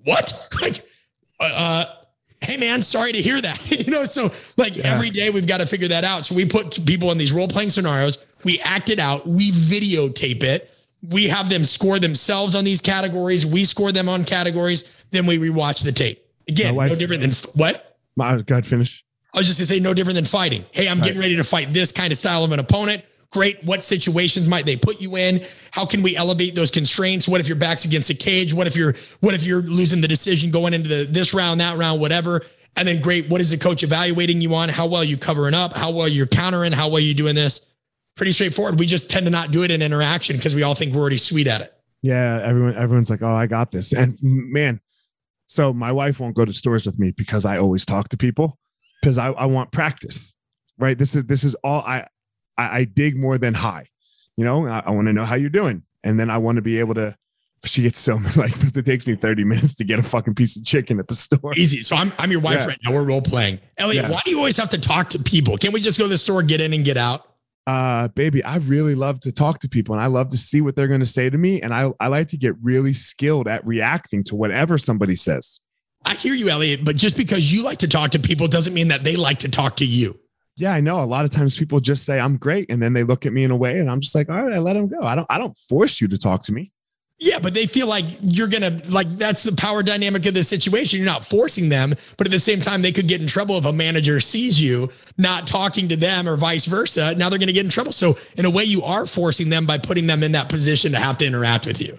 what? 0.04 0.32
Like, 0.60 0.84
uh, 1.40 1.44
uh, 1.44 1.84
hey 2.40 2.56
man, 2.56 2.82
sorry 2.82 3.12
to 3.12 3.20
hear 3.20 3.40
that. 3.40 3.70
you 3.86 3.90
know, 3.90 4.04
so 4.04 4.30
like 4.56 4.76
yeah. 4.76 4.94
every 4.94 5.10
day 5.10 5.30
we've 5.30 5.46
got 5.46 5.58
to 5.58 5.66
figure 5.66 5.88
that 5.88 6.04
out. 6.04 6.24
So 6.24 6.34
we 6.34 6.44
put 6.44 6.84
people 6.86 7.10
in 7.12 7.18
these 7.18 7.32
role 7.32 7.48
playing 7.48 7.70
scenarios, 7.70 8.24
we 8.44 8.60
act 8.60 8.90
it 8.90 8.98
out, 8.98 9.26
we 9.26 9.50
videotape 9.50 10.42
it, 10.44 10.70
we 11.08 11.28
have 11.28 11.48
them 11.48 11.64
score 11.64 11.98
themselves 11.98 12.54
on 12.54 12.64
these 12.64 12.80
categories, 12.80 13.44
we 13.46 13.64
score 13.64 13.92
them 13.92 14.08
on 14.08 14.24
categories, 14.24 15.04
then 15.10 15.26
we 15.26 15.38
rewatch 15.38 15.84
the 15.84 15.92
tape. 15.92 16.24
Again, 16.48 16.74
wife, 16.74 16.90
no 16.90 16.96
different 16.96 17.22
than 17.22 17.32
what? 17.54 17.98
My 18.16 18.40
God, 18.40 18.64
finish. 18.64 19.04
I 19.34 19.38
was 19.38 19.46
just 19.46 19.58
gonna 19.58 19.66
say 19.66 19.80
no 19.80 19.92
different 19.92 20.14
than 20.16 20.24
fighting. 20.24 20.64
Hey, 20.70 20.88
I'm 20.88 21.00
getting 21.00 21.20
ready 21.20 21.36
to 21.36 21.44
fight 21.44 21.72
this 21.72 21.92
kind 21.92 22.10
of 22.12 22.18
style 22.18 22.44
of 22.44 22.52
an 22.52 22.58
opponent. 22.58 23.04
Great. 23.30 23.62
What 23.62 23.84
situations 23.84 24.48
might 24.48 24.64
they 24.64 24.76
put 24.76 25.02
you 25.02 25.16
in? 25.16 25.44
How 25.70 25.84
can 25.84 26.02
we 26.02 26.16
elevate 26.16 26.54
those 26.54 26.70
constraints? 26.70 27.28
What 27.28 27.40
if 27.40 27.48
your 27.48 27.58
back's 27.58 27.84
against 27.84 28.08
a 28.08 28.14
cage? 28.14 28.54
What 28.54 28.66
if 28.66 28.74
you're 28.74 28.94
what 29.20 29.34
if 29.34 29.44
you're 29.44 29.60
losing 29.62 30.00
the 30.00 30.08
decision 30.08 30.50
going 30.50 30.72
into 30.72 30.88
the 30.88 31.04
this 31.04 31.34
round, 31.34 31.60
that 31.60 31.76
round, 31.76 32.00
whatever? 32.00 32.42
And 32.76 32.88
then 32.88 33.00
great, 33.00 33.28
what 33.28 33.40
is 33.40 33.50
the 33.50 33.58
coach 33.58 33.82
evaluating 33.82 34.40
you 34.40 34.54
on? 34.54 34.68
How 34.68 34.86
well 34.86 35.04
you 35.04 35.18
covering 35.18 35.54
up? 35.54 35.74
How 35.74 35.90
well 35.90 36.08
you're 36.08 36.26
countering? 36.26 36.72
How 36.72 36.88
well 36.88 37.00
you're 37.00 37.14
doing 37.14 37.34
this? 37.34 37.66
Pretty 38.16 38.32
straightforward. 38.32 38.78
We 38.78 38.86
just 38.86 39.10
tend 39.10 39.26
to 39.26 39.30
not 39.30 39.50
do 39.50 39.62
it 39.62 39.70
in 39.70 39.82
interaction 39.82 40.36
because 40.36 40.54
we 40.54 40.62
all 40.62 40.74
think 40.74 40.94
we're 40.94 41.00
already 41.00 41.18
sweet 41.18 41.48
at 41.48 41.60
it. 41.60 41.74
Yeah, 42.02 42.40
everyone 42.42 42.76
everyone's 42.76 43.10
like, 43.10 43.22
"Oh, 43.22 43.34
I 43.34 43.46
got 43.46 43.72
this." 43.72 43.92
And 43.92 44.16
man, 44.22 44.80
so 45.48 45.72
my 45.72 45.92
wife 45.92 46.20
won't 46.20 46.36
go 46.36 46.44
to 46.44 46.52
stores 46.52 46.86
with 46.86 46.98
me 46.98 47.10
because 47.10 47.44
I 47.44 47.58
always 47.58 47.84
talk 47.84 48.08
to 48.10 48.16
people 48.16 48.58
because 49.02 49.18
I, 49.18 49.32
I 49.32 49.46
want 49.46 49.72
practice. 49.72 50.34
Right. 50.78 50.96
This 50.96 51.16
is 51.16 51.24
this 51.24 51.44
is 51.44 51.54
all 51.56 51.82
I 51.82 52.06
I, 52.58 52.80
I 52.80 52.84
dig 52.84 53.16
more 53.16 53.38
than 53.38 53.54
high. 53.54 53.86
You 54.36 54.44
know, 54.44 54.66
I, 54.66 54.82
I 54.86 54.90
want 54.90 55.06
to 55.06 55.12
know 55.12 55.24
how 55.24 55.36
you're 55.36 55.48
doing. 55.48 55.82
And 56.04 56.20
then 56.20 56.28
I 56.28 56.38
want 56.38 56.56
to 56.56 56.62
be 56.62 56.78
able 56.80 56.94
to 56.94 57.16
she 57.64 57.82
gets 57.82 57.98
so 57.98 58.20
like 58.36 58.52
it 58.62 58.86
takes 58.86 59.06
me 59.06 59.16
30 59.16 59.44
minutes 59.44 59.74
to 59.76 59.84
get 59.84 59.98
a 59.98 60.02
fucking 60.02 60.34
piece 60.34 60.56
of 60.56 60.64
chicken 60.64 60.98
at 60.98 61.08
the 61.08 61.14
store. 61.14 61.54
Easy. 61.56 61.80
So 61.80 61.96
I'm 61.96 62.12
I'm 62.18 62.30
your 62.30 62.40
wife 62.40 62.60
yeah. 62.60 62.66
right 62.66 62.78
now. 62.84 62.92
We're 62.92 63.04
role 63.04 63.22
playing. 63.22 63.60
Elliot, 63.78 64.04
yeah. 64.04 64.10
why 64.10 64.20
do 64.24 64.30
you 64.30 64.38
always 64.38 64.56
have 64.56 64.70
to 64.70 64.78
talk 64.78 65.10
to 65.10 65.18
people? 65.18 65.56
Can't 65.56 65.74
we 65.74 65.80
just 65.80 65.98
go 65.98 66.04
to 66.04 66.08
the 66.08 66.18
store, 66.18 66.42
get 66.42 66.60
in 66.60 66.72
and 66.72 66.84
get 66.84 66.96
out? 66.96 67.24
Uh, 67.66 68.08
baby, 68.08 68.42
I 68.44 68.56
really 68.58 68.94
love 68.94 69.20
to 69.20 69.32
talk 69.32 69.58
to 69.60 69.68
people 69.68 69.94
and 69.94 70.02
I 70.02 70.06
love 70.06 70.30
to 70.30 70.38
see 70.38 70.62
what 70.62 70.74
they're 70.74 70.88
going 70.88 71.00
to 71.00 71.06
say 71.06 71.28
to 71.28 71.36
me. 71.36 71.60
And 71.60 71.74
I, 71.74 71.90
I 72.00 72.08
like 72.08 72.28
to 72.28 72.38
get 72.38 72.54
really 72.62 72.94
skilled 72.94 73.46
at 73.46 73.66
reacting 73.66 74.24
to 74.24 74.36
whatever 74.36 74.78
somebody 74.78 75.14
says. 75.16 75.60
I 76.06 76.14
hear 76.14 76.32
you, 76.32 76.48
Elliot, 76.48 76.80
but 76.82 76.96
just 76.96 77.14
because 77.14 77.52
you 77.52 77.64
like 77.64 77.78
to 77.78 77.88
talk 77.88 78.12
to 78.12 78.18
people 78.18 78.48
doesn't 78.48 78.72
mean 78.72 78.88
that 78.88 79.04
they 79.04 79.16
like 79.16 79.40
to 79.40 79.50
talk 79.50 79.76
to 79.76 79.84
you 79.84 80.18
yeah, 80.58 80.72
I 80.72 80.80
know. 80.80 81.00
A 81.00 81.06
lot 81.06 81.24
of 81.24 81.30
times 81.30 81.56
people 81.56 81.78
just 81.78 82.04
say 82.04 82.18
I'm 82.18 82.36
great, 82.36 82.68
and 82.68 82.82
then 82.82 82.92
they 82.92 83.04
look 83.04 83.26
at 83.26 83.32
me 83.32 83.44
in 83.44 83.52
a 83.52 83.56
way, 83.56 83.78
and 83.78 83.88
I'm 83.88 84.00
just 84.00 84.14
like, 84.14 84.28
all 84.28 84.42
right, 84.42 84.52
I 84.52 84.58
let 84.58 84.72
them 84.72 84.88
go. 84.88 85.00
I 85.02 85.14
don't, 85.14 85.26
I 85.30 85.38
don't 85.38 85.56
force 85.56 86.00
you 86.00 86.08
to 86.08 86.18
talk 86.18 86.42
to 86.44 86.52
me. 86.52 86.72
Yeah, 87.20 87.38
but 87.40 87.54
they 87.54 87.66
feel 87.66 87.88
like 87.88 88.04
you're 88.22 88.46
gonna 88.46 88.80
like 88.88 89.08
that's 89.18 89.42
the 89.42 89.52
power 89.52 89.82
dynamic 89.82 90.24
of 90.26 90.34
the 90.34 90.44
situation. 90.44 90.98
You're 90.98 91.06
not 91.06 91.24
forcing 91.24 91.68
them, 91.68 91.94
but 92.16 92.26
at 92.28 92.30
the 92.30 92.38
same 92.38 92.60
time, 92.60 92.82
they 92.82 92.92
could 92.92 93.08
get 93.08 93.20
in 93.20 93.26
trouble 93.26 93.56
if 93.56 93.64
a 93.64 93.72
manager 93.72 94.20
sees 94.20 94.60
you 94.60 94.90
not 95.16 95.46
talking 95.46 95.88
to 95.88 95.96
them 95.96 96.28
or 96.28 96.36
vice 96.36 96.66
versa. 96.66 97.14
Now 97.16 97.28
they're 97.28 97.40
gonna 97.40 97.52
get 97.52 97.64
in 97.64 97.70
trouble. 97.70 97.90
So 97.90 98.16
in 98.36 98.44
a 98.44 98.50
way, 98.50 98.62
you 98.64 98.82
are 98.82 99.04
forcing 99.04 99.48
them 99.48 99.66
by 99.66 99.78
putting 99.78 100.06
them 100.06 100.22
in 100.22 100.32
that 100.32 100.48
position 100.48 100.92
to 100.92 100.98
have 100.98 101.18
to 101.18 101.26
interact 101.26 101.66
with 101.66 101.80
you. 101.80 101.98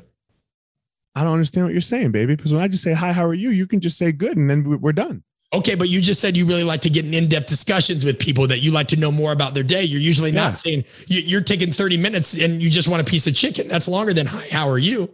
I 1.15 1.24
don't 1.24 1.34
understand 1.34 1.65
what 1.65 1.74
you're 1.74 1.82
saying, 1.82 2.12
baby. 2.12 2.36
Because 2.36 2.54
when 2.54 2.63
I 2.63 2.69
just 2.69 2.84
say 2.84 2.93
hi, 2.93 3.12
how 3.12 3.26
are 3.26 3.34
you? 3.34 3.50
You 3.50 3.67
can 3.67 3.82
just 3.82 3.98
say 3.98 4.13
good, 4.13 4.38
and 4.38 4.50
then 4.50 4.80
we're 4.80 4.93
done. 4.93 5.24
Okay, 5.51 5.73
but 5.73 5.89
you 5.89 5.99
just 5.99 6.21
said 6.21 6.38
you 6.38 6.45
really 6.45 6.63
like 6.63 6.81
to 6.81 6.91
get 6.91 7.05
in 7.05 7.13
in-depth 7.13 7.47
discussions 7.47 8.05
with 8.05 8.19
people 8.19 8.45
that 8.47 8.59
you 8.59 8.71
like 8.71 8.88
to 8.89 8.99
know 8.99 9.12
more 9.12 9.31
about 9.31 9.55
their 9.55 9.63
day. 9.63 9.83
You're 9.83 9.99
usually 9.99 10.29
yeah. 10.29 10.43
not 10.43 10.57
saying 10.57 10.85
you're 11.07 11.41
taking 11.41 11.71
30 11.71 11.97
minutes 11.97 12.39
and 12.39 12.62
you 12.62 12.69
just 12.69 12.88
want 12.88 13.01
a 13.01 13.09
piece 13.09 13.25
of 13.25 13.35
chicken. 13.35 13.67
That's 13.67 13.88
longer 13.88 14.13
than 14.13 14.27
hi, 14.27 14.45
how 14.51 14.69
are 14.69 14.77
you? 14.77 15.12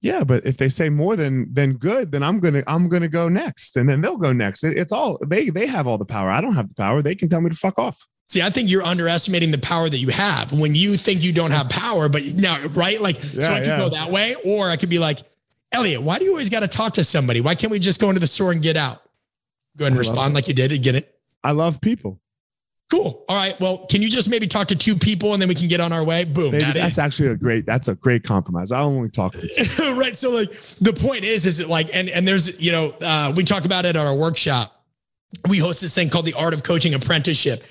Yeah, 0.00 0.24
but 0.24 0.46
if 0.46 0.56
they 0.56 0.68
say 0.68 0.88
more 0.88 1.16
than 1.16 1.52
than 1.52 1.74
good, 1.74 2.12
then 2.12 2.22
I'm 2.22 2.38
gonna 2.38 2.62
I'm 2.66 2.88
gonna 2.88 3.08
go 3.08 3.28
next, 3.28 3.76
and 3.76 3.88
then 3.88 4.00
they'll 4.00 4.16
go 4.16 4.32
next. 4.32 4.62
It's 4.62 4.92
all 4.92 5.18
they 5.26 5.50
they 5.50 5.66
have 5.66 5.88
all 5.88 5.98
the 5.98 6.04
power. 6.04 6.30
I 6.30 6.40
don't 6.40 6.54
have 6.54 6.68
the 6.68 6.74
power. 6.76 7.02
They 7.02 7.16
can 7.16 7.28
tell 7.28 7.40
me 7.40 7.50
to 7.50 7.56
fuck 7.56 7.78
off. 7.78 8.06
See, 8.28 8.40
I 8.40 8.50
think 8.50 8.70
you're 8.70 8.84
underestimating 8.84 9.50
the 9.50 9.58
power 9.58 9.88
that 9.88 9.98
you 9.98 10.10
have 10.10 10.52
when 10.52 10.74
you 10.74 10.96
think 10.96 11.22
you 11.22 11.32
don't 11.32 11.50
have 11.50 11.68
power. 11.68 12.08
But 12.08 12.22
now, 12.36 12.62
right? 12.68 13.00
Like, 13.00 13.16
yeah, 13.16 13.40
so 13.40 13.52
I 13.52 13.58
could 13.58 13.68
yeah. 13.68 13.78
go 13.78 13.88
that 13.88 14.10
way, 14.10 14.36
or 14.44 14.68
I 14.68 14.76
could 14.76 14.90
be 14.90 14.98
like, 14.98 15.20
Elliot, 15.72 16.02
why 16.02 16.18
do 16.18 16.26
you 16.26 16.30
always 16.30 16.50
got 16.50 16.60
to 16.60 16.68
talk 16.68 16.94
to 16.94 17.04
somebody? 17.04 17.40
Why 17.40 17.54
can't 17.54 17.70
we 17.70 17.78
just 17.78 18.00
go 18.00 18.08
into 18.08 18.20
the 18.20 18.26
store 18.26 18.52
and 18.52 18.62
get 18.62 18.76
out? 18.76 19.02
Go 19.78 19.84
ahead 19.84 19.92
and 19.92 19.98
respond 19.98 20.34
like 20.34 20.48
you 20.48 20.54
did 20.54 20.72
and 20.72 20.82
get 20.82 20.94
it. 20.96 21.18
I 21.42 21.52
love 21.52 21.80
people. 21.80 22.20
Cool. 22.90 23.24
All 23.28 23.36
right. 23.36 23.58
Well, 23.60 23.86
can 23.86 24.00
you 24.00 24.08
just 24.08 24.30
maybe 24.30 24.46
talk 24.46 24.68
to 24.68 24.76
two 24.76 24.96
people 24.96 25.34
and 25.34 25.42
then 25.42 25.48
we 25.48 25.54
can 25.54 25.68
get 25.68 25.78
on 25.78 25.92
our 25.92 26.02
way? 26.02 26.24
Boom. 26.24 26.52
Maybe 26.52 26.64
that 26.64 26.74
that's 26.74 26.92
is. 26.92 26.98
actually 26.98 27.28
a 27.28 27.36
great. 27.36 27.66
That's 27.66 27.88
a 27.88 27.94
great 27.94 28.24
compromise. 28.24 28.72
I 28.72 28.80
only 28.80 29.10
talk 29.10 29.34
to 29.34 29.46
two. 29.46 29.94
right. 29.98 30.16
So 30.16 30.30
like 30.30 30.50
the 30.80 30.94
point 30.94 31.24
is, 31.24 31.44
is 31.44 31.60
it 31.60 31.68
like, 31.68 31.94
and 31.94 32.08
and 32.08 32.26
there's 32.26 32.60
you 32.60 32.72
know 32.72 32.94
uh, 33.02 33.32
we 33.36 33.44
talk 33.44 33.66
about 33.66 33.84
it 33.84 33.94
at 33.94 33.96
our 33.96 34.14
workshop. 34.14 34.74
We 35.48 35.58
host 35.58 35.82
this 35.82 35.94
thing 35.94 36.08
called 36.08 36.24
the 36.24 36.34
Art 36.34 36.54
of 36.54 36.62
Coaching 36.62 36.94
Apprenticeship. 36.94 37.62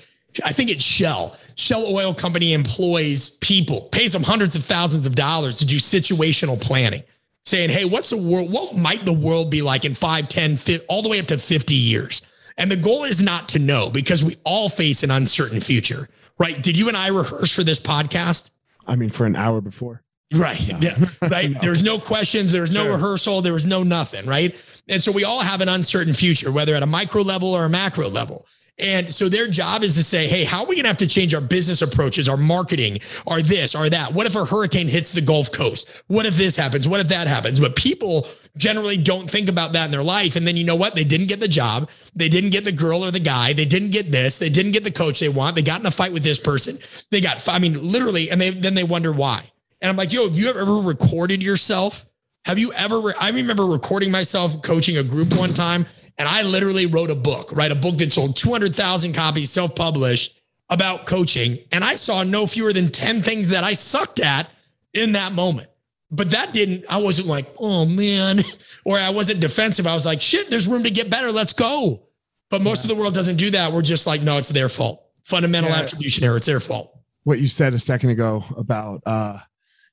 I 0.44 0.52
think 0.52 0.70
it's 0.70 0.84
Shell. 0.84 1.36
Shell 1.56 1.84
Oil 1.86 2.14
Company 2.14 2.52
employs 2.52 3.30
people, 3.30 3.82
pays 3.90 4.12
them 4.12 4.22
hundreds 4.22 4.54
of 4.54 4.62
thousands 4.64 5.08
of 5.08 5.16
dollars 5.16 5.58
to 5.58 5.66
do 5.66 5.76
situational 5.76 6.60
planning 6.60 7.02
saying, 7.48 7.70
hey, 7.70 7.84
what's 7.84 8.10
the 8.10 8.16
world? 8.16 8.52
What 8.52 8.76
might 8.76 9.04
the 9.04 9.12
world 9.12 9.50
be 9.50 9.62
like 9.62 9.84
in 9.84 9.94
5, 9.94 10.28
10, 10.28 10.56
50, 10.56 10.86
all 10.86 11.02
the 11.02 11.08
way 11.08 11.18
up 11.18 11.26
to 11.26 11.38
50 11.38 11.74
years? 11.74 12.22
And 12.58 12.70
the 12.70 12.76
goal 12.76 13.04
is 13.04 13.20
not 13.20 13.48
to 13.50 13.58
know 13.58 13.88
because 13.90 14.22
we 14.22 14.36
all 14.44 14.68
face 14.68 15.02
an 15.02 15.10
uncertain 15.10 15.60
future. 15.60 16.08
right? 16.38 16.60
Did 16.60 16.76
you 16.76 16.88
and 16.88 16.96
I 16.96 17.08
rehearse 17.08 17.54
for 17.54 17.62
this 17.62 17.80
podcast? 17.80 18.50
I 18.86 18.96
mean, 18.96 19.10
for 19.10 19.26
an 19.26 19.36
hour 19.36 19.60
before. 19.60 20.02
Right. 20.34 20.60
No. 20.68 20.78
Yeah. 20.80 21.04
Right. 21.22 21.50
no. 21.52 21.58
There's 21.62 21.82
no 21.82 21.98
questions. 21.98 22.52
There's 22.52 22.70
no 22.70 22.84
sure. 22.84 22.92
rehearsal. 22.92 23.42
There 23.42 23.52
was 23.52 23.64
no 23.64 23.82
nothing. 23.82 24.26
Right. 24.26 24.54
And 24.88 25.02
so 25.02 25.12
we 25.12 25.24
all 25.24 25.40
have 25.40 25.60
an 25.60 25.68
uncertain 25.68 26.12
future, 26.12 26.50
whether 26.50 26.74
at 26.74 26.82
a 26.82 26.86
micro 26.86 27.22
level 27.22 27.54
or 27.54 27.64
a 27.64 27.70
macro 27.70 28.08
level. 28.08 28.46
And 28.80 29.12
so 29.12 29.28
their 29.28 29.48
job 29.48 29.82
is 29.82 29.96
to 29.96 30.04
say, 30.04 30.28
hey, 30.28 30.44
how 30.44 30.60
are 30.60 30.66
we 30.66 30.76
going 30.76 30.84
to 30.84 30.88
have 30.88 30.98
to 30.98 31.08
change 31.08 31.34
our 31.34 31.40
business 31.40 31.82
approaches, 31.82 32.28
our 32.28 32.36
marketing, 32.36 33.00
our 33.26 33.42
this, 33.42 33.74
or 33.74 33.90
that? 33.90 34.12
What 34.12 34.26
if 34.26 34.36
a 34.36 34.44
hurricane 34.44 34.86
hits 34.86 35.12
the 35.12 35.20
Gulf 35.20 35.50
Coast? 35.50 35.88
What 36.06 36.26
if 36.26 36.36
this 36.36 36.54
happens? 36.54 36.86
What 36.86 37.00
if 37.00 37.08
that 37.08 37.26
happens? 37.26 37.58
But 37.58 37.74
people 37.74 38.28
generally 38.56 38.96
don't 38.96 39.28
think 39.28 39.48
about 39.48 39.72
that 39.72 39.86
in 39.86 39.90
their 39.90 40.04
life. 40.04 40.36
And 40.36 40.46
then 40.46 40.56
you 40.56 40.64
know 40.64 40.76
what? 40.76 40.94
They 40.94 41.04
didn't 41.04 41.26
get 41.26 41.40
the 41.40 41.48
job. 41.48 41.90
They 42.14 42.28
didn't 42.28 42.50
get 42.50 42.64
the 42.64 42.72
girl 42.72 43.04
or 43.04 43.10
the 43.10 43.18
guy. 43.18 43.52
They 43.52 43.64
didn't 43.64 43.90
get 43.90 44.12
this. 44.12 44.38
They 44.38 44.48
didn't 44.48 44.72
get 44.72 44.84
the 44.84 44.92
coach 44.92 45.18
they 45.18 45.28
want. 45.28 45.56
They 45.56 45.62
got 45.62 45.80
in 45.80 45.86
a 45.86 45.90
fight 45.90 46.12
with 46.12 46.22
this 46.22 46.38
person. 46.38 46.78
They 47.10 47.20
got, 47.20 47.48
I 47.48 47.58
mean, 47.58 47.90
literally, 47.90 48.30
and 48.30 48.40
they 48.40 48.50
then 48.50 48.74
they 48.74 48.84
wonder 48.84 49.12
why. 49.12 49.42
And 49.80 49.88
I'm 49.88 49.96
like, 49.96 50.12
yo, 50.12 50.28
have 50.28 50.36
you 50.36 50.50
ever 50.50 50.76
recorded 50.76 51.42
yourself? 51.42 52.06
Have 52.44 52.58
you 52.58 52.72
ever? 52.72 53.00
Re- 53.00 53.14
I 53.20 53.30
remember 53.30 53.64
recording 53.66 54.10
myself 54.10 54.62
coaching 54.62 54.96
a 54.96 55.04
group 55.04 55.36
one 55.36 55.54
time 55.54 55.86
and 56.18 56.28
I 56.28 56.42
literally 56.42 56.86
wrote 56.86 57.10
a 57.10 57.14
book, 57.14 57.52
right? 57.52 57.70
A 57.70 57.76
book 57.76 57.96
that 57.98 58.12
sold 58.12 58.36
200,000 58.36 59.14
copies, 59.14 59.50
self 59.50 59.74
published 59.74 60.38
about 60.68 61.06
coaching. 61.06 61.58
And 61.72 61.84
I 61.84 61.94
saw 61.96 62.24
no 62.24 62.46
fewer 62.46 62.72
than 62.72 62.90
10 62.90 63.22
things 63.22 63.50
that 63.50 63.64
I 63.64 63.74
sucked 63.74 64.20
at 64.20 64.50
in 64.92 65.12
that 65.12 65.32
moment. 65.32 65.68
But 66.10 66.30
that 66.32 66.52
didn't, 66.52 66.84
I 66.90 66.98
wasn't 66.98 67.28
like, 67.28 67.46
oh 67.58 67.86
man, 67.86 68.40
or 68.84 68.98
I 68.98 69.10
wasn't 69.10 69.40
defensive. 69.40 69.86
I 69.86 69.94
was 69.94 70.06
like, 70.06 70.20
shit, 70.20 70.50
there's 70.50 70.66
room 70.66 70.82
to 70.82 70.90
get 70.90 71.10
better. 71.10 71.30
Let's 71.30 71.52
go. 71.52 72.02
But 72.50 72.62
most 72.62 72.84
yeah. 72.84 72.90
of 72.90 72.96
the 72.96 73.00
world 73.00 73.14
doesn't 73.14 73.36
do 73.36 73.50
that. 73.50 73.72
We're 73.72 73.82
just 73.82 74.06
like, 74.06 74.22
no, 74.22 74.38
it's 74.38 74.48
their 74.48 74.68
fault. 74.68 75.04
Fundamental 75.24 75.70
yeah. 75.70 75.80
attribution 75.80 76.24
error. 76.24 76.38
It's 76.38 76.46
their 76.46 76.60
fault. 76.60 76.98
What 77.24 77.38
you 77.38 77.48
said 77.48 77.74
a 77.74 77.78
second 77.78 78.10
ago 78.10 78.42
about, 78.56 79.02
uh, 79.04 79.38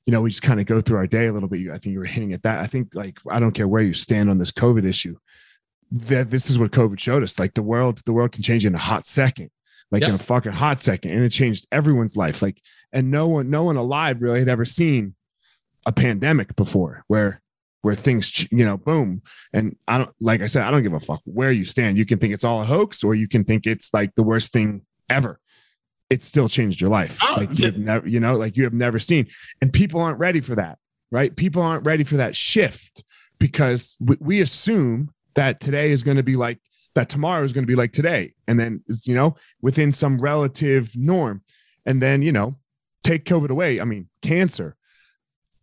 you 0.06 0.12
know, 0.12 0.22
we 0.22 0.30
just 0.30 0.42
kind 0.42 0.58
of 0.58 0.64
go 0.64 0.80
through 0.80 0.96
our 0.96 1.06
day 1.06 1.26
a 1.26 1.32
little 1.32 1.48
bit. 1.48 1.68
I 1.68 1.76
think 1.78 1.92
you 1.92 1.98
were 1.98 2.06
hitting 2.06 2.32
at 2.32 2.42
that. 2.44 2.60
I 2.60 2.66
think 2.66 2.94
like 2.94 3.18
I 3.30 3.38
don't 3.38 3.52
care 3.52 3.68
where 3.68 3.82
you 3.82 3.92
stand 3.92 4.30
on 4.30 4.38
this 4.38 4.52
COVID 4.52 4.86
issue 4.86 5.16
that 5.90 6.30
this 6.30 6.50
is 6.50 6.58
what 6.58 6.72
COVID 6.72 6.98
showed 6.98 7.22
us. 7.22 7.38
Like 7.38 7.54
the 7.54 7.62
world, 7.62 8.02
the 8.04 8.12
world 8.12 8.32
can 8.32 8.42
change 8.42 8.64
in 8.66 8.74
a 8.74 8.78
hot 8.78 9.06
second, 9.06 9.50
like 9.90 10.02
in 10.02 10.14
a 10.14 10.18
fucking 10.18 10.52
hot 10.52 10.80
second, 10.80 11.12
and 11.12 11.24
it 11.24 11.30
changed 11.30 11.66
everyone's 11.70 12.16
life. 12.16 12.42
Like, 12.42 12.60
and 12.92 13.10
no 13.10 13.28
one, 13.28 13.50
no 13.50 13.64
one 13.64 13.76
alive 13.76 14.20
really 14.20 14.40
had 14.40 14.48
ever 14.48 14.64
seen 14.64 15.14
a 15.86 15.92
pandemic 15.92 16.56
before, 16.56 17.04
where 17.06 17.40
where 17.82 17.94
things, 17.94 18.50
you 18.50 18.64
know, 18.64 18.76
boom. 18.76 19.22
And 19.52 19.76
I 19.86 19.98
don't, 19.98 20.10
like 20.20 20.40
I 20.40 20.48
said, 20.48 20.62
I 20.62 20.72
don't 20.72 20.82
give 20.82 20.92
a 20.92 20.98
fuck 20.98 21.22
where 21.24 21.52
you 21.52 21.64
stand. 21.64 21.96
You 21.96 22.04
can 22.04 22.18
think 22.18 22.34
it's 22.34 22.42
all 22.42 22.60
a 22.60 22.64
hoax, 22.64 23.04
or 23.04 23.14
you 23.14 23.28
can 23.28 23.44
think 23.44 23.64
it's 23.64 23.94
like 23.94 24.12
the 24.16 24.24
worst 24.24 24.52
thing 24.52 24.82
ever. 25.08 25.38
It 26.10 26.24
still 26.24 26.48
changed 26.48 26.80
your 26.80 26.90
life. 26.90 27.18
Oh, 27.22 27.34
like 27.36 27.56
you've 27.56 27.78
never, 27.78 28.08
you 28.08 28.18
know, 28.18 28.36
like 28.36 28.56
you 28.56 28.64
have 28.64 28.72
never 28.72 28.98
seen, 28.98 29.28
and 29.62 29.72
people 29.72 30.00
aren't 30.00 30.18
ready 30.18 30.40
for 30.40 30.56
that, 30.56 30.78
right? 31.12 31.34
People 31.34 31.62
aren't 31.62 31.86
ready 31.86 32.02
for 32.02 32.16
that 32.16 32.34
shift 32.34 33.04
because 33.38 33.96
we, 34.00 34.16
we 34.20 34.40
assume 34.40 35.12
that 35.36 35.60
today 35.60 35.90
is 35.90 36.02
going 36.02 36.16
to 36.16 36.22
be 36.22 36.34
like 36.34 36.58
that 36.94 37.08
tomorrow 37.08 37.44
is 37.44 37.52
going 37.52 37.62
to 37.62 37.68
be 37.70 37.76
like 37.76 37.92
today. 37.92 38.34
And 38.48 38.58
then 38.58 38.82
you 39.04 39.14
know 39.14 39.36
within 39.62 39.92
some 39.92 40.18
relative 40.18 40.90
norm. 40.96 41.42
And 41.84 42.02
then 42.02 42.22
you 42.22 42.32
know 42.32 42.56
take 43.04 43.24
covid 43.24 43.50
away. 43.50 43.80
I 43.80 43.84
mean 43.84 44.08
cancer 44.22 44.76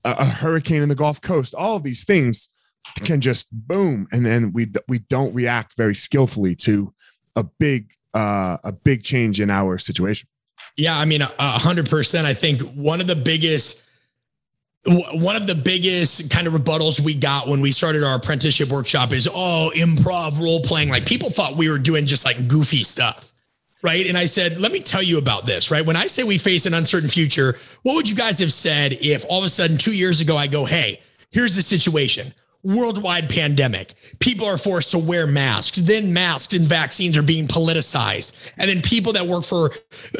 a, 0.05 0.15
a 0.19 0.25
hurricane 0.25 0.81
in 0.81 0.89
the 0.89 0.95
gulf 0.95 1.19
coast 1.21 1.53
all 1.53 1.75
of 1.75 1.83
these 1.83 2.05
things 2.05 2.47
can 2.97 3.19
just 3.19 3.47
boom. 3.51 4.07
And 4.11 4.25
then 4.25 4.53
we 4.53 4.71
we 4.87 4.99
don't 4.99 5.35
react 5.35 5.75
very 5.75 5.95
skillfully 5.95 6.55
to 6.57 6.93
a 7.35 7.43
big 7.43 7.91
uh 8.13 8.57
a 8.63 8.71
big 8.71 9.03
change 9.03 9.41
in 9.41 9.49
our 9.49 9.77
situation. 9.77 10.29
Yeah 10.77 10.97
i 10.97 11.05
mean 11.05 11.21
a 11.21 11.59
hundred 11.59 11.89
percent. 11.89 12.27
I 12.27 12.33
think 12.33 12.61
one 12.61 13.01
of 13.01 13.07
the 13.07 13.15
biggest 13.15 13.83
one 14.85 15.35
of 15.35 15.47
the 15.47 15.55
biggest 15.55 16.29
kind 16.29 16.45
of 16.45 16.53
rebuttals 16.53 16.99
we 16.99 17.15
got 17.15 17.47
when 17.47 17.61
we 17.61 17.71
started 17.71 18.03
our 18.03 18.17
apprenticeship 18.17 18.69
workshop 18.69 19.13
is 19.13 19.29
oh 19.33 19.71
improv 19.75 20.39
role 20.39 20.61
playing. 20.61 20.89
Like 20.89 21.05
people 21.05 21.29
thought 21.29 21.55
we 21.55 21.69
were 21.69 21.77
doing 21.77 22.05
just 22.05 22.25
like 22.25 22.47
goofy 22.47 22.83
stuff 22.83 23.33
right? 23.83 24.07
And 24.07 24.17
i 24.17 24.25
said 24.25 24.59
let 24.59 24.71
me 24.71 24.79
tell 24.79 25.03
you 25.03 25.17
about 25.17 25.45
this 25.45 25.69
right? 25.69 25.85
When 25.85 25.95
i 25.95 26.07
say 26.07 26.23
we 26.23 26.37
face 26.37 26.65
an 26.65 26.73
uncertain 26.73 27.09
future 27.09 27.57
what 27.83 27.95
would 27.95 28.09
you 28.09 28.15
guys 28.15 28.39
have 28.39 28.53
said 28.53 28.93
if 29.01 29.25
all 29.29 29.39
of 29.39 29.45
a 29.45 29.49
sudden 29.49 29.77
2 29.77 29.93
years 29.93 30.21
ago 30.21 30.37
i 30.37 30.47
go 30.47 30.65
hey 30.65 30.99
here's 31.31 31.55
the 31.55 31.61
situation 31.61 32.33
worldwide 32.63 33.29
pandemic. 33.29 33.93
People 34.19 34.47
are 34.47 34.57
forced 34.57 34.91
to 34.91 34.97
wear 34.97 35.27
masks. 35.27 35.77
Then 35.79 36.13
masks 36.13 36.53
and 36.53 36.65
vaccines 36.65 37.17
are 37.17 37.23
being 37.23 37.47
politicized. 37.47 38.51
And 38.57 38.69
then 38.69 38.81
people 38.81 39.13
that 39.13 39.27
work 39.27 39.43
for 39.43 39.71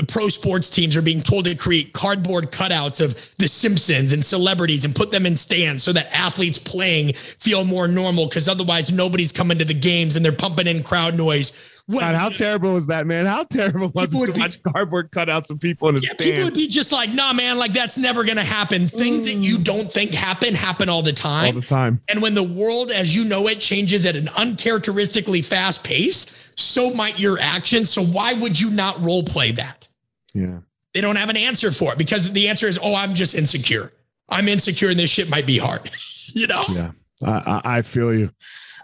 pro 0.07 0.27
sports 0.27 0.69
teams 0.69 0.97
are 0.97 1.01
being 1.01 1.21
told 1.21 1.45
to 1.45 1.55
create 1.55 1.93
cardboard 1.93 2.51
cutouts 2.51 2.99
of 3.03 3.13
the 3.37 3.47
Simpsons 3.47 4.11
and 4.11 4.23
celebrities 4.23 4.83
and 4.83 4.95
put 4.95 5.11
them 5.11 5.25
in 5.25 5.37
stands 5.37 5.83
so 5.83 5.93
that 5.93 6.13
athletes 6.13 6.59
playing 6.59 7.13
feel 7.13 7.63
more 7.63 7.87
normal 7.87 8.27
because 8.27 8.49
otherwise 8.49 8.91
nobody's 8.91 9.31
coming 9.31 9.57
to 9.57 9.65
the 9.65 9.73
games 9.73 10.15
and 10.15 10.25
they're 10.25 10.31
pumping 10.33 10.67
in 10.67 10.83
crowd 10.83 11.15
noise 11.15 11.53
God, 11.99 12.15
how 12.15 12.29
terrible 12.29 12.73
was 12.73 12.87
that, 12.87 13.05
man? 13.07 13.25
How 13.25 13.43
terrible 13.43 13.91
was 13.93 14.13
it 14.13 14.25
to 14.25 14.33
be, 14.33 14.39
watch 14.39 14.61
cardboard 14.63 15.11
cutouts 15.11 15.49
of 15.49 15.59
people 15.59 15.89
in 15.89 15.95
a 15.95 15.99
yeah, 15.99 16.09
stand? 16.11 16.31
People 16.31 16.43
would 16.45 16.53
be 16.53 16.67
just 16.67 16.91
like, 16.91 17.13
nah, 17.13 17.33
man, 17.33 17.57
like 17.57 17.73
that's 17.73 17.97
never 17.97 18.23
gonna 18.23 18.43
happen. 18.43 18.87
Things 18.87 19.25
that 19.25 19.35
you 19.35 19.57
mm. 19.57 19.63
don't 19.63 19.91
think 19.91 20.13
happen 20.13 20.53
happen 20.53 20.89
all 20.89 21.01
the 21.01 21.13
time. 21.13 21.55
All 21.55 21.61
the 21.61 21.67
time. 21.67 22.01
And 22.09 22.21
when 22.21 22.35
the 22.35 22.43
world 22.43 22.91
as 22.91 23.15
you 23.15 23.25
know 23.25 23.47
it 23.47 23.59
changes 23.59 24.05
at 24.05 24.15
an 24.15 24.29
uncharacteristically 24.37 25.41
fast 25.41 25.83
pace, 25.83 26.53
so 26.55 26.93
might 26.93 27.19
your 27.19 27.37
actions. 27.39 27.89
So 27.89 28.03
why 28.03 28.33
would 28.33 28.59
you 28.59 28.69
not 28.71 29.01
role 29.01 29.23
play 29.23 29.51
that? 29.53 29.87
Yeah. 30.33 30.59
They 30.93 31.01
don't 31.01 31.15
have 31.15 31.29
an 31.29 31.37
answer 31.37 31.71
for 31.71 31.91
it 31.91 31.97
because 31.97 32.31
the 32.33 32.49
answer 32.49 32.67
is, 32.67 32.79
oh, 32.81 32.93
I'm 32.93 33.13
just 33.15 33.35
insecure. 33.35 33.91
I'm 34.29 34.47
insecure 34.47 34.89
and 34.89 34.99
this 34.99 35.09
shit 35.09 35.29
might 35.29 35.47
be 35.47 35.57
hard. 35.57 35.89
you 36.33 36.47
know? 36.47 36.63
Yeah. 36.69 36.91
I, 37.25 37.61
I 37.65 37.81
feel 37.81 38.13
you. 38.13 38.31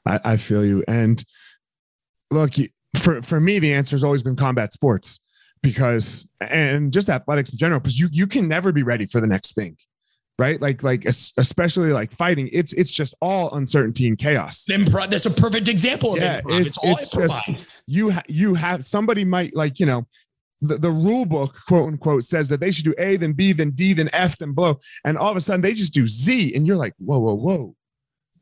I, 0.05 0.19
I 0.23 0.37
feel 0.37 0.65
you. 0.65 0.83
And 0.87 1.23
look, 2.31 2.53
for 2.97 3.21
for 3.21 3.39
me, 3.39 3.59
the 3.59 3.73
answer 3.73 3.95
has 3.95 4.03
always 4.03 4.23
been 4.23 4.35
combat 4.35 4.73
sports 4.73 5.19
because 5.61 6.27
and 6.41 6.91
just 6.91 7.09
athletics 7.09 7.51
in 7.51 7.57
general, 7.57 7.79
because 7.79 7.99
you 7.99 8.09
you 8.11 8.27
can 8.27 8.47
never 8.47 8.71
be 8.71 8.83
ready 8.83 9.05
for 9.05 9.19
the 9.21 9.27
next 9.27 9.53
thing. 9.53 9.77
Right, 10.37 10.61
like, 10.61 10.83
like 10.83 11.03
especially 11.03 11.91
like 11.91 12.13
fighting, 12.13 12.49
it's 12.53 12.71
it's 12.71 12.91
just 12.91 13.13
all 13.21 13.53
uncertainty 13.55 14.07
and 14.07 14.17
chaos. 14.17 14.63
Improv. 14.69 15.09
That's 15.09 15.25
a 15.25 15.31
perfect 15.31 15.67
example 15.67 16.13
of 16.13 16.21
yeah, 16.21 16.39
improv. 16.39 16.59
It's, 16.61 16.77
it's, 16.81 17.17
it's 17.17 17.43
just 17.43 17.83
you 17.87 18.11
ha- 18.11 18.23
you 18.29 18.53
have 18.53 18.85
somebody 18.85 19.25
might 19.25 19.53
like 19.53 19.81
you 19.81 19.85
know 19.85 20.07
the, 20.61 20.77
the 20.77 20.91
rule 20.91 21.25
book, 21.25 21.55
quote 21.67 21.87
unquote, 21.87 22.23
says 22.23 22.49
that 22.49 22.59
they 22.59 22.71
should 22.71 22.85
do 22.85 22.95
A, 22.97 23.17
then 23.17 23.33
B, 23.33 23.53
then 23.53 23.71
D, 23.71 23.93
then 23.93 24.09
F, 24.13 24.37
then 24.37 24.53
blow 24.53 24.79
And 25.05 25.17
all 25.17 25.31
of 25.31 25.37
a 25.37 25.41
sudden 25.41 25.61
they 25.61 25.73
just 25.73 25.93
do 25.93 26.07
Z. 26.07 26.53
And 26.55 26.67
you're 26.67 26.75
like, 26.75 26.93
whoa, 26.97 27.19
whoa, 27.19 27.35
whoa. 27.35 27.75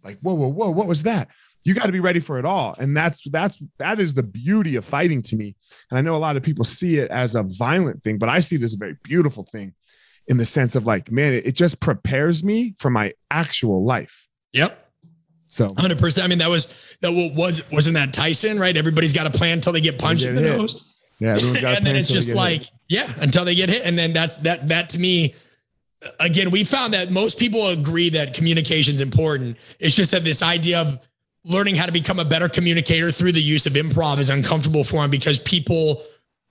Like, 0.03 0.17
whoa, 0.19 0.33
whoa, 0.33 0.47
whoa, 0.47 0.69
what 0.69 0.87
was 0.87 1.03
that? 1.03 1.29
You 1.67 1.73
got 1.73 1.87
to 1.87 1.91
be 1.91 1.99
ready 1.99 2.21
for 2.21 2.39
it 2.39 2.45
all. 2.45 2.75
And 2.79 2.95
that's 2.95 3.29
that's 3.29 3.61
that 3.77 3.99
is 3.99 4.13
the 4.13 4.23
beauty 4.23 4.77
of 4.77 4.85
fighting 4.85 5.21
to 5.23 5.35
me. 5.35 5.53
And 5.91 5.99
i 5.99 6.01
know 6.01 6.15
a 6.15 6.17
lot 6.17 6.37
of 6.37 6.43
people 6.43 6.63
see 6.63 6.97
it 6.97 7.11
as 7.11 7.35
a 7.35 7.43
violent 7.43 8.01
thing 8.01 8.17
but 8.17 8.29
i 8.29 8.39
see 8.39 8.55
it 8.55 8.63
as 8.63 8.73
a 8.73 8.77
very 8.77 8.95
beautiful 9.03 9.43
thing 9.43 9.73
in 10.27 10.37
the 10.37 10.45
sense 10.45 10.75
of 10.75 10.85
like 10.85 11.11
man 11.11 11.33
it, 11.33 11.45
it 11.45 11.55
just 11.55 11.79
prepares 11.81 12.43
me 12.43 12.73
for 12.79 12.89
my 12.89 13.13
actual 13.29 13.83
life. 13.83 14.27
Yep. 14.53 14.85
So. 15.47 15.67
100% 15.69 16.23
i 16.23 16.27
mean 16.27 16.37
that 16.39 16.49
was 16.49 16.97
that 17.01 17.11
was 17.11 17.69
wasn't 17.69 17.95
that 17.95 18.13
tyson 18.13 18.57
right? 18.59 18.75
Everybody's 18.75 19.13
got 19.13 19.27
a 19.27 19.31
plan 19.31 19.57
until 19.57 19.73
they 19.73 19.81
get 19.81 19.99
punched 19.99 20.25
in 20.25 20.35
the 20.35 20.41
hit. 20.41 20.57
nose. 20.57 20.93
Yeah 21.19 21.33
everyone's 21.33 21.61
got 21.67 21.77
and 21.77 21.85
then 21.85 21.97
it's 21.97 22.09
just 22.09 22.33
like 22.33 22.61
hit. 22.61 22.71
yeah 22.87 23.11
until 23.19 23.43
they 23.43 23.55
get 23.55 23.67
hit. 23.67 23.85
And 23.85 23.99
then 23.99 24.13
that's 24.13 24.37
that 24.37 24.69
that 24.69 24.89
to 24.89 24.99
me 24.99 25.35
again 26.21 26.51
we 26.51 26.63
found 26.63 26.93
that 26.93 27.11
most 27.11 27.39
people 27.39 27.67
agree 27.67 28.09
that 28.11 28.33
communication 28.33 28.93
is 28.93 29.01
important. 29.01 29.57
It's 29.81 29.95
just 29.95 30.11
that 30.11 30.23
this 30.23 30.41
idea 30.41 30.79
of 30.81 30.99
learning 31.47 31.75
how 31.75 31.85
to 31.85 31.91
become 31.91 32.19
a 32.19 32.25
better 32.25 32.49
communicator 32.49 33.11
through 33.11 33.31
the 33.31 33.41
use 33.41 33.65
of 33.65 33.73
improv 33.73 34.19
is 34.19 34.29
uncomfortable 34.29 34.83
for 34.83 35.03
him 35.03 35.09
because 35.09 35.39
people 35.39 36.03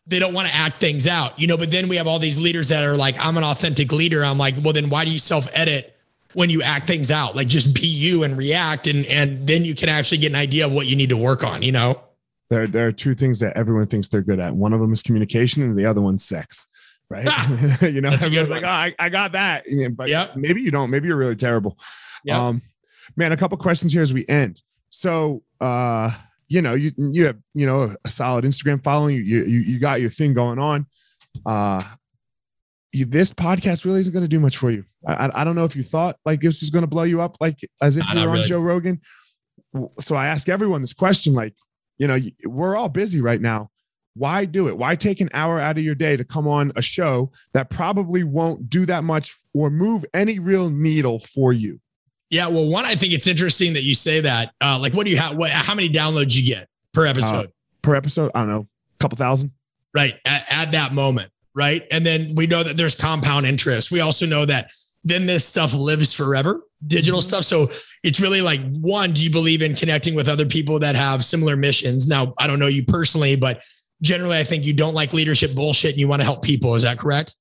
they 0.07 0.19
don't 0.19 0.33
want 0.33 0.49
to 0.49 0.55
act 0.55 0.81
things 0.81 1.07
out, 1.07 1.39
you 1.39 1.47
know. 1.47 1.57
But 1.57 1.71
then 1.71 1.89
we 1.89 1.97
have 1.97 2.07
all 2.07 2.19
these 2.19 2.41
leaders 2.41 2.69
that 2.69 2.85
are 2.85 2.97
like, 2.97 3.17
I'm 3.19 3.37
an 3.37 3.45
authentic 3.45 3.93
leader. 3.93 4.25
I'm 4.25 4.39
like, 4.39 4.55
well, 4.63 4.73
then 4.73 4.89
why 4.89 5.05
do 5.05 5.11
you 5.11 5.19
self 5.19 5.49
edit 5.53 5.97
when 6.35 6.49
you 6.49 6.63
act 6.63 6.87
things 6.87 7.11
out? 7.11 7.35
Like 7.35 7.49
just 7.49 7.75
be 7.75 7.87
you 7.87 8.23
and 8.23 8.37
react, 8.37 8.87
and 8.87 9.05
and 9.07 9.47
then 9.47 9.65
you 9.65 9.75
can 9.75 9.89
actually 9.89 10.19
get 10.19 10.31
an 10.31 10.37
idea 10.37 10.67
of 10.67 10.73
what 10.73 10.87
you 10.87 10.97
need 10.97 11.11
to 11.11 11.17
work 11.17 11.45
on, 11.45 11.63
you 11.63 11.73
know. 11.73 12.01
There, 12.49 12.69
there 12.69 12.87
are 12.87 12.93
two 12.93 13.15
things 13.15 13.41
that 13.41 13.57
everyone 13.57 13.89
thinks 13.89 14.09
they're 14.09 14.23
good 14.23 14.39
at. 14.39 14.55
One 14.55 14.73
of 14.73 14.81
them 14.81 14.93
is 14.93 15.03
communication, 15.03 15.63
and 15.63 15.75
the 15.75 15.87
other 15.87 16.01
one's 16.01 16.25
sex. 16.25 16.67
Right? 17.09 17.27
Ah, 17.29 17.81
you 17.83 18.01
know, 18.01 18.11
everyone's 18.11 18.51
like, 18.51 18.65
oh, 18.65 18.69
I, 18.69 18.95
I 18.99 19.09
got 19.09 19.33
that. 19.33 19.65
But 19.97 20.09
yep. 20.09 20.37
maybe 20.37 20.61
you 20.61 20.71
don't. 20.71 20.91
Maybe 20.91 21.09
you're 21.09 21.17
really 21.17 21.37
terrible. 21.37 21.79
Yep. 22.25 22.37
Um, 22.37 22.63
man, 23.17 23.33
a 23.33 23.37
couple 23.37 23.59
questions 23.59 23.93
here 23.93 24.03
as 24.03 24.15
we 24.15 24.25
end. 24.29 24.63
So, 24.91 25.43
uh, 25.61 26.11
you 26.49 26.63
know, 26.63 26.75
you 26.75 26.93
you 26.97 27.27
have 27.27 27.39
you 27.55 27.67
know 27.67 27.95
a 28.05 28.09
solid 28.09 28.45
Instagram 28.45 28.83
following. 28.83 29.17
You 29.17 29.23
you 29.23 29.61
you 29.61 29.79
got 29.81 30.01
your 30.01 30.11
thing 30.11 30.33
going 30.33 30.59
on. 30.59 30.87
Uh, 31.45 31.83
you, 32.93 33.05
this 33.05 33.33
podcast 33.33 33.85
really 33.85 34.01
isn't 34.01 34.13
going 34.13 34.25
to 34.25 34.29
do 34.29 34.41
much 34.41 34.57
for 34.57 34.71
you. 34.71 34.85
I, 35.07 35.31
I 35.35 35.45
don't 35.45 35.55
know 35.55 35.65
if 35.65 35.77
you 35.77 35.83
thought 35.83 36.17
like 36.25 36.41
this 36.41 36.61
was 36.61 36.71
going 36.71 36.83
to 36.85 36.89
blow 36.89 37.03
you 37.03 37.21
up, 37.21 37.37
like 37.41 37.59
as 37.83 37.97
if 37.97 38.09
you 38.09 38.15
were 38.15 38.29
on 38.29 38.33
really. 38.35 38.47
Joe 38.47 38.61
Rogan. 38.61 39.01
So 40.01 40.15
I 40.17 40.29
ask 40.29 40.49
everyone 40.49 40.81
this 40.81 40.95
question, 40.95 41.35
like, 41.35 41.55
you 41.99 42.07
know, 42.07 42.19
we're 42.47 42.77
all 42.77 42.89
busy 42.89 43.21
right 43.21 43.41
now. 43.41 43.71
why 44.17 44.47
do 44.47 44.69
it? 44.69 44.79
Why 44.79 44.97
take 44.97 45.21
an 45.21 45.29
hour 45.35 45.61
out 45.61 45.77
of 45.77 45.85
your 45.85 45.95
day 45.95 46.17
to 46.17 46.25
come 46.25 46.49
on 46.49 46.73
a 46.75 46.83
show 46.83 47.31
that 47.53 47.69
probably 47.69 48.25
won't 48.25 48.71
do 48.71 48.87
that 48.87 49.05
much 49.05 49.37
or 49.53 49.69
move 49.69 50.07
any 50.15 50.39
real 50.39 50.71
needle 50.71 51.21
for 51.21 51.53
you? 51.53 51.81
Yeah, 52.31 52.49
well, 52.49 52.69
one, 52.69 52.85
I 52.85 52.97
think 52.97 53.13
it's 53.13 53.27
interesting 53.27 53.75
that 53.75 53.85
you 53.85 53.95
say 53.95 54.21
that. 54.21 54.53
Uh, 54.61 54.79
like, 54.81 54.95
what 54.95 55.07
do 55.07 55.13
you 55.13 55.19
have? 55.19 55.37
What, 55.37 55.51
how 55.51 55.75
many 55.75 55.89
downloads 55.89 56.35
you 56.35 56.45
get 56.45 56.69
per 56.93 57.07
episode? 57.07 57.47
Uh, 57.47 57.51
per 57.83 57.95
episode, 57.95 58.33
I 58.35 58.41
don't 58.41 58.49
know, 58.49 58.67
a 58.95 58.99
couple 58.99 59.17
thousand. 59.17 59.53
Right 59.95 60.15
at, 60.27 60.47
at 60.51 60.73
that 60.73 60.93
moment, 60.93 61.31
right? 61.55 61.85
And 61.91 62.05
then 62.05 62.35
we 62.35 62.47
know 62.47 62.63
that 62.63 62.77
there's 62.77 62.95
compound 62.95 63.47
interest. 63.47 63.91
We 63.91 64.01
also 64.01 64.27
know 64.27 64.45
that 64.45 64.71
then 65.05 65.27
this 65.27 65.45
stuff 65.45 65.73
lives 65.73 66.13
forever, 66.13 66.63
digital 66.87 67.21
mm-hmm. 67.21 67.29
stuff. 67.29 67.45
So 67.45 67.69
it's 68.03 68.21
really 68.21 68.43
like 68.43 68.61
one, 68.81 69.13
do 69.13 69.23
you 69.23 69.31
believe 69.31 69.63
in 69.63 69.75
connecting 69.75 70.15
with 70.15 70.29
other 70.29 70.45
people 70.45 70.81
that 70.81 70.97
have 70.97 71.25
similar 71.25 71.57
missions? 71.57 72.09
Now, 72.09 72.35
I 72.39 72.47
don't 72.47 72.59
know 72.59 72.67
you 72.67 72.85
personally, 72.85 73.37
but 73.37 73.63
generally, 74.03 74.37
I 74.37 74.45
think 74.45 74.67
you 74.67 74.75
don't 74.75 74.95
like 74.95 75.13
leadership 75.13 75.55
bullshit 75.55 75.93
and 75.93 76.01
you 76.01 76.09
want 76.09 76.21
to 76.21 76.25
help 76.25 76.43
people. 76.43 76.75
Is 76.75 76.83
that 76.83 76.99
correct? 76.99 77.37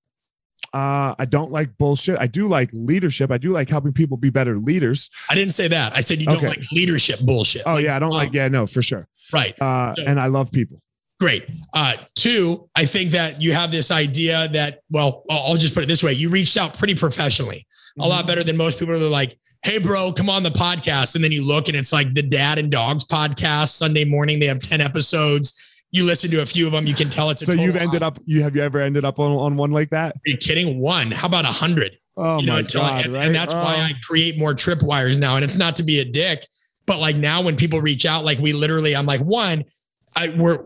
Uh, 0.73 1.15
I 1.17 1.23
don't 1.23 1.51
like 1.51 1.77
bullshit. 1.77 2.17
I 2.19 2.27
do 2.27 2.49
like 2.49 2.69
leadership. 2.73 3.31
I 3.31 3.37
do 3.37 3.51
like 3.51 3.69
helping 3.69 3.93
people 3.93 4.17
be 4.17 4.29
better 4.29 4.57
leaders. 4.57 5.09
I 5.29 5.35
didn't 5.35 5.53
say 5.53 5.69
that. 5.69 5.95
I 5.95 6.01
said 6.01 6.19
you 6.19 6.25
don't 6.25 6.37
okay. 6.37 6.49
like 6.49 6.63
leadership 6.73 7.21
bullshit. 7.21 7.63
Oh 7.65 7.75
like, 7.75 7.85
yeah, 7.85 7.95
I 7.95 7.99
don't 7.99 8.11
um, 8.11 8.17
like. 8.17 8.33
Yeah, 8.33 8.49
no, 8.49 8.67
for 8.67 8.81
sure. 8.81 9.07
Right. 9.31 9.59
Uh, 9.61 9.95
so, 9.95 10.03
and 10.05 10.19
I 10.19 10.27
love 10.27 10.51
people. 10.51 10.77
Great. 11.19 11.49
Uh, 11.73 11.93
two, 12.15 12.69
I 12.75 12.85
think 12.85 13.11
that 13.11 13.41
you 13.41 13.53
have 13.53 13.71
this 13.71 13.89
idea 13.89 14.49
that, 14.49 14.81
well, 14.89 15.23
I'll 15.29 15.55
just 15.55 15.73
put 15.73 15.83
it 15.83 15.87
this 15.87 16.03
way: 16.03 16.11
you 16.11 16.29
reached 16.29 16.57
out 16.57 16.77
pretty 16.77 16.95
professionally, 16.95 17.65
mm-hmm. 17.69 18.01
a 18.01 18.07
lot 18.07 18.27
better 18.27 18.43
than 18.43 18.57
most 18.57 18.77
people. 18.77 18.93
Are 18.93 18.97
like, 18.97 19.39
"Hey, 19.63 19.77
bro, 19.77 20.11
come 20.11 20.29
on 20.29 20.43
the 20.43 20.49
podcast," 20.49 21.15
and 21.15 21.23
then 21.23 21.31
you 21.31 21.45
look 21.45 21.69
and 21.69 21.77
it's 21.77 21.93
like 21.93 22.13
the 22.13 22.21
Dad 22.21 22.57
and 22.57 22.69
Dogs 22.69 23.05
podcast 23.05 23.69
Sunday 23.69 24.03
morning. 24.03 24.39
They 24.39 24.47
have 24.47 24.59
ten 24.59 24.81
episodes 24.81 25.57
you 25.95 26.03
listen 26.03 26.29
to 26.31 26.41
a 26.41 26.45
few 26.45 26.65
of 26.65 26.73
them, 26.73 26.85
you 26.85 26.93
can 26.93 27.09
tell 27.09 27.29
it's 27.29 27.41
a 27.41 27.45
so 27.45 27.53
you've 27.53 27.77
ended 27.77 28.03
up 28.03 28.19
you 28.25 28.43
have 28.43 28.53
you 28.53 28.61
ever 28.61 28.79
ended 28.79 29.05
up 29.05 29.17
on, 29.17 29.31
on 29.31 29.55
one 29.55 29.71
like 29.71 29.89
that? 29.91 30.15
Are 30.15 30.29
you 30.29 30.35
kidding? 30.35 30.79
One. 30.79 31.09
How 31.09 31.27
about 31.27 31.45
a 31.45 31.53
hundred? 31.53 31.97
Oh 32.17 32.39
you 32.39 32.47
know, 32.47 32.53
my 32.53 32.61
god! 32.63 33.05
and, 33.05 33.13
right? 33.13 33.25
and 33.25 33.33
that's 33.35 33.53
oh. 33.53 33.57
why 33.57 33.75
I 33.75 33.93
create 34.03 34.37
more 34.37 34.53
tripwires 34.53 35.17
now. 35.17 35.37
And 35.37 35.45
it's 35.45 35.57
not 35.57 35.77
to 35.77 35.83
be 35.83 36.01
a 36.01 36.05
dick, 36.05 36.45
but 36.85 36.99
like 36.99 37.15
now 37.15 37.41
when 37.41 37.55
people 37.55 37.79
reach 37.79 38.05
out, 38.05 38.25
like 38.25 38.39
we 38.39 38.51
literally, 38.51 38.93
I'm 38.93 39.05
like, 39.05 39.21
one, 39.21 39.63
I 40.17 40.35
we're 40.37 40.65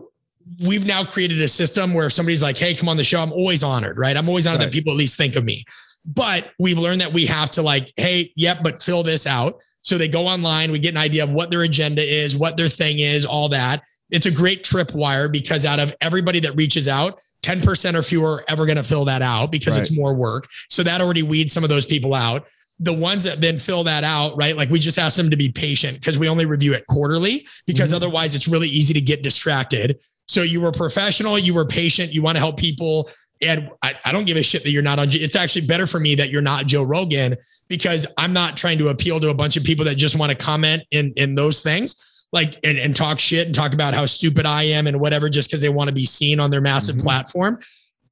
we've 0.66 0.84
now 0.84 1.04
created 1.04 1.40
a 1.40 1.48
system 1.48 1.94
where 1.94 2.06
if 2.06 2.12
somebody's 2.12 2.42
like, 2.42 2.58
hey, 2.58 2.74
come 2.74 2.88
on 2.88 2.96
the 2.96 3.04
show, 3.04 3.22
I'm 3.22 3.32
always 3.32 3.62
honored, 3.62 3.98
right? 3.98 4.16
I'm 4.16 4.28
always 4.28 4.48
honored 4.48 4.62
right. 4.62 4.66
that 4.66 4.72
people 4.72 4.92
at 4.92 4.98
least 4.98 5.16
think 5.16 5.36
of 5.36 5.44
me. 5.44 5.64
But 6.04 6.50
we've 6.58 6.78
learned 6.78 7.02
that 7.02 7.12
we 7.12 7.26
have 7.26 7.52
to 7.52 7.62
like, 7.62 7.92
hey, 7.96 8.32
yep, 8.34 8.64
but 8.64 8.82
fill 8.82 9.04
this 9.04 9.28
out. 9.28 9.54
So 9.82 9.96
they 9.96 10.08
go 10.08 10.26
online, 10.26 10.72
we 10.72 10.80
get 10.80 10.90
an 10.90 11.00
idea 11.00 11.22
of 11.22 11.32
what 11.32 11.50
their 11.50 11.62
agenda 11.62 12.02
is, 12.02 12.36
what 12.36 12.56
their 12.56 12.68
thing 12.68 12.98
is, 12.98 13.24
all 13.24 13.48
that 13.50 13.82
it's 14.10 14.26
a 14.26 14.30
great 14.30 14.64
tripwire 14.64 15.30
because 15.30 15.64
out 15.64 15.78
of 15.78 15.94
everybody 16.00 16.40
that 16.40 16.54
reaches 16.56 16.88
out, 16.88 17.20
10% 17.42 17.94
or 17.94 18.02
fewer 18.02 18.32
are 18.32 18.44
ever 18.48 18.66
going 18.66 18.76
to 18.76 18.82
fill 18.82 19.04
that 19.06 19.22
out 19.22 19.50
because 19.50 19.76
right. 19.76 19.80
it's 19.80 19.96
more 19.96 20.14
work. 20.14 20.46
So 20.68 20.82
that 20.82 21.00
already 21.00 21.22
weeds 21.22 21.52
some 21.52 21.64
of 21.64 21.70
those 21.70 21.86
people 21.86 22.14
out. 22.14 22.46
The 22.78 22.92
ones 22.92 23.24
that 23.24 23.40
then 23.40 23.56
fill 23.56 23.84
that 23.84 24.04
out, 24.04 24.36
right? 24.36 24.56
Like 24.56 24.70
we 24.70 24.78
just 24.78 24.98
ask 24.98 25.16
them 25.16 25.30
to 25.30 25.36
be 25.36 25.50
patient 25.50 26.00
because 26.00 26.18
we 26.18 26.28
only 26.28 26.46
review 26.46 26.72
it 26.74 26.86
quarterly 26.86 27.46
because 27.66 27.90
mm-hmm. 27.90 27.96
otherwise 27.96 28.34
it's 28.34 28.48
really 28.48 28.68
easy 28.68 28.94
to 28.94 29.00
get 29.00 29.22
distracted. 29.22 30.00
So 30.26 30.42
you 30.42 30.60
were 30.60 30.72
professional, 30.72 31.38
you 31.38 31.54
were 31.54 31.66
patient, 31.66 32.12
you 32.12 32.22
want 32.22 32.36
to 32.36 32.40
help 32.40 32.56
people. 32.56 33.10
And 33.42 33.70
I, 33.82 33.94
I 34.04 34.12
don't 34.12 34.26
give 34.26 34.36
a 34.36 34.42
shit 34.42 34.62
that 34.62 34.70
you're 34.70 34.82
not 34.82 34.98
on. 34.98 35.08
It's 35.10 35.36
actually 35.36 35.66
better 35.66 35.86
for 35.86 35.98
me 35.98 36.14
that 36.14 36.30
you're 36.30 36.42
not 36.42 36.66
Joe 36.66 36.82
Rogan 36.82 37.36
because 37.68 38.06
I'm 38.16 38.32
not 38.32 38.56
trying 38.56 38.78
to 38.78 38.88
appeal 38.88 39.18
to 39.20 39.30
a 39.30 39.34
bunch 39.34 39.56
of 39.56 39.64
people 39.64 39.84
that 39.86 39.96
just 39.96 40.18
want 40.18 40.30
to 40.30 40.36
comment 40.36 40.82
in, 40.90 41.12
in 41.16 41.34
those 41.34 41.62
things 41.62 41.96
like 42.32 42.58
and, 42.64 42.78
and 42.78 42.94
talk 42.94 43.18
shit 43.18 43.46
and 43.46 43.54
talk 43.54 43.74
about 43.74 43.94
how 43.94 44.06
stupid 44.06 44.46
I 44.46 44.64
am 44.64 44.86
and 44.86 45.00
whatever 45.00 45.28
just 45.28 45.48
because 45.48 45.60
they 45.60 45.68
want 45.68 45.88
to 45.88 45.94
be 45.94 46.06
seen 46.06 46.40
on 46.40 46.50
their 46.50 46.60
massive 46.60 46.96
mm-hmm. 46.96 47.04
platform. 47.04 47.58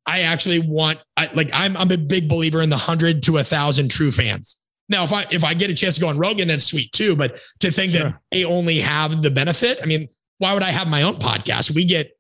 I 0.06 0.20
actually 0.20 0.60
want 0.60 0.98
I 1.16 1.30
like 1.34 1.50
I'm 1.52 1.76
I'm 1.76 1.90
a 1.90 1.98
big 1.98 2.28
believer 2.28 2.62
in 2.62 2.70
the 2.70 2.78
hundred 2.78 3.22
to 3.24 3.38
a 3.38 3.44
thousand 3.44 3.90
true 3.90 4.10
fans. 4.10 4.64
Now, 4.88 5.04
if 5.04 5.12
I 5.12 5.26
if 5.30 5.44
I 5.44 5.54
get 5.54 5.70
a 5.70 5.74
chance 5.74 5.96
to 5.96 6.00
go 6.00 6.08
on 6.08 6.18
Rogan, 6.18 6.48
that's 6.48 6.64
sweet 6.64 6.90
too. 6.92 7.14
But 7.14 7.40
to 7.60 7.70
think 7.70 7.92
sure. 7.92 8.04
that 8.04 8.20
they 8.32 8.44
only 8.44 8.78
have 8.78 9.22
the 9.22 9.30
benefit, 9.30 9.78
I 9.82 9.86
mean, 9.86 10.08
why 10.38 10.54
would 10.54 10.62
I 10.62 10.70
have 10.70 10.88
my 10.88 11.02
own 11.02 11.16
podcast? 11.16 11.74
We 11.74 11.84
get 11.84 12.12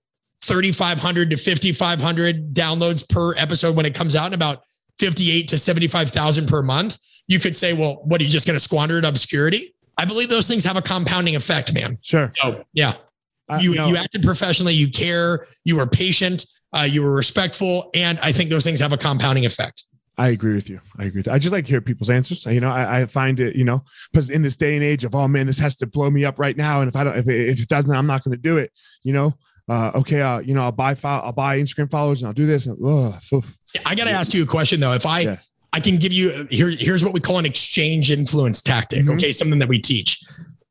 3,500 0.44 1.30
to 1.30 1.36
5,500 1.36 2.54
downloads 2.54 3.08
per 3.08 3.34
episode 3.36 3.74
when 3.74 3.86
it 3.86 3.94
comes 3.94 4.14
out, 4.14 4.26
and 4.26 4.34
about 4.34 4.62
58 4.98 5.48
to 5.48 5.58
75,000 5.58 6.46
per 6.46 6.62
month. 6.62 6.98
You 7.26 7.38
could 7.38 7.56
say, 7.56 7.72
well, 7.72 8.02
what 8.04 8.20
are 8.20 8.24
you 8.24 8.30
just 8.30 8.46
going 8.46 8.56
to 8.56 8.60
squander 8.60 8.98
in 8.98 9.04
obscurity? 9.04 9.74
I 9.98 10.04
believe 10.04 10.30
those 10.30 10.48
things 10.48 10.64
have 10.64 10.76
a 10.76 10.82
compounding 10.82 11.36
effect, 11.36 11.74
man. 11.74 11.98
Sure. 12.00 12.30
So 12.32 12.64
yeah, 12.72 12.94
uh, 13.48 13.58
you 13.60 13.74
you 13.74 13.96
acted 13.96 14.22
professionally, 14.22 14.74
you 14.74 14.90
care, 14.90 15.46
you 15.64 15.76
were 15.76 15.86
patient, 15.86 16.46
uh, 16.72 16.86
you 16.88 17.02
were 17.02 17.12
respectful, 17.12 17.90
and 17.94 18.18
I 18.20 18.32
think 18.32 18.48
those 18.48 18.64
things 18.64 18.80
have 18.80 18.92
a 18.92 18.96
compounding 18.96 19.44
effect. 19.44 19.84
I 20.16 20.28
agree 20.30 20.54
with 20.54 20.68
you. 20.68 20.80
I 20.98 21.04
agree. 21.04 21.22
I 21.30 21.38
just 21.38 21.52
like 21.52 21.64
to 21.64 21.70
hear 21.70 21.80
people's 21.80 22.10
answers. 22.10 22.44
You 22.44 22.58
know, 22.58 22.72
I, 22.72 23.02
I 23.02 23.06
find 23.06 23.38
it, 23.38 23.54
you 23.54 23.62
know, 23.62 23.84
because 24.12 24.30
in 24.30 24.42
this 24.42 24.56
day 24.56 24.74
and 24.74 24.82
age 24.82 25.04
of, 25.04 25.14
oh 25.14 25.28
man, 25.28 25.46
this 25.46 25.60
has 25.60 25.76
to 25.76 25.86
blow 25.86 26.10
me 26.10 26.24
up 26.24 26.40
right 26.40 26.56
now. 26.56 26.80
And 26.80 26.88
if 26.88 26.96
I 26.96 27.04
don't, 27.04 27.16
if 27.16 27.28
it, 27.28 27.50
if 27.50 27.60
it 27.60 27.68
doesn't, 27.68 27.94
I'm 27.94 28.08
not 28.08 28.24
going 28.24 28.36
to 28.36 28.42
do 28.42 28.58
it. 28.58 28.72
You 29.04 29.12
know, 29.12 29.34
uh, 29.68 29.92
okay, 29.94 30.20
uh, 30.20 30.40
you 30.40 30.54
know, 30.54 30.62
I'll 30.62 30.72
buy 30.72 30.96
file, 30.96 31.22
I'll 31.24 31.32
buy 31.32 31.60
Instagram 31.60 31.88
followers 31.88 32.20
and 32.20 32.26
I'll 32.26 32.34
do 32.34 32.46
this. 32.46 32.66
And, 32.66 32.76
oh, 32.84 33.16
I 33.86 33.94
got 33.94 34.04
to 34.04 34.10
ask 34.10 34.34
you 34.34 34.42
a 34.42 34.46
question 34.46 34.80
though. 34.80 34.92
If 34.92 35.06
I, 35.06 35.20
yeah. 35.20 35.36
I 35.72 35.80
can 35.80 35.96
give 35.96 36.12
you 36.12 36.46
here. 36.50 36.70
Here's 36.70 37.04
what 37.04 37.12
we 37.12 37.20
call 37.20 37.38
an 37.38 37.46
exchange 37.46 38.10
influence 38.10 38.62
tactic. 38.62 39.00
Mm-hmm. 39.00 39.18
Okay, 39.18 39.32
something 39.32 39.58
that 39.58 39.68
we 39.68 39.78
teach. 39.78 40.22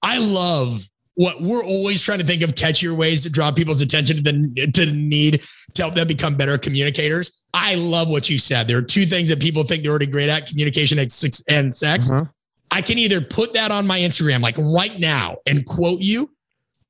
I 0.04 0.18
love 0.18 0.88
what 1.16 1.42
we're 1.42 1.64
always 1.64 2.02
trying 2.02 2.20
to 2.20 2.26
think 2.26 2.44
of 2.44 2.54
catchier 2.54 2.96
ways 2.96 3.24
to 3.24 3.30
draw 3.32 3.52
people's 3.52 3.82
attention 3.82 4.18
to 4.18 4.22
the 4.24 4.72
to 4.74 4.86
the 4.86 4.94
need 4.94 5.42
to 5.74 5.82
help 5.82 5.96
them 5.96 6.08
become 6.08 6.36
better 6.36 6.58
communicators. 6.58 7.42
I 7.54 7.76
love 7.76 8.10
what 8.10 8.30
you 8.30 8.38
said. 8.38 8.68
There 8.68 8.78
are 8.78 8.84
two 8.84 9.04
things 9.04 9.30
that 9.30 9.42
people 9.42 9.64
think 9.64 9.84
they're 9.84 9.92
already 9.92 10.08
great 10.08 10.30
at: 10.30 10.48
communication 10.48 11.00
and 11.00 11.76
sex. 11.76 12.12
Uh-huh. 12.12 12.26
I 12.72 12.82
can 12.82 12.98
either 12.98 13.22
put 13.22 13.54
that 13.54 13.72
on 13.72 13.88
my 13.88 14.00
Instagram 14.00 14.42
like 14.42 14.58
right 14.58 15.00
now 15.00 15.38
and 15.46 15.66
quote 15.66 16.02
you, 16.02 16.30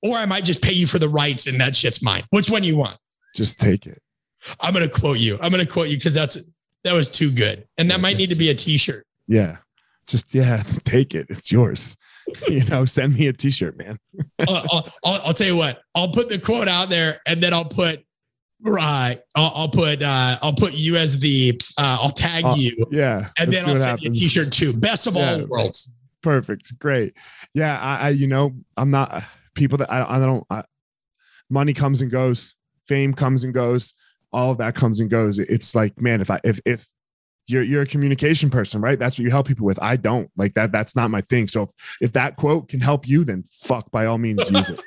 or 0.01 0.18
I 0.18 0.26
might 0.26 0.43
just 0.43 0.62
pay 0.62 0.74
you 0.74 0.88
for 0.88 0.99
the 0.99 1.10
rights 1.10 1.47
and 1.47 1.60
that 1.62 1.76
shit's 1.76 2.01
mine. 2.01 2.24
Which 2.32 2.49
one 2.49 2.64
you 2.64 2.78
want? 2.78 2.97
Just 3.36 3.60
take 3.60 3.86
it. 3.86 4.01
I'm 4.60 4.74
gonna 4.74 4.89
quote 4.89 5.20
you. 5.20 5.38
I'm 5.41 5.51
gonna 5.51 5.66
quote 5.66 5.88
you 5.88 5.97
because 5.97 6.14
that's 6.14 6.38
that 6.88 6.93
was 6.93 7.09
too 7.09 7.29
good. 7.29 7.67
And 7.77 7.91
that 7.91 7.99
might 7.99 8.17
need 8.17 8.29
to 8.29 8.35
be 8.35 8.49
a 8.49 8.55
t-shirt. 8.55 9.05
Yeah. 9.27 9.57
Just 10.07 10.33
yeah, 10.33 10.63
take 10.85 11.13
it. 11.13 11.27
It's 11.29 11.51
yours. 11.51 11.97
you 12.47 12.63
know, 12.65 12.85
send 12.85 13.15
me 13.15 13.27
a 13.27 13.33
t-shirt, 13.33 13.77
man. 13.77 13.99
I'll, 14.47 14.63
I'll, 15.03 15.21
I'll, 15.25 15.33
tell 15.33 15.47
you 15.47 15.57
what, 15.57 15.81
I'll 15.95 16.11
put 16.11 16.29
the 16.29 16.39
quote 16.39 16.67
out 16.67 16.89
there 16.89 17.19
and 17.27 17.43
then 17.43 17.53
I'll 17.53 17.65
put 17.65 18.03
right. 18.61 19.17
I'll, 19.35 19.51
I'll 19.53 19.69
put 19.69 20.01
uh 20.01 20.38
I'll 20.41 20.53
put 20.53 20.73
you 20.73 20.95
as 20.95 21.19
the 21.19 21.59
uh 21.77 21.97
I'll 22.01 22.11
tag 22.11 22.45
uh, 22.45 22.53
you. 22.55 22.75
Yeah. 22.89 23.27
And 23.38 23.51
then 23.51 23.67
I'll 23.67 23.75
send 23.75 23.83
happens. 23.83 24.03
you 24.03 24.11
a 24.11 24.13
t-shirt 24.13 24.53
too. 24.53 24.73
Best 24.73 25.07
of 25.07 25.15
yeah, 25.15 25.33
all 25.33 25.45
worlds. 25.45 25.93
Perfect. 26.21 26.79
Great. 26.79 27.13
Yeah. 27.53 27.77
I, 27.79 28.07
I 28.07 28.09
you 28.09 28.27
know, 28.27 28.55
I'm 28.77 28.91
not 28.91 29.23
people 29.55 29.77
that 29.79 29.91
I, 29.91 30.17
I 30.17 30.19
don't 30.19 30.45
I, 30.49 30.63
money 31.49 31.73
comes 31.73 32.01
and 32.01 32.09
goes, 32.09 32.55
fame 32.88 33.13
comes 33.13 33.43
and 33.43 33.53
goes 33.53 33.93
all 34.38 34.51
of 34.51 34.59
that 34.59 34.75
comes 34.75 34.99
and 34.99 35.09
goes. 35.09 35.39
It's 35.39 35.73
like, 35.73 35.99
man, 35.99 36.21
if 36.21 36.29
I 36.29 36.39
if 36.43 36.59
if 36.63 36.88
you're 37.47 37.63
you're 37.63 37.81
a 37.81 37.88
communication 37.88 38.51
person, 38.51 38.81
right? 38.81 38.99
That's 38.99 39.17
what 39.17 39.23
you 39.23 39.31
help 39.31 39.47
people 39.47 39.65
with. 39.65 39.81
I 39.81 39.95
don't 39.95 40.29
like 40.38 40.53
that. 40.53 40.71
That's 40.71 40.95
not 40.95 41.09
my 41.09 41.21
thing. 41.21 41.47
So 41.47 41.63
if, 41.63 41.69
if 42.01 42.11
that 42.11 42.35
quote 42.35 42.69
can 42.69 42.79
help 42.79 43.07
you, 43.07 43.23
then 43.23 43.43
fuck 43.49 43.89
by 43.89 44.05
all 44.05 44.19
means 44.19 44.47
use 44.51 44.69
it. 44.69 44.79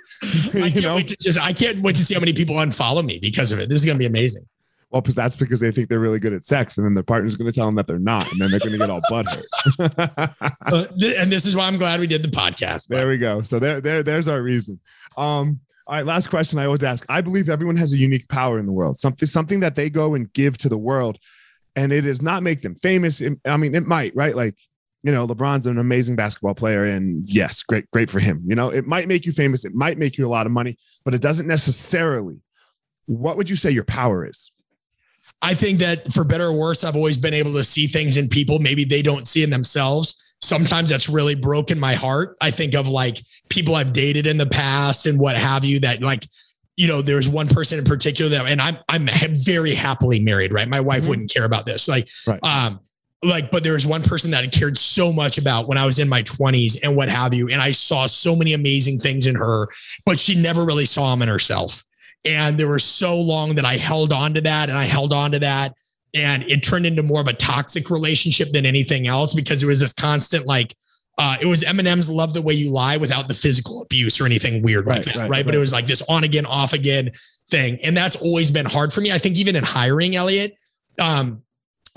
I 0.55 0.71
can't 0.71 0.83
know? 0.83 0.95
wait 0.95 1.09
to 1.09 1.17
just 1.17 1.41
I 1.41 1.53
can't 1.53 1.81
wait 1.83 1.97
to 1.97 2.05
see 2.05 2.15
how 2.15 2.21
many 2.21 2.33
people 2.33 2.55
unfollow 2.55 3.05
me 3.05 3.19
because 3.21 3.51
of 3.51 3.59
it. 3.59 3.69
This 3.69 3.81
is 3.81 3.85
gonna 3.85 3.99
be 3.99 4.07
amazing. 4.07 4.47
Well, 4.91 5.03
because 5.03 5.17
that's 5.17 5.35
because 5.35 5.59
they 5.59 5.73
think 5.73 5.89
they're 5.89 6.01
really 6.01 6.21
good 6.21 6.33
at 6.33 6.45
sex, 6.45 6.77
and 6.77 6.85
then 6.85 6.95
their 6.95 7.05
partner's 7.05 7.37
going 7.37 7.49
to 7.49 7.55
tell 7.55 7.67
them 7.67 7.77
that 7.77 7.87
they're 7.87 8.01
not, 8.01 8.29
and 8.33 8.41
then 8.41 8.51
they're 8.51 8.59
going 8.59 8.73
to 8.73 8.79
get 8.79 8.91
all 8.91 9.01
butthurt. 9.03 9.45
uh, 10.67 10.87
and 11.17 11.31
this 11.31 11.47
is 11.47 11.55
why 11.55 11.69
I'm 11.69 11.79
glad 11.79 12.01
we 12.01 12.09
did 12.09 12.25
the 12.25 12.29
podcast. 12.29 12.89
There 12.89 13.07
we 13.07 13.17
go. 13.17 13.41
So 13.43 13.61
there, 13.61 13.81
there, 13.81 14.03
there's 14.03 14.27
our 14.27 14.43
reason. 14.43 14.81
Um, 15.17 15.61
all 15.91 15.97
right, 15.97 16.07
last 16.07 16.29
question 16.31 16.61
I 16.61 16.67
always 16.67 16.85
ask. 16.85 17.05
I 17.09 17.21
believe 17.21 17.49
everyone 17.49 17.77
has 17.77 17.93
a 17.93 17.99
unique 17.99 18.29
power 18.29 18.61
in 18.61 18.67
the 18.67 18.71
world, 18.71 18.97
something 18.97 19.27
something 19.27 19.59
that 19.59 19.75
they 19.75 19.91
go 19.91 20.15
and 20.15 20.33
give 20.35 20.57
to 20.59 20.69
the 20.69 20.79
world, 20.79 21.19
and 21.75 21.93
it 21.93 22.03
does 22.03 22.23
not 22.23 22.45
make 22.45 22.63
them 22.63 22.77
famous. 22.77 23.21
I 23.45 23.57
mean, 23.57 23.75
it 23.75 23.89
might, 23.89 24.15
right? 24.15 24.37
Like, 24.37 24.55
you 25.03 25.11
know, 25.11 25.27
LeBron's 25.27 25.67
an 25.67 25.79
amazing 25.79 26.15
basketball 26.15 26.55
player, 26.55 26.85
and 26.85 27.29
yes, 27.29 27.65
great, 27.65 27.91
great 27.91 28.09
for 28.09 28.21
him. 28.21 28.41
You 28.47 28.55
know, 28.55 28.69
it 28.69 28.87
might 28.87 29.09
make 29.09 29.27
you 29.27 29.33
famous, 29.33 29.65
it 29.65 29.75
might 29.75 29.99
make 29.99 30.17
you 30.17 30.25
a 30.25 30.31
lot 30.31 30.47
of 30.47 30.53
money, 30.53 30.79
but 31.05 31.13
it 31.13 31.21
doesn't 31.21 31.49
necessarily. 31.49 32.37
What 33.07 33.37
would 33.37 33.51
you 33.51 33.57
say 33.57 33.73
your 33.73 33.83
power 33.83 34.25
is? 34.25 34.53
I 35.43 35.55
think 35.55 35.81
that 35.81 36.13
for 36.13 36.23
better 36.23 36.47
or 36.47 36.53
worse, 36.53 36.85
I've 36.85 36.95
always 36.95 37.17
been 37.17 37.35
able 37.35 37.55
to 37.55 37.65
see 37.65 37.89
things 37.89 38.17
in 38.17 38.29
people 38.29 38.61
maybe 38.61 38.85
they 38.85 39.03
don't 39.03 39.27
see 39.27 39.43
in 39.43 39.51
themselves 39.51 40.23
sometimes 40.43 40.91
that's 40.91 41.09
really 41.09 41.35
broken 41.35 41.79
my 41.79 41.95
heart. 41.95 42.37
I 42.41 42.51
think 42.51 42.75
of 42.75 42.89
like 42.89 43.19
people 43.49 43.75
I've 43.75 43.93
dated 43.93 44.27
in 44.27 44.39
the 44.39 44.47
past 44.47 45.07
and 45.07 45.19
what 45.19 45.37
have 45.37 45.65
you 45.65 45.81
that 45.81 46.03
like, 46.03 46.27
you 46.77 46.89
know, 46.89 47.03
there's 47.03 47.29
one 47.29 47.49
person 47.49 47.79
in 47.79 47.85
particular 47.85 48.31
that, 48.31 48.47
and 48.47 48.61
I'm, 48.61 48.79
I'm 48.89 49.09
very 49.35 49.75
happily 49.75 50.21
married, 50.21 50.53
right? 50.53 50.69
My 50.69 50.81
wife 50.81 51.03
mm-hmm. 51.03 51.11
wouldn't 51.11 51.33
care 51.33 51.45
about 51.45 51.67
this. 51.67 51.89
Like, 51.89 52.09
right. 52.27 52.43
um, 52.43 52.81
like, 53.23 53.51
but 53.51 53.63
there 53.63 53.75
was 53.75 53.87
one 53.87 54.03
person 54.03 54.31
that 54.31 54.45
I 54.45 54.47
cared 54.47 54.79
so 54.79 55.13
much 55.13 55.37
about 55.37 55.69
when 55.69 55.77
I 55.77 55.85
was 55.85 55.99
in 55.99 56.09
my 56.09 56.23
20s 56.23 56.79
and 56.83 56.97
what 56.97 57.11
have 57.11 57.35
you. 57.35 57.49
And 57.49 57.61
I 57.61 57.71
saw 57.71 58.07
so 58.07 58.35
many 58.35 58.55
amazing 58.55 58.99
things 58.99 59.27
in 59.27 59.35
her, 59.35 59.69
but 60.07 60.19
she 60.19 60.41
never 60.41 60.65
really 60.65 60.87
saw 60.87 61.11
them 61.11 61.21
in 61.21 61.29
herself. 61.29 61.85
And 62.25 62.57
there 62.57 62.69
were 62.69 62.79
so 62.79 63.21
long 63.21 63.55
that 63.57 63.65
I 63.65 63.77
held 63.77 64.13
on 64.13 64.35
to 64.35 64.41
that 64.43 64.71
and 64.71 64.79
I 64.79 64.85
held 64.85 65.13
on 65.13 65.33
to 65.33 65.39
that. 65.41 65.75
And 66.15 66.43
it 66.51 66.63
turned 66.63 66.87
into 66.87 67.03
more 67.03 67.21
of 67.21 67.29
a 67.29 67.33
toxic 67.33 67.91
relationship 67.91 68.53
than 68.53 68.67
anything 68.67 69.07
else 69.07 69.35
because 69.35 69.63
it 69.63 69.67
was 69.67 69.81
this 69.81 69.93
constant 69.93 70.47
like, 70.47 70.75
uh, 71.19 71.37
it 71.41 71.47
was 71.47 71.63
Eminem's 71.65 72.09
"Love 72.09 72.33
the 72.33 72.41
Way 72.41 72.55
You 72.55 72.71
Lie" 72.71 72.97
without 72.97 73.29
the 73.29 73.35
physical 73.35 73.83
abuse 73.83 74.21
or 74.21 74.27
anything 74.27 74.63
weird 74.63 74.87
right, 74.87 74.97
like 74.97 75.05
that, 75.05 75.15
right, 75.15 75.23
right? 75.23 75.31
right? 75.31 75.47
But 75.47 75.55
it 75.55 75.59
was 75.59 75.73
like 75.73 75.87
this 75.87 76.03
on 76.09 76.25
again, 76.25 76.47
off 76.47 76.73
again 76.73 77.11
thing, 77.51 77.79
and 77.83 77.97
that's 77.97 78.17
always 78.17 78.51
been 78.51 78.65
hard 78.65 78.93
for 78.93 79.03
me. 79.03 79.13
I 79.13 79.19
think 79.19 79.37
even 79.37 79.55
in 79.55 79.63
hiring 79.63 80.17
Elliot, 80.17 80.55
um, 80.99 81.43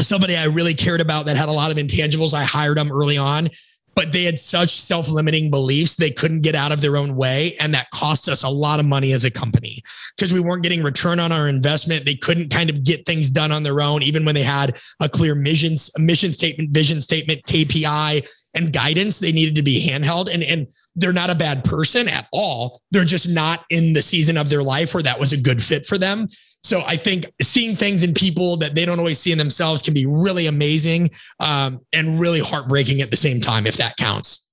somebody 0.02 0.36
I 0.36 0.46
really 0.46 0.74
cared 0.74 1.00
about 1.00 1.26
that 1.28 1.38
had 1.38 1.48
a 1.48 1.54
lot 1.54 1.72
of 1.72 1.78
intangibles, 1.78 2.34
I 2.34 2.44
hired 2.44 2.78
them 2.78 2.92
early 2.92 3.18
on, 3.18 3.50
but 3.96 4.12
they 4.12 4.24
had 4.24 4.40
such 4.40 4.80
self 4.82 5.10
limiting 5.10 5.52
beliefs 5.52 5.96
they 5.96 6.12
couldn't 6.12 6.42
get 6.42 6.56
out 6.56 6.72
of 6.72 6.82
their 6.82 6.98
own 6.98 7.16
way. 7.16 7.56
And 7.60 7.74
that 7.74 7.90
cost 7.92 8.28
us 8.28 8.44
a 8.44 8.50
lot 8.50 8.80
of 8.80 8.86
money 8.86 9.12
as 9.14 9.24
a 9.24 9.32
company 9.32 9.84
because 10.16 10.34
we 10.34 10.40
weren't 10.40 10.64
getting 10.64 10.84
return 10.84 11.20
on 11.20 11.32
our 11.32 11.48
investment. 11.48 12.06
They 12.06 12.16
couldn't 12.16 12.50
kind 12.50 12.70
of 12.70 12.84
get 12.84 13.06
things 13.06 13.30
done 13.30 13.52
on 13.52 13.64
their 13.64 13.82
own, 13.82 14.04
even 14.04 14.26
when 14.26 14.36
they 14.36 14.44
had 14.44 14.78
a 15.02 15.10
clear 15.10 15.36
mission, 15.36 15.76
mission 15.98 16.34
statement, 16.34 16.72
vision 16.72 17.02
statement, 17.02 17.44
KPI, 17.44 18.28
and 18.56 18.74
guidance. 18.74 19.20
They 19.20 19.32
needed 19.32 19.56
to 19.56 19.64
be 19.64 19.86
handheld. 19.88 20.34
And, 20.34 20.44
and 20.44 20.68
they're 20.96 21.14
not 21.14 21.30
a 21.30 21.36
bad 21.36 21.64
person 21.64 22.08
at 22.08 22.28
all. 22.32 22.82
They're 22.92 23.06
just 23.06 23.30
not 23.30 23.66
in 23.70 23.94
the 23.94 24.02
season 24.02 24.38
of 24.38 24.50
their 24.50 24.64
life 24.64 24.94
where 24.94 25.04
that 25.04 25.20
was 25.20 25.34
a 25.34 25.38
good 25.38 25.62
fit 25.62 25.86
for 25.86 25.98
them. 25.98 26.28
So 26.64 26.82
I 26.88 26.96
think 26.96 27.26
seeing 27.42 27.76
things 27.76 28.04
in 28.04 28.14
people 28.14 28.56
that 28.58 28.74
they 28.74 28.86
don't 28.86 28.98
always 28.98 29.20
see 29.20 29.32
in 29.32 29.38
themselves 29.38 29.82
can 29.82 29.94
be 29.94 30.06
really 30.06 30.48
amazing 30.48 31.12
um, 31.40 31.82
and 31.92 32.20
really 32.20 32.40
heartbreaking 32.40 33.02
at 33.02 33.12
the 33.12 33.18
same 33.18 33.42
time, 33.42 33.68
if 33.68 33.76
that 33.78 33.98
counts. 33.98 34.50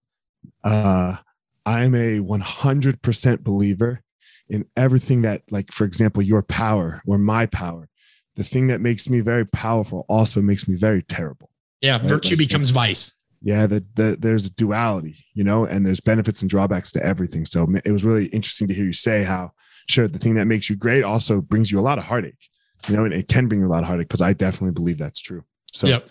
Uh, 0.64 1.16
I'm 1.64 1.94
a 1.94 2.18
100% 2.18 3.40
believer 3.44 4.02
in 4.48 4.66
everything 4.76 5.22
that, 5.22 5.42
like, 5.50 5.72
for 5.72 5.84
example, 5.84 6.20
your 6.20 6.42
power 6.42 7.00
or 7.06 7.16
my 7.16 7.46
power. 7.46 7.88
The 8.34 8.44
thing 8.44 8.66
that 8.68 8.80
makes 8.80 9.08
me 9.08 9.20
very 9.20 9.46
powerful 9.46 10.04
also 10.08 10.42
makes 10.42 10.66
me 10.66 10.76
very 10.76 11.02
terrible. 11.02 11.50
Yeah, 11.80 11.98
right? 11.98 12.08
virtue 12.08 12.30
like, 12.30 12.38
becomes 12.38 12.70
vice. 12.70 13.14
Yeah, 13.42 13.66
the, 13.66 13.84
the, 13.94 14.16
there's 14.18 14.46
a 14.46 14.54
duality, 14.54 15.16
you 15.34 15.44
know, 15.44 15.64
and 15.64 15.86
there's 15.86 16.00
benefits 16.00 16.42
and 16.42 16.50
drawbacks 16.50 16.90
to 16.92 17.04
everything. 17.04 17.46
So 17.46 17.66
it 17.84 17.92
was 17.92 18.04
really 18.04 18.26
interesting 18.26 18.66
to 18.68 18.74
hear 18.74 18.84
you 18.84 18.92
say 18.92 19.22
how 19.22 19.52
sure 19.90 20.08
the 20.08 20.18
thing 20.18 20.34
that 20.34 20.46
makes 20.46 20.70
you 20.70 20.76
great 20.76 21.02
also 21.02 21.40
brings 21.40 21.70
you 21.70 21.78
a 21.78 21.82
lot 21.82 21.98
of 21.98 22.04
heartache 22.04 22.48
you 22.88 22.96
know 22.96 23.04
and 23.04 23.14
it 23.14 23.28
can 23.28 23.48
bring 23.48 23.60
you 23.60 23.66
a 23.66 23.68
lot 23.68 23.82
of 23.82 23.86
heartache 23.86 24.08
because 24.08 24.22
i 24.22 24.32
definitely 24.32 24.72
believe 24.72 24.98
that's 24.98 25.20
true. 25.20 25.44
So 25.72 25.86
yep. 25.86 26.08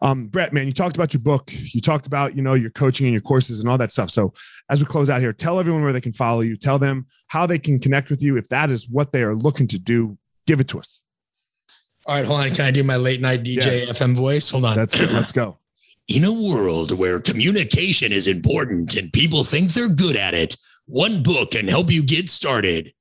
um 0.00 0.26
brett 0.26 0.52
man 0.52 0.66
you 0.66 0.72
talked 0.72 0.96
about 0.96 1.12
your 1.12 1.22
book 1.22 1.52
you 1.52 1.80
talked 1.80 2.06
about 2.06 2.36
you 2.36 2.42
know 2.42 2.54
your 2.54 2.70
coaching 2.70 3.06
and 3.06 3.12
your 3.12 3.22
courses 3.22 3.60
and 3.60 3.68
all 3.68 3.78
that 3.78 3.90
stuff. 3.90 4.10
So 4.10 4.32
as 4.70 4.80
we 4.80 4.86
close 4.86 5.10
out 5.10 5.20
here 5.20 5.32
tell 5.32 5.58
everyone 5.58 5.82
where 5.82 5.92
they 5.92 6.00
can 6.00 6.12
follow 6.12 6.40
you 6.40 6.56
tell 6.56 6.78
them 6.78 7.06
how 7.26 7.46
they 7.46 7.58
can 7.58 7.78
connect 7.78 8.10
with 8.10 8.22
you 8.22 8.36
if 8.36 8.48
that 8.48 8.70
is 8.70 8.88
what 8.88 9.12
they 9.12 9.22
are 9.22 9.34
looking 9.34 9.66
to 9.68 9.78
do 9.78 10.16
give 10.46 10.60
it 10.60 10.68
to 10.68 10.78
us. 10.78 11.04
All 12.06 12.14
right 12.14 12.24
hold 12.24 12.44
on 12.44 12.50
can 12.50 12.64
i 12.64 12.70
do 12.70 12.82
my 12.84 12.96
late 12.96 13.20
night 13.20 13.42
dj 13.42 13.86
yeah. 13.86 13.92
fm 13.92 14.14
voice? 14.14 14.50
Hold 14.50 14.64
on. 14.64 14.76
Let's 14.76 14.98
go 14.98 15.06
let's 15.12 15.32
go. 15.32 15.58
In 16.08 16.24
a 16.24 16.32
world 16.32 16.98
where 16.98 17.20
communication 17.20 18.12
is 18.12 18.26
important 18.26 18.96
and 18.96 19.12
people 19.12 19.44
think 19.44 19.72
they're 19.72 19.88
good 19.88 20.16
at 20.16 20.34
it 20.34 20.56
one 20.86 21.22
book 21.22 21.52
can 21.52 21.68
help 21.68 21.90
you 21.90 22.02
get 22.02 22.28
started 22.28 22.92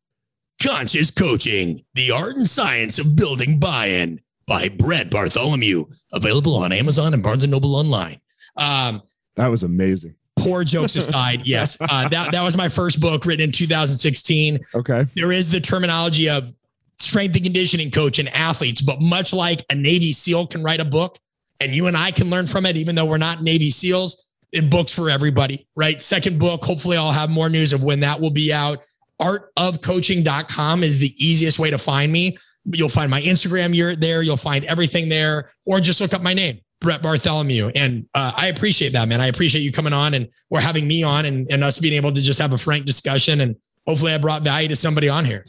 Conscious 0.64 1.12
Coaching, 1.12 1.82
the 1.95 2.12
art 2.12 2.36
and 2.36 2.47
science 2.47 2.99
of 2.99 3.16
building 3.16 3.59
buy-in 3.59 4.20
by 4.47 4.70
Brett 4.70 5.09
Bartholomew, 5.09 5.86
available 6.14 6.55
on 6.55 6.72
Amazon 6.72 7.14
and 7.14 7.24
Barnes 7.24 7.43
and 7.43 7.51
Noble 7.51 7.76
online. 7.76 8.20
Um, 8.57 9.01
that 9.36 9.47
was 9.47 9.64
amazing. 9.64 10.16
Poor 10.38 10.64
jokes 10.64 10.95
aside, 10.97 11.41
yes, 11.45 11.78
uh, 11.82 12.07
that 12.09 12.32
that 12.32 12.41
was 12.41 12.55
my 12.57 12.70
first 12.70 12.99
book 12.99 13.26
written 13.26 13.45
in 13.45 13.51
2016. 13.51 14.59
Okay, 14.76 15.05
there 15.16 15.32
is 15.32 15.49
the 15.49 15.59
terminology 15.59 16.30
of 16.30 16.53
strength 16.97 17.36
and 17.36 17.43
conditioning 17.43 17.89
coach 17.89 18.20
and 18.20 18.30
athletes, 18.30 18.82
but 18.82 19.01
much 19.01 19.34
like 19.34 19.64
a 19.70 19.76
Navy 19.76 20.14
SEAL 20.14 20.47
can 20.47 20.64
write 20.64 20.80
a 20.80 20.86
book, 20.86 21.18
and 21.59 21.76
you 21.76 21.88
and 21.88 21.97
I 21.97 22.12
can 22.12 22.30
learn 22.30 22.45
from 22.45 22.66
it, 22.66 22.78
even 22.78 22.95
though 22.95 23.05
we're 23.05 23.18
not 23.18 23.41
Navy 23.41 23.70
SEAls. 23.72 24.18
It 24.51 24.70
books 24.70 24.91
for 24.91 25.09
everybody, 25.09 25.66
right? 25.78 26.01
Second 26.01 26.38
book. 26.38 26.66
Hopefully, 26.66 26.97
I'll 26.97 27.14
have 27.14 27.30
more 27.30 27.47
news 27.47 27.72
of 27.72 27.86
when 27.86 28.01
that 28.01 28.20
will 28.20 28.32
be 28.32 28.51
out 28.51 28.80
artofcoaching.com 29.22 30.84
is 30.84 30.97
the 30.97 31.13
easiest 31.17 31.59
way 31.59 31.69
to 31.69 31.78
find 31.78 32.11
me. 32.11 32.38
You'll 32.65 32.89
find 32.89 33.09
my 33.09 33.22
Instagram 33.22 33.76
you're 33.76 33.95
there. 33.95 34.22
You'll 34.22 34.38
find 34.38 34.65
everything 34.65 35.09
there, 35.09 35.51
or 35.65 35.80
just 35.80 36.01
look 36.01 36.13
up 36.13 36.22
my 36.22 36.34
name, 36.34 36.59
Brett 36.80 37.01
Bartholomew. 37.01 37.72
And 37.76 38.05
uh, 38.13 38.34
I 38.36 38.47
appreciate 38.47 38.93
that, 38.93 39.07
man. 39.07 39.22
I 39.22 39.28
appreciate 39.28 39.61
you 39.61 39.72
coming 39.72 39.93
on 39.93 40.13
and 40.13 40.28
we're 40.49 40.61
having 40.61 40.88
me 40.88 41.03
on 41.03 41.26
and, 41.26 41.47
and 41.49 41.63
us 41.63 41.78
being 41.80 41.93
able 41.93 42.11
to 42.11 42.22
just 42.22 42.39
have 42.39 42.53
a 42.53 42.57
frank 42.57 42.86
discussion. 42.86 43.41
And 43.41 43.55
hopefully 43.88 44.13
I 44.13 44.17
brought 44.17 44.43
value 44.43 44.67
to 44.67 44.76
somebody 44.76 45.09
on 45.09 45.26
here. 45.26 45.45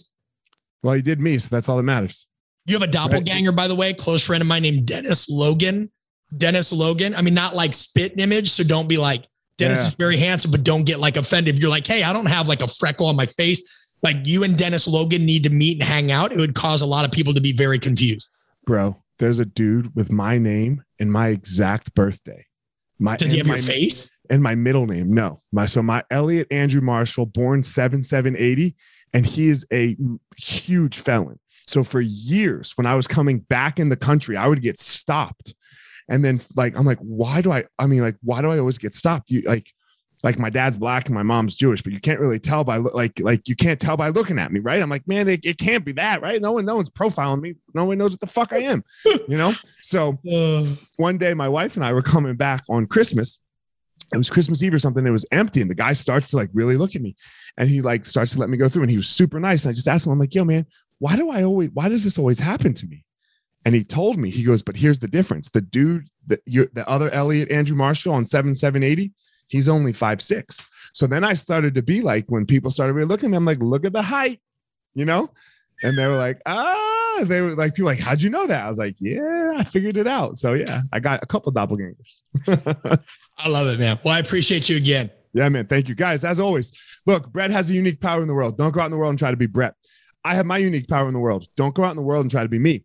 Well, 0.83 0.97
you 0.97 1.03
did 1.03 1.21
me. 1.21 1.39
So 1.39 1.49
that's 1.51 1.69
all 1.69 1.77
that 1.77 1.83
matters. 1.83 2.27
You 2.67 2.75
have 2.75 2.83
a 2.83 2.91
doppelganger, 2.91 3.51
right. 3.51 3.57
by 3.57 3.69
the 3.69 3.75
way, 3.75 3.93
close 3.93 4.25
friend 4.25 4.41
of 4.41 4.47
mine 4.47 4.63
named 4.63 4.87
Dennis 4.87 5.29
Logan. 5.29 5.91
Dennis 6.37 6.73
Logan. 6.73 7.15
I 7.15 7.23
mean, 7.23 7.35
not 7.35 7.55
like 7.55 7.75
spit 7.75 8.19
image. 8.19 8.51
So 8.51 8.65
don't 8.65 8.89
be 8.89 8.97
like, 8.97 9.27
Dennis 9.59 9.83
yeah. 9.83 9.89
is 9.89 9.95
very 9.95 10.17
handsome, 10.17 10.51
but 10.51 10.65
don't 10.65 10.85
get 10.85 10.99
like 10.99 11.17
offended. 11.17 11.55
If 11.55 11.61
you're 11.61 11.71
like, 11.71 11.87
hey, 11.87 12.03
I 12.03 12.13
don't 12.13 12.27
have 12.27 12.49
like 12.49 12.63
a 12.63 12.69
freckle 12.69 13.07
on 13.07 13.17
my 13.17 13.27
face. 13.27 13.97
Like 14.03 14.17
you 14.25 14.43
and 14.43 14.59
Dennis 14.59 14.89
Logan 14.89 15.25
need 15.25 15.45
to 15.45 15.51
meet 15.51 15.81
and 15.81 15.89
hang 15.89 16.11
out. 16.11 16.33
It 16.33 16.39
would 16.39 16.55
cause 16.55 16.83
a 16.83 16.87
lot 16.87 17.05
of 17.05 17.13
people 17.13 17.35
to 17.35 17.41
be 17.41 17.53
very 17.53 17.79
confused. 17.79 18.35
Bro, 18.67 19.03
there's 19.19 19.39
a 19.39 19.45
dude 19.45 19.95
with 19.95 20.11
my 20.11 20.39
name 20.39 20.83
and 20.99 21.13
my 21.13 21.29
exact 21.29 21.95
birthday. 21.95 22.47
My 22.99 23.17
Does 23.17 23.31
he 23.31 23.39
have 23.39 23.47
my, 23.47 23.55
your 23.55 23.63
face? 23.63 24.11
And 24.31 24.43
my 24.43 24.55
middle 24.55 24.87
name. 24.87 25.13
No. 25.13 25.43
My 25.53 25.67
so 25.67 25.83
my 25.83 26.05
Elliot 26.11 26.49
Andrew 26.51 26.81
Marshall, 26.81 27.27
born 27.27 27.63
7780, 27.63 28.75
and 29.13 29.27
he 29.27 29.49
is 29.49 29.67
a 29.73 29.97
huge 30.37 30.99
felon. 30.99 31.39
So 31.67 31.85
for 31.85 32.01
years, 32.01 32.73
when 32.77 32.87
I 32.87 32.95
was 32.95 33.07
coming 33.07 33.41
back 33.41 33.79
in 33.79 33.89
the 33.89 33.97
country, 33.97 34.37
I 34.37 34.49
would 34.49 34.63
get 34.63 34.79
stopped 34.79 35.55
and 36.09 36.25
then 36.25 36.41
like 36.57 36.77
I'm 36.77 36.87
like, 36.87 36.99
why 36.99 37.41
do 37.41 37.53
I? 37.53 37.65
I 37.79 37.87
mean, 37.87 38.03
like, 38.03 38.17
why 38.23 38.43
do 38.43 38.51
I 38.51 38.59
always 38.59 38.79
get 38.79 38.95
stopped? 38.95 39.31
You 39.31 39.43
like, 39.43 39.73
like 40.23 40.39
my 40.39 40.51
dad's 40.51 40.77
black 40.77 41.07
and 41.07 41.15
my 41.15 41.23
mom's 41.23 41.57
Jewish, 41.57 41.83
but 41.83 41.93
you 41.93 42.01
can't 42.01 42.21
really 42.21 42.39
tell 42.39 42.65
by 42.65 42.77
like 42.77 43.19
like 43.21 43.49
you 43.49 43.57
can't 43.57 43.81
tell 43.81 43.97
by 43.97 44.09
looking 44.09 44.39
at 44.39 44.53
me, 44.53 44.61
right? 44.61 44.81
I'm 44.81 44.91
like, 44.91 45.07
man, 45.09 45.29
it, 45.29 45.45
it 45.45 45.59
can't 45.59 45.85
be 45.85 45.93
that, 45.93 46.23
right? 46.23 46.41
No 46.41 46.53
one, 46.53 46.65
no 46.65 46.77
one's 46.77 46.91
profiling 46.91 47.41
me. 47.41 47.55
No 47.75 47.85
one 47.85 47.99
knows 47.99 48.13
what 48.13 48.21
the 48.21 48.27
fuck 48.27 48.53
I 48.53 48.59
am, 48.59 48.85
you 49.05 49.37
know. 49.37 49.53
So 49.81 50.19
one 50.97 51.19
day, 51.19 51.35
my 51.35 51.49
wife 51.49 51.77
and 51.77 51.85
I 51.85 51.93
were 51.93 52.03
coming 52.03 52.37
back 52.37 52.63
on 52.69 52.87
Christmas. 52.87 53.41
It 54.13 54.19
was 54.19 54.29
Christmas 54.29 54.63
Eve 54.63 54.75
or 54.75 54.79
something. 54.79 55.07
It 55.07 55.11
was 55.11 55.27
empty, 55.33 55.61
and 55.61 55.71
the 55.71 55.75
guy 55.75 55.93
starts 55.95 56.31
to 56.31 56.37
like 56.37 56.51
really 56.53 56.77
look 56.77 56.95
at 56.95 57.03
me, 57.03 57.17
and 57.57 57.69
he 57.69 57.81
like 57.81 58.07
starts 58.07 58.33
to 58.33 58.39
let 58.39 58.51
me 58.51 58.57
go 58.57 58.69
through, 58.69 58.83
and 58.83 58.91
he 58.91 58.97
was 58.97 59.09
super 59.09 59.41
nice. 59.41 59.65
And 59.65 59.71
I 59.71 59.75
just 59.75 59.89
asked 59.89 60.07
him, 60.07 60.13
I'm 60.13 60.19
like, 60.19 60.35
yo, 60.35 60.45
man, 60.45 60.67
why 60.99 61.17
do 61.17 61.31
I 61.31 61.43
always? 61.43 61.71
Why 61.73 61.89
does 61.89 62.05
this 62.05 62.19
always 62.19 62.39
happen 62.39 62.75
to 62.75 62.87
me? 62.87 63.05
And 63.65 63.75
he 63.75 63.85
told 63.85 64.19
me, 64.19 64.31
he 64.31 64.43
goes, 64.43 64.63
but 64.63 64.77
here's 64.77 64.99
the 64.99 65.09
difference. 65.09 65.49
The 65.49 65.61
dude, 65.61 66.09
the, 66.27 66.41
you, 66.47 66.69
the 66.73 66.89
other 66.89 67.11
Elliot, 67.11 67.51
Andrew 67.51 67.77
Marshall 67.77 68.15
on 68.15 68.27
7780, 68.27 69.13
he's 69.49 69.69
only 69.69 69.93
five 69.93 70.21
six. 70.21 70.69
So 70.93 71.07
then 71.07 71.23
I 71.25 71.35
started 71.35 71.75
to 71.75 71.83
be 71.83 72.01
like, 72.01 72.25
when 72.29 72.47
people 72.47 72.71
started 72.71 72.95
really 72.95 73.09
looking 73.09 73.27
at 73.27 73.31
me, 73.31 73.37
I'm 73.37 73.45
like, 73.45 73.61
look 73.61 73.85
at 73.85 73.93
the 73.93 74.03
height, 74.03 74.41
you 74.95 75.05
know? 75.05 75.31
And 75.85 75.97
they 75.97 76.07
were 76.07 76.17
like, 76.17 76.41
ah, 76.47 77.25
they 77.25 77.41
were 77.41 77.51
like, 77.51 77.75
people 77.75 77.91
like, 77.91 78.01
how'd 78.01 78.23
you 78.23 78.31
know 78.31 78.47
that? 78.47 78.65
I 78.65 78.71
was 78.71 78.79
like, 78.79 78.97
yeah, 78.99 79.55
I 79.57 79.65
figured 79.65 79.97
it 79.97 80.07
out. 80.07 80.39
So 80.39 80.55
yeah, 80.55 80.83
I 80.93 81.01
got 81.01 81.23
a 81.23 81.27
couple 81.27 81.53
doppelgangers. 81.53 82.21
I 83.39 83.49
love 83.49 83.67
it, 83.69 83.79
man. 83.79 83.99
Well, 84.05 84.15
I 84.15 84.19
appreciate 84.19 84.69
you 84.69 84.77
again. 84.77 85.11
Yeah, 85.35 85.49
man. 85.49 85.67
Thank 85.67 85.89
you. 85.89 85.95
Guys, 85.95 86.25
as 86.25 86.41
always, 86.41 86.73
look, 87.07 87.33
Brett 87.33 87.51
has 87.51 87.71
a 87.71 87.73
unique 87.73 88.01
power 88.01 88.23
in 88.23 88.29
the 88.29 88.35
world. 88.35 88.59
Don't 88.59 88.73
go 88.73 88.81
out 88.81 88.87
in 88.87 88.91
the 88.91 88.99
world 88.99 89.11
and 89.11 89.19
try 89.19 89.31
to 89.31 89.37
be 89.37 89.47
Brett. 89.47 89.75
I 90.25 90.35
have 90.35 90.47
my 90.47 90.59
unique 90.59 90.89
power 90.89 91.09
in 91.09 91.15
the 91.15 91.21
world. 91.21 91.47
Don't 91.57 91.75
go 91.75 91.85
out 91.85 91.91
in 91.91 91.97
the 91.97 92.03
world 92.03 92.23
and 92.23 92.31
try 92.31 92.43
to 92.43 92.49
be 92.49 92.59
me. 92.59 92.85